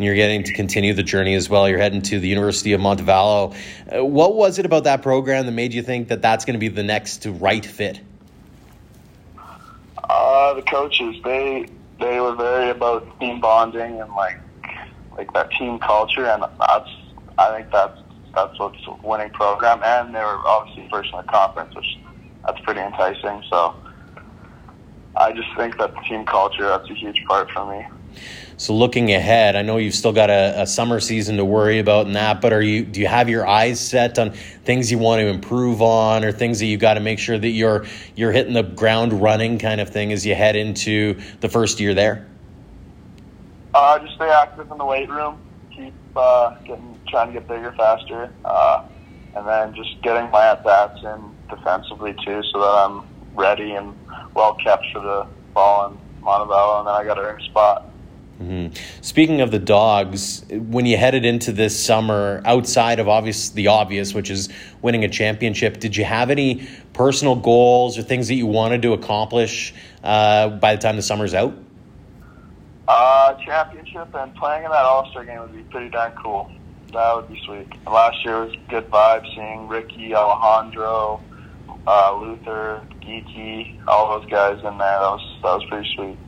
And 0.03 0.07
you're 0.09 0.17
getting 0.17 0.43
to 0.43 0.53
continue 0.53 0.95
the 0.95 1.05
journey 1.05 1.37
as 1.37 1.49
well. 1.49 1.69
You're 1.69 1.79
heading 1.79 2.03
to 2.03 2.19
the 2.19 2.27
University 2.27 2.73
of 2.73 2.81
Montevallo. 2.81 3.55
Uh, 3.87 4.05
what 4.05 4.35
was 4.35 4.59
it 4.59 4.67
about 4.67 4.83
that 4.83 5.01
program 5.01 5.47
that 5.47 5.53
made 5.53 5.73
you 5.73 5.81
think 5.81 6.09
that 6.09 6.21
that's 6.21 6.45
going 6.45 6.55
to 6.55 6.59
be 6.59 6.67
the 6.67 6.83
next 6.83 7.25
right 7.25 7.65
fit? 7.65 8.01
Uh, 10.03 10.55
the 10.55 10.63
coaches 10.63 11.23
they 11.23 11.69
they 12.01 12.19
were 12.19 12.35
very 12.35 12.71
about 12.71 13.21
team 13.21 13.41
bonding 13.41 14.01
and 14.01 14.13
like 14.15 14.41
like 15.17 15.33
that 15.35 15.53
team 15.53 15.79
culture, 15.79 16.27
and 16.27 16.43
that's 16.43 16.91
I 17.39 17.57
think 17.57 17.71
that's 17.71 18.01
that's 18.35 18.59
what's 18.59 18.85
a 18.89 19.07
winning 19.07 19.31
program. 19.31 19.85
And 19.85 20.13
they 20.13 20.19
were 20.19 20.43
obviously 20.49 20.89
first 20.91 21.13
in 21.13 21.19
the 21.19 21.33
conference, 21.33 21.77
which 21.77 21.97
that's 22.45 22.61
pretty 22.63 22.81
enticing. 22.81 23.45
So 23.49 23.77
I 25.15 25.31
just 25.31 25.57
think 25.57 25.79
that 25.79 25.95
the 25.95 26.01
team 26.01 26.27
culture 26.27 26.67
that's 26.67 26.91
a 26.91 26.95
huge 26.95 27.25
part 27.27 27.53
for 27.53 27.71
me. 27.71 27.87
So 28.57 28.75
looking 28.75 29.13
ahead, 29.13 29.57
I 29.57 29.63
know 29.63 29.79
you've 29.79 29.95
still 29.95 30.13
got 30.13 30.31
a, 30.31 30.63
a, 30.63 30.67
summer 30.67 31.01
season 31.01 31.37
to 31.39 31.45
worry 31.45 31.81
about 31.81 32.07
and 32.07 32.15
that, 32.15 32.41
but 32.41 32.53
are 32.53 32.63
you 32.63 32.85
do 32.85 33.01
you 33.01 33.09
have 33.09 33.29
your 33.29 33.45
eyes 33.45 33.81
set 33.81 34.19
on 34.21 34.31
things 34.31 34.91
you 34.91 34.99
want 34.99 35.21
to 35.21 35.27
improve 35.27 35.83
on 35.83 36.25
or 36.25 36.31
things 36.31 36.61
that 36.61 36.67
you 36.67 36.77
got 36.77 36.95
to 36.95 37.01
make 37.01 37.19
sure 37.19 37.37
that 37.37 37.49
you're 37.49 37.87
you're 38.15 38.31
hitting 38.31 38.53
the 38.53 38.63
ground 38.63 39.21
running 39.21 39.59
kind 39.59 39.81
of 39.81 39.89
thing 39.91 40.13
as 40.13 40.25
you 40.25 40.35
head 40.35 40.55
into 40.55 41.21
the 41.41 41.49
first 41.49 41.81
year 41.81 41.93
there? 41.93 42.29
Uh, 43.75 43.99
just 43.99 44.15
stay 44.15 44.29
active 44.29 44.71
in 44.71 44.79
the 44.79 44.85
weight 44.85 45.09
room, 45.09 45.39
keep 45.75 45.95
uh, 46.15 46.55
getting 46.65 47.01
trying 47.09 47.33
to 47.33 47.33
get 47.33 47.49
bigger 47.49 47.73
faster, 47.73 48.33
uh, 48.45 48.85
and 49.35 49.47
then 49.47 49.75
just 49.75 50.01
getting 50.03 50.31
my 50.31 50.47
at 50.47 50.63
bats 50.63 51.03
in 51.03 51.35
defensively 51.49 52.15
too, 52.25 52.43
so 52.53 52.61
that 52.61 52.87
I'm 52.87 53.03
ready 53.35 53.73
and 53.73 53.95
well 54.35 54.55
kept 54.55 54.87
for 54.93 55.01
the 55.01 55.27
ball 55.53 55.91
in 55.91 56.23
Montevallo, 56.23 56.79
and 56.79 56.87
then 56.87 56.95
I 56.95 57.05
got 57.05 57.15
to 57.15 57.23
earn 57.23 57.41
a 57.41 57.45
spot. 57.45 57.92
Mm-hmm. 58.43 59.03
Speaking 59.03 59.41
of 59.41 59.53
the 59.53 59.59
dogs, 59.61 60.45
when 60.51 60.85
you 60.85 60.97
headed 60.97 61.25
into 61.25 61.53
this 61.53 61.79
summer, 61.79 62.43
outside 62.45 62.99
of 62.99 63.09
obvious 63.09 63.51
the 63.51 63.69
obvious, 63.69 64.15
which 64.15 64.31
is 64.31 64.49
winning 64.81 65.05
a 65.05 65.09
championship, 65.09 65.79
did 65.79 65.97
you 65.97 66.05
have 66.05 66.29
any 66.29 66.67
personal 66.93 67.37
goals 67.37 67.99
or 67.99 68.03
things 68.03 68.29
that 68.29 68.35
you 68.35 68.47
wanted 68.47 68.83
to 68.83 68.95
accomplish 68.95 69.73
uh, 70.03 70.49
by 70.49 70.75
the 70.75 70.83
time 70.83 70.97
the 70.97 71.03
summer's 71.03 71.35
out? 71.35 71.55
Uh, 72.89 73.35
championship 73.35 74.13
and 74.15 74.35
playing 74.35 74.65
in 74.65 74.71
that 74.71 74.85
All 74.85 75.09
Star 75.11 75.25
game 75.25 75.41
would 75.41 75.55
be 75.55 75.63
pretty 75.65 75.89
darn 75.89 76.13
cool. 76.21 76.51
That 76.93 77.15
would 77.15 77.29
be 77.29 77.41
sweet. 77.47 77.69
Last 77.87 78.25
year 78.25 78.45
was 78.45 78.57
good 78.69 78.91
vibes 78.91 79.33
seeing 79.37 79.69
Ricky, 79.69 80.15
Alejandro, 80.17 81.23
uh, 81.87 82.19
Luther, 82.21 82.83
Geeky, 83.01 83.81
all 83.87 84.19
those 84.19 84.29
guys 84.29 84.59
in 84.59 84.79
there. 84.79 84.99
That 84.99 85.01
was 85.01 85.39
that 85.43 85.55
was 85.55 85.65
pretty 85.69 85.89
sweet 85.95 86.19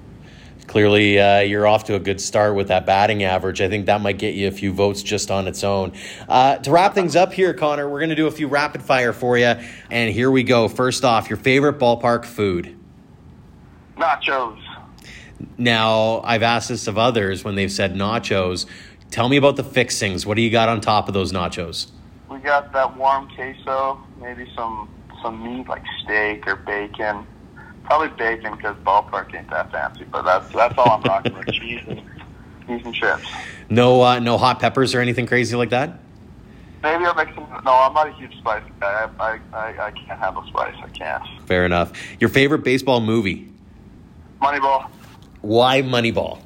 clearly 0.67 1.19
uh, 1.19 1.41
you're 1.41 1.67
off 1.67 1.85
to 1.85 1.95
a 1.95 2.01
good 2.01 2.21
start 2.21 2.55
with 2.55 2.69
that 2.69 2.87
batting 2.87 3.23
average. 3.23 3.61
I 3.61 3.69
think 3.69 3.87
that 3.87 4.01
might 4.01 4.19
get 4.19 4.35
you 4.35 4.49
a 4.49 4.51
few 4.51 4.73
votes 4.73 5.03
just 5.03 5.31
on 5.31 5.47
its 5.47 5.63
own. 5.63 5.93
Uh, 6.29 6.57
to 6.57 6.71
wrap 6.71 6.95
things 6.95 7.17
up 7.17 7.33
here, 7.33 7.55
Connor, 7.55 7.89
we're 7.89 8.01
going 8.01 8.11
to 8.11 8.17
do 8.17 8.27
a 8.27 8.31
few 8.31 8.49
rapid 8.49 8.83
fire 8.83 9.13
for 9.13 9.39
you. 9.39 9.55
And 9.91 10.13
here 10.13 10.31
we 10.31 10.43
go. 10.43 10.69
First 10.69 11.05
off, 11.05 11.31
your 11.31 11.37
favorite 11.37 11.79
ballpark 11.79 12.25
food? 12.25 12.77
Nachos. 13.97 14.61
Now, 15.59 16.21
I've 16.23 16.43
asked 16.43 16.69
this 16.69 16.87
of 16.87 16.99
others 16.99 17.45
when 17.45 17.55
they've 17.55 17.71
said 17.71 17.95
nachos. 17.95 18.67
Tell 19.11 19.29
me 19.29 19.37
about 19.37 19.57
the 19.57 19.65
fixings. 19.65 20.27
What 20.27 20.35
do 20.35 20.43
you 20.43 20.51
got 20.51 20.69
on 20.69 20.81
top 20.81 21.07
of 21.07 21.15
those 21.15 21.33
nachos? 21.33 21.91
We 22.29 22.39
got 22.39 22.73
that 22.73 22.97
warm 22.97 23.29
queso, 23.37 24.03
maybe 24.21 24.51
some 24.57 24.89
some 25.23 25.43
meat 25.43 25.69
like 25.69 25.85
steak 26.03 26.47
or 26.47 26.57
bacon 26.57 27.27
Probably 27.85 28.09
bacon 28.17 28.57
because 28.57 28.77
ballpark 28.79 29.35
ain't 29.35 29.51
that 29.51 29.71
fancy, 29.71 30.05
but 30.05 30.23
that's 30.23 30.53
that's 30.55 30.75
all 30.79 30.91
I'm 30.91 31.03
rocking 31.03 31.37
with 31.37 31.47
cheese 31.53 31.83
and 31.87 32.01
cheese 32.67 32.83
and 32.85 32.95
chips. 32.95 33.27
No, 33.69 34.03
uh, 34.03 34.19
no 34.19 34.39
hot 34.39 34.61
peppers 34.61 34.95
or 34.95 35.01
anything 35.01 35.27
crazy 35.27 35.55
like 35.57 35.71
that. 35.71 36.01
Maybe 36.83 37.05
I'll 37.05 37.15
make 37.15 37.29
some. 37.35 37.47
No, 37.65 37.73
I'm 37.73 37.95
not 37.95 38.09
a 38.09 38.13
huge 38.13 38.37
spice 38.39 38.63
guy. 38.81 39.09
I, 39.19 39.23
I, 39.23 39.41
I, 39.59 39.87
I 39.87 39.91
can't 39.93 40.21
handle 40.21 40.45
spice. 40.47 40.75
I 40.83 40.89
can't. 40.89 41.23
Fair 41.47 41.65
enough. 41.65 41.93
Your 42.21 42.29
favorite 42.29 42.63
baseball 42.63 43.01
movie? 43.01 43.49
Moneyball. 44.41 44.91
Why 45.41 45.81
Moneyball? 45.81 46.41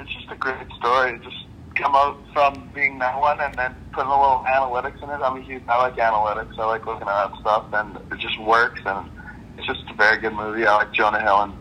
It's 0.00 0.12
just 0.12 0.30
a 0.30 0.36
great 0.36 0.66
story. 0.78 1.12
It 1.12 1.22
just 1.22 1.46
come 1.76 1.94
out 1.94 2.18
from 2.32 2.70
being 2.74 2.98
that 2.98 3.20
one 3.20 3.40
and 3.40 3.54
then 3.54 3.74
putting 3.92 4.10
a 4.10 4.20
little 4.20 4.44
analytics 4.48 5.02
in 5.02 5.10
it. 5.10 5.22
I'm 5.22 5.36
a 5.36 5.40
huge. 5.40 5.62
I 5.68 5.78
like 5.78 5.96
analytics. 5.96 6.58
I 6.58 6.66
like 6.66 6.84
looking 6.84 7.06
at 7.08 7.30
that 7.30 7.40
stuff, 7.40 7.64
and 7.72 7.96
it 8.12 8.18
just 8.18 8.40
works 8.40 8.80
and 8.84 9.08
it's 9.56 9.66
just 9.66 9.88
a 9.90 9.94
very 9.94 10.18
good 10.18 10.32
movie. 10.32 10.66
I 10.66 10.76
like 10.76 10.92
Jonah 10.92 11.20
Hill 11.20 11.42
and 11.42 11.54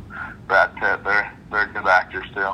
Brad 0.47 0.75
Pitt. 0.75 1.03
They're 1.03 1.31
they're 1.51 1.67
good 1.67 1.87
actors 1.87 2.25
too. 2.33 2.49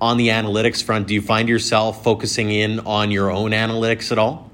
On 0.00 0.16
the 0.16 0.28
analytics 0.28 0.82
front, 0.82 1.06
do 1.06 1.14
you 1.14 1.20
find 1.20 1.48
yourself 1.48 2.02
focusing 2.02 2.50
in 2.50 2.80
on 2.80 3.10
your 3.10 3.30
own 3.30 3.50
analytics 3.50 4.10
at 4.10 4.18
all? 4.18 4.50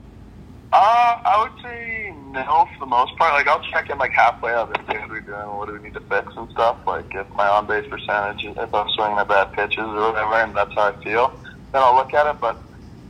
Uh, 0.72 0.76
I 1.24 1.42
would 1.42 1.62
say 1.62 2.12
no 2.32 2.68
for 2.72 2.80
the 2.80 2.86
most 2.86 3.16
part. 3.16 3.32
Like 3.32 3.46
I'll 3.46 3.62
check 3.70 3.88
in 3.88 3.98
like 3.98 4.10
halfway 4.10 4.52
up 4.52 4.76
and 4.76 4.86
see 4.88 4.98
what 4.98 5.08
we're 5.08 5.20
doing, 5.20 5.56
what 5.56 5.68
do 5.68 5.74
we 5.74 5.80
need 5.80 5.94
to 5.94 6.00
fix 6.00 6.32
and 6.36 6.50
stuff. 6.50 6.78
Like 6.86 7.14
if 7.14 7.28
my 7.30 7.48
on 7.48 7.66
base 7.66 7.88
percentage, 7.88 8.44
if 8.44 8.74
I'm 8.74 8.88
swinging 8.90 9.18
at 9.18 9.28
bad 9.28 9.52
pitches 9.52 9.78
or 9.78 10.12
whatever, 10.12 10.34
and 10.34 10.56
that's 10.56 10.74
how 10.74 10.92
I 10.92 11.04
feel, 11.04 11.32
then 11.72 11.82
I'll 11.82 11.94
look 11.94 12.12
at 12.12 12.26
it. 12.26 12.40
But 12.40 12.56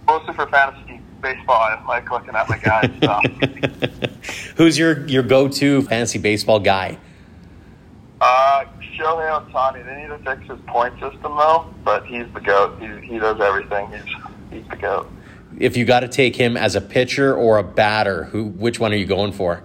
mostly 0.07 0.35
for 0.35 0.47
fantasy 0.47 1.01
baseball. 1.23 1.57
I 1.57 1.83
like 1.87 2.11
looking 2.11 2.35
at 2.35 2.49
my 2.49 2.59
guys. 2.59 2.91
So. 3.03 4.33
Who's 4.57 4.79
your 4.79 5.07
your 5.07 5.23
go 5.23 5.49
to 5.49 5.83
fantasy 5.83 6.19
baseball 6.19 6.61
guy? 6.61 6.99
Uh, 8.21 8.65
Shohei 8.97 9.51
Ohtani. 9.51 9.85
They 9.85 10.03
need 10.03 10.09
to 10.09 10.19
fix 10.19 10.49
his 10.49 10.59
point 10.67 10.95
system 10.95 11.37
though, 11.37 11.73
but 11.85 12.07
he's 12.07 12.27
the 12.33 12.41
goat. 12.41 12.79
He 12.81 13.07
he 13.07 13.19
does 13.19 13.41
everything. 13.41 13.91
He's 13.93 14.15
he's 14.51 14.69
the 14.71 14.77
goat. 14.77 15.11
If 15.59 15.77
you 15.77 15.85
got 15.85 16.01
to 16.01 16.09
take 16.09 16.37
him 16.37 16.57
as 16.57 16.77
a 16.77 16.81
pitcher 16.81 17.35
or 17.35 17.59
a 17.59 17.63
batter, 17.63 18.25
who 18.25 18.45
which 18.47 18.81
one 18.81 18.93
are 18.93 18.97
you 18.97 19.07
going 19.07 19.33
for? 19.33 19.63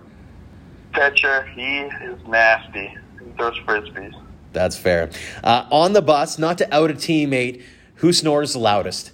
Pitcher. 0.94 1.44
He 1.56 1.80
is 1.80 2.20
nasty. 2.28 2.94
He 3.20 3.32
throws 3.38 3.58
frisbees. 3.60 4.14
That's 4.52 4.76
fair. 4.76 5.10
Uh, 5.44 5.66
on 5.72 5.94
the 5.94 6.02
bus, 6.02 6.38
not 6.38 6.58
to 6.58 6.76
out 6.76 6.92
a 6.92 6.94
teammate, 6.94 7.62
who 7.96 8.12
snores 8.12 8.52
the 8.52 8.60
loudest? 8.60 9.12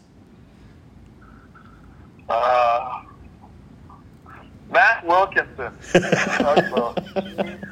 Uh, 2.27 3.03
Matt 4.71 5.05
Wilkinson. 5.05 5.77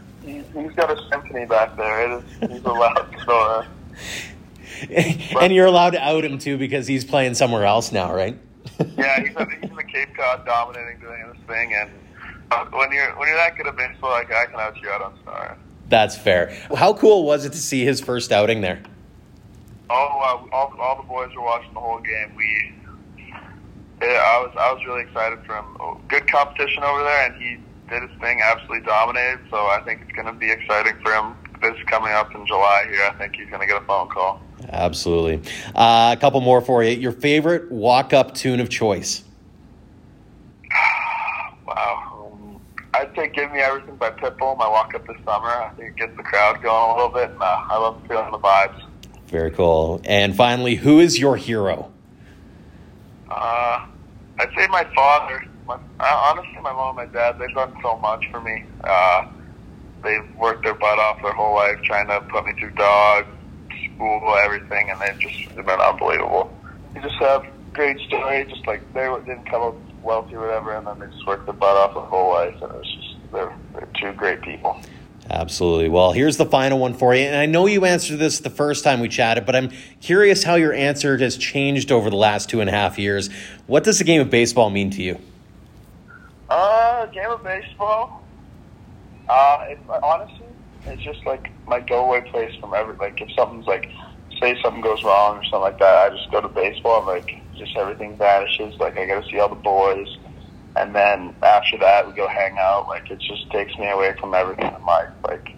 he's, 0.64 0.72
got 0.74 0.92
a 0.92 1.10
symphony 1.10 1.46
back 1.46 1.76
there. 1.78 2.12
It 2.12 2.24
is, 2.24 2.52
he's 2.52 2.64
a 2.64 2.70
loud 2.70 3.16
snorer. 3.24 3.68
and 5.42 5.54
you're 5.54 5.66
allowed 5.66 5.92
to 5.92 6.04
out 6.04 6.26
him 6.26 6.38
too 6.38 6.58
because 6.58 6.88
he's 6.88 7.06
playing 7.06 7.34
somewhere 7.34 7.66
else 7.66 7.92
now, 7.92 8.14
right? 8.14 8.38
yeah, 8.98 9.20
he's, 9.20 9.36
in, 9.36 9.50
he's 9.62 9.70
in 9.70 9.76
the 9.76 9.84
Cape 9.84 10.16
Cod 10.16 10.46
dominating, 10.46 11.00
doing 11.00 11.32
this 11.32 11.42
thing, 11.48 11.74
and 11.74 11.90
uh, 12.52 12.66
when 12.66 12.92
you're 12.92 13.18
when 13.18 13.28
you're 13.28 13.38
that 13.38 13.56
good 13.58 13.68
at 13.68 13.76
baseball, 13.76 14.12
like 14.12 14.32
I 14.32 14.46
can 14.46 14.60
out 14.60 14.80
you 14.82 14.90
out 14.90 15.02
on 15.02 15.14
star. 15.22 15.58
That's 15.88 16.18
fair. 16.18 16.56
How 16.76 16.94
cool 16.94 17.26
was 17.26 17.46
it 17.46 17.52
to 17.54 17.58
see 17.58 17.86
his 17.86 18.02
first 18.02 18.32
outing 18.32 18.62
there? 18.62 18.82
Oh, 19.90 19.94
uh, 19.94 20.56
all, 20.56 20.74
all 20.80 20.96
the 20.98 21.08
boys 21.08 21.30
were 21.36 21.44
watching 21.44 21.74
the 21.74 21.80
whole 21.80 22.00
game. 22.00 22.34
We, 22.36 22.74
yeah, 24.02 24.08
I 24.08 24.40
was 24.42 24.56
I 24.58 24.74
was 24.74 24.84
really 24.86 25.04
excited 25.04 25.40
for 25.46 25.56
him. 25.56 26.02
Good 26.08 26.30
competition 26.30 26.84
over 26.84 27.04
there, 27.04 27.32
and 27.32 27.42
he 27.42 27.58
did 27.90 28.10
his 28.10 28.20
thing, 28.20 28.42
absolutely 28.44 28.86
dominated. 28.86 29.40
So 29.50 29.58
I 29.58 29.82
think 29.86 30.02
it's 30.02 30.12
going 30.12 30.28
to 30.28 30.34
be 30.34 30.52
exciting 30.52 30.94
for 31.04 31.12
him. 31.14 31.36
This 31.62 31.76
coming 31.88 32.12
up 32.12 32.36
in 32.36 32.46
July 32.46 32.86
here, 32.90 33.04
I 33.04 33.14
think 33.18 33.36
he's 33.36 33.50
going 33.50 33.62
to 33.62 33.68
get 33.68 33.82
a 33.82 33.86
phone 33.86 34.10
call. 34.10 34.42
Absolutely. 34.70 35.42
Uh, 35.74 36.14
a 36.16 36.20
couple 36.20 36.42
more 36.42 36.62
for 36.62 36.84
you. 36.84 36.92
Your 36.98 37.12
favorite 37.12 37.72
walk 37.72 38.14
up 38.14 38.34
tune 38.34 38.60
of 38.60 38.70
choice? 38.70 39.24
Wow. 41.66 42.30
Um, 42.32 42.62
I'd 42.94 43.10
say 43.16 43.28
"Give 43.30 43.52
Me 43.52 43.60
Everything" 43.60 43.96
by 43.96 44.12
Pitbull. 44.12 44.56
My 44.56 44.68
walk 44.68 44.94
up 44.94 45.06
this 45.08 45.18
summer. 45.26 45.48
I 45.48 45.72
think 45.76 45.90
it 45.90 45.96
gets 45.96 46.16
the 46.16 46.22
crowd 46.22 46.62
going 46.62 46.92
a 46.92 46.96
little 46.96 47.10
bit. 47.10 47.32
And, 47.32 47.42
uh, 47.42 47.66
I 47.70 47.78
love 47.78 48.00
feeling 48.08 48.32
the 48.32 48.38
vibes. 48.38 48.84
Very 49.28 49.50
cool. 49.50 50.00
And 50.06 50.36
finally, 50.36 50.76
who 50.76 51.00
is 51.00 51.18
your 51.18 51.36
hero? 51.36 51.92
Uh, 53.30 53.88
I'd 54.40 54.50
say 54.56 54.68
my 54.68 54.86
father. 54.96 55.44
My, 55.68 55.80
honestly, 56.00 56.60
my 56.62 56.74
mom 56.74 56.98
and 56.98 57.12
my 57.12 57.20
dad, 57.20 57.40
they've 57.40 57.54
done 57.54 57.76
so 57.82 57.98
much 57.98 58.26
for 58.32 58.42
me. 58.42 58.64
Uh, 58.84 59.28
they've 60.04 60.36
worked 60.36 60.64
their 60.64 60.76
butt 60.76 61.00
off 61.00 61.22
their 61.22 61.34
whole 61.34 61.56
life 61.56 61.82
trying 61.84 62.08
to 62.08 62.22
put 62.30 62.46
me 62.46 62.54
through 62.60 62.72
dog, 62.72 63.26
school, 63.96 64.36
everything, 64.44 64.90
and 64.90 65.02
they've 65.02 65.20
just 65.20 65.56
they've 65.56 65.66
been 65.66 65.80
unbelievable. 65.80 66.56
You 66.94 67.02
just 67.02 67.16
have 67.16 67.46
great 67.74 68.00
story, 68.08 68.46
just 68.46 68.66
like 68.68 68.82
they 68.94 69.08
didn't 69.26 69.50
come 69.50 69.62
up 69.62 69.76
wealthy 70.02 70.36
or 70.36 70.42
whatever, 70.42 70.76
and 70.76 70.86
then 70.88 71.00
they 71.00 71.08
just 71.08 71.26
worked 71.26 71.46
their 71.46 71.54
butt 71.54 71.76
off 71.76 71.94
their 71.94 72.04
whole 72.04 72.32
life, 72.32 72.54
and 72.62 72.72
it 72.72 72.78
was 72.78 72.96
just, 72.96 73.32
they're, 73.32 73.54
they're 73.74 73.88
two 74.00 74.14
great 74.14 74.42
people. 74.42 74.80
Absolutely. 75.30 75.90
Well, 75.90 76.12
here's 76.12 76.38
the 76.38 76.46
final 76.46 76.78
one 76.78 76.94
for 76.94 77.16
you. 77.16 77.24
And 77.24 77.36
I 77.36 77.48
know 77.48 77.66
you 77.66 77.84
answered 77.84 78.18
this 78.18 78.40
the 78.40 78.52
first 78.52 78.84
time 78.84 79.00
we 79.00 79.10
chatted, 79.10 79.44
but 79.46 79.56
I'm 79.56 79.72
curious 80.00 80.44
how 80.44 80.54
your 80.54 80.72
answer 80.72 81.18
has 81.18 81.36
changed 81.36 81.92
over 81.92 82.12
the 82.12 82.16
last 82.16 82.48
two 82.48 82.62
and 82.62 82.70
a 82.70 82.72
half 82.72 83.00
years. 83.00 83.32
What 83.66 83.84
does 83.84 83.98
the 83.98 84.04
game 84.04 84.22
of 84.22 84.30
baseball 84.30 84.70
mean 84.70 84.92
to 84.92 85.02
you? 85.02 85.20
Uh, 87.06 87.12
game 87.12 87.30
of 87.30 87.44
baseball. 87.44 88.24
Uh, 89.30 89.58
it, 89.70 89.80
honestly, 90.04 90.48
it's 90.88 91.04
just 91.04 91.20
like 91.26 91.52
my 91.68 91.80
go-away 91.80 92.22
place 92.32 92.52
from 92.60 92.74
every. 92.74 92.96
Like 92.96 93.20
if 93.22 93.30
something's 93.38 93.68
like, 93.68 93.90
say 94.42 94.56
something 94.64 94.82
goes 94.82 95.04
wrong 95.04 95.38
or 95.38 95.44
something 95.44 95.62
like 95.62 95.80
that, 95.80 95.96
I 95.96 96.10
just 96.10 96.32
go 96.32 96.42
to 96.42 96.48
baseball 96.48 97.00
and 97.00 97.08
like 97.08 97.30
just 97.58 97.76
everything 97.78 98.18
vanishes. 98.18 98.74
Like 98.80 98.98
I 98.98 99.06
got 99.06 99.24
to 99.24 99.30
see 99.30 99.40
all 99.40 99.50
the 99.50 99.56
boys, 99.56 100.08
and 100.76 100.96
then 100.96 101.36
after 101.44 101.78
that 101.80 102.08
we 102.08 102.14
go 102.14 102.28
hang 102.28 102.58
out. 102.60 102.88
Like 102.88 103.10
it 103.12 103.20
just 103.20 103.52
takes 103.52 103.78
me 103.78 103.90
away 103.90 104.14
from 104.20 104.34
everything 104.34 104.66
in 104.66 104.86
life. 104.86 105.10
Like 105.28 105.55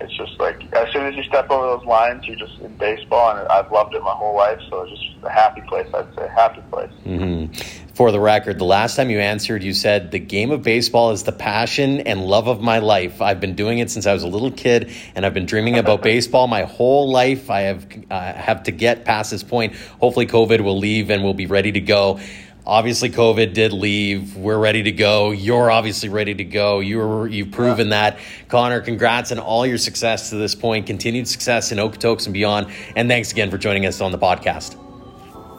it's 0.00 0.16
just 0.16 0.38
like 0.40 0.60
as 0.74 0.92
soon 0.92 1.06
as 1.06 1.14
you 1.14 1.22
step 1.22 1.50
over 1.50 1.78
those 1.78 1.86
lines, 1.86 2.26
you're 2.26 2.36
just 2.36 2.58
in 2.60 2.76
baseball, 2.76 3.36
and 3.36 3.48
I've 3.48 3.70
loved 3.70 3.94
it 3.94 4.02
my 4.02 4.10
whole 4.10 4.36
life. 4.36 4.60
So 4.68 4.82
it's 4.82 5.00
just 5.00 5.16
a 5.22 5.30
happy 5.30 5.60
place. 5.62 5.86
I'd 5.94 6.12
say 6.14 6.28
happy 6.34 6.62
place. 6.70 6.90
Mm-hmm. 7.04 7.52
For 7.94 8.10
the 8.10 8.18
record, 8.18 8.58
the 8.58 8.64
last 8.64 8.96
time 8.96 9.08
you 9.08 9.20
answered, 9.20 9.62
you 9.62 9.72
said 9.72 10.10
the 10.10 10.18
game 10.18 10.50
of 10.50 10.62
baseball 10.62 11.12
is 11.12 11.22
the 11.22 11.32
passion 11.32 12.00
and 12.00 12.24
love 12.24 12.48
of 12.48 12.60
my 12.60 12.80
life. 12.80 13.22
I've 13.22 13.38
been 13.38 13.54
doing 13.54 13.78
it 13.78 13.88
since 13.88 14.04
I 14.06 14.12
was 14.12 14.24
a 14.24 14.28
little 14.28 14.50
kid, 14.50 14.90
and 15.14 15.24
I've 15.24 15.34
been 15.34 15.46
dreaming 15.46 15.78
about 15.78 16.02
baseball 16.14 16.48
my 16.48 16.62
whole 16.62 17.10
life. 17.10 17.50
I 17.50 17.60
have 17.60 17.86
uh, 18.10 18.32
have 18.32 18.64
to 18.64 18.72
get 18.72 19.04
past 19.04 19.30
this 19.30 19.44
point. 19.44 19.76
Hopefully, 20.00 20.26
COVID 20.26 20.60
will 20.60 20.78
leave 20.78 21.10
and 21.10 21.22
we'll 21.22 21.34
be 21.34 21.46
ready 21.46 21.72
to 21.72 21.80
go. 21.80 22.18
Obviously, 22.66 23.10
COVID 23.10 23.52
did 23.52 23.72
leave. 23.72 24.36
We're 24.36 24.58
ready 24.58 24.82
to 24.84 24.92
go. 24.92 25.32
You're 25.32 25.70
obviously 25.70 26.08
ready 26.08 26.34
to 26.34 26.44
go. 26.44 26.80
You're 26.80 27.28
you've 27.28 27.50
proven 27.50 27.90
that. 27.90 28.18
Connor, 28.48 28.80
congrats 28.80 29.32
on 29.32 29.38
all 29.38 29.66
your 29.66 29.76
success 29.76 30.30
to 30.30 30.36
this 30.36 30.54
point. 30.54 30.86
Continued 30.86 31.28
success 31.28 31.72
in 31.72 31.78
Okotoks 31.78 32.24
and 32.26 32.32
beyond. 32.32 32.68
And 32.96 33.08
thanks 33.08 33.32
again 33.32 33.50
for 33.50 33.58
joining 33.58 33.84
us 33.84 34.00
on 34.00 34.12
the 34.12 34.18
podcast. 34.18 34.80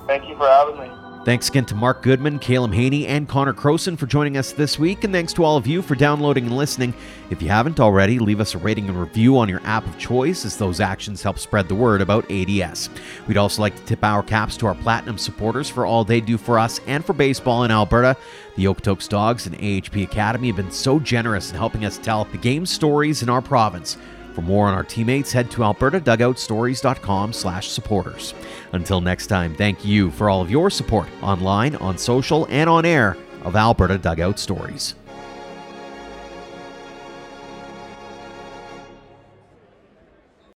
Thank 0.08 0.28
you 0.28 0.36
for 0.36 0.48
having 0.48 0.80
me. 0.80 1.05
Thanks 1.26 1.50
again 1.50 1.66
to 1.66 1.76
Mark 1.76 2.04
Goodman, 2.04 2.38
Kalem 2.38 2.72
Haney, 2.72 3.08
and 3.08 3.28
Connor 3.28 3.52
Crowson 3.56 3.98
for 3.98 4.06
joining 4.06 4.38
us 4.38 4.52
this 4.52 4.78
week, 4.78 5.04
and 5.04 5.12
thanks 5.12 5.34
to 5.34 5.44
all 5.44 5.58
of 5.58 5.66
you 5.66 5.82
for 5.82 5.96
downloading 5.96 6.46
and 6.46 6.56
listening. 6.56 6.94
If 7.32 7.42
you 7.42 7.48
haven't 7.48 7.80
already, 7.80 8.20
leave 8.20 8.40
us 8.40 8.54
a 8.54 8.60
rating 8.60 8.88
and 8.90 9.02
review 9.02 9.40
on 9.40 9.50
your 9.50 9.60
app 9.64 9.88
of 9.88 9.98
choice, 9.98 10.46
as 10.46 10.56
those 10.56 10.80
actions 10.80 11.24
help 11.24 11.40
spread 11.40 11.68
the 11.68 11.74
word 11.74 12.02
about 12.02 12.30
ADS. 12.30 12.92
We'd 13.28 13.38
also 13.38 13.64
like 13.64 13.76
to 13.76 13.84
tip 13.86 14.04
our 14.04 14.22
caps 14.22 14.56
to 14.58 14.68
our 14.68 14.76
Platinum 14.76 15.18
supporters 15.18 15.68
for 15.68 15.88
all 15.88 16.04
they 16.04 16.22
do 16.22 16.38
for 16.38 16.60
us 16.60 16.80
and 16.86 17.04
for 17.04 17.14
baseball 17.14 17.64
in 17.64 17.72
Alberta. 17.72 18.16
The 18.56 18.66
Okotoks 18.66 19.10
Dawgs 19.10 19.48
and 19.48 19.58
AHP 19.58 20.04
Academy 20.04 20.50
have 20.50 20.58
been 20.58 20.70
so 20.70 21.00
generous 21.00 21.50
in 21.50 21.58
helping 21.58 21.86
us 21.86 21.98
tell 21.98 22.26
the 22.26 22.38
game 22.38 22.68
stories 22.68 23.24
in 23.24 23.30
our 23.30 23.42
province. 23.42 23.98
For 24.36 24.42
more 24.42 24.68
on 24.68 24.74
our 24.74 24.84
teammates, 24.84 25.32
head 25.32 25.50
to 25.52 25.62
albertadugoutstories.com 25.62 27.32
slash 27.32 27.70
supporters. 27.70 28.34
Until 28.74 29.00
next 29.00 29.28
time, 29.28 29.56
thank 29.56 29.86
you 29.86 30.12
for 30.12 30.30
all 30.30 30.42
of 30.42 30.52
your 30.52 30.70
support 30.70 31.08
online, 31.22 31.78
on 31.78 31.98
social, 31.98 32.46
and 32.50 32.70
on 32.70 32.84
air 32.84 33.16
of 33.44 33.56
Alberta 33.56 33.98
Dugout 33.98 34.38
Stories. 34.38 34.96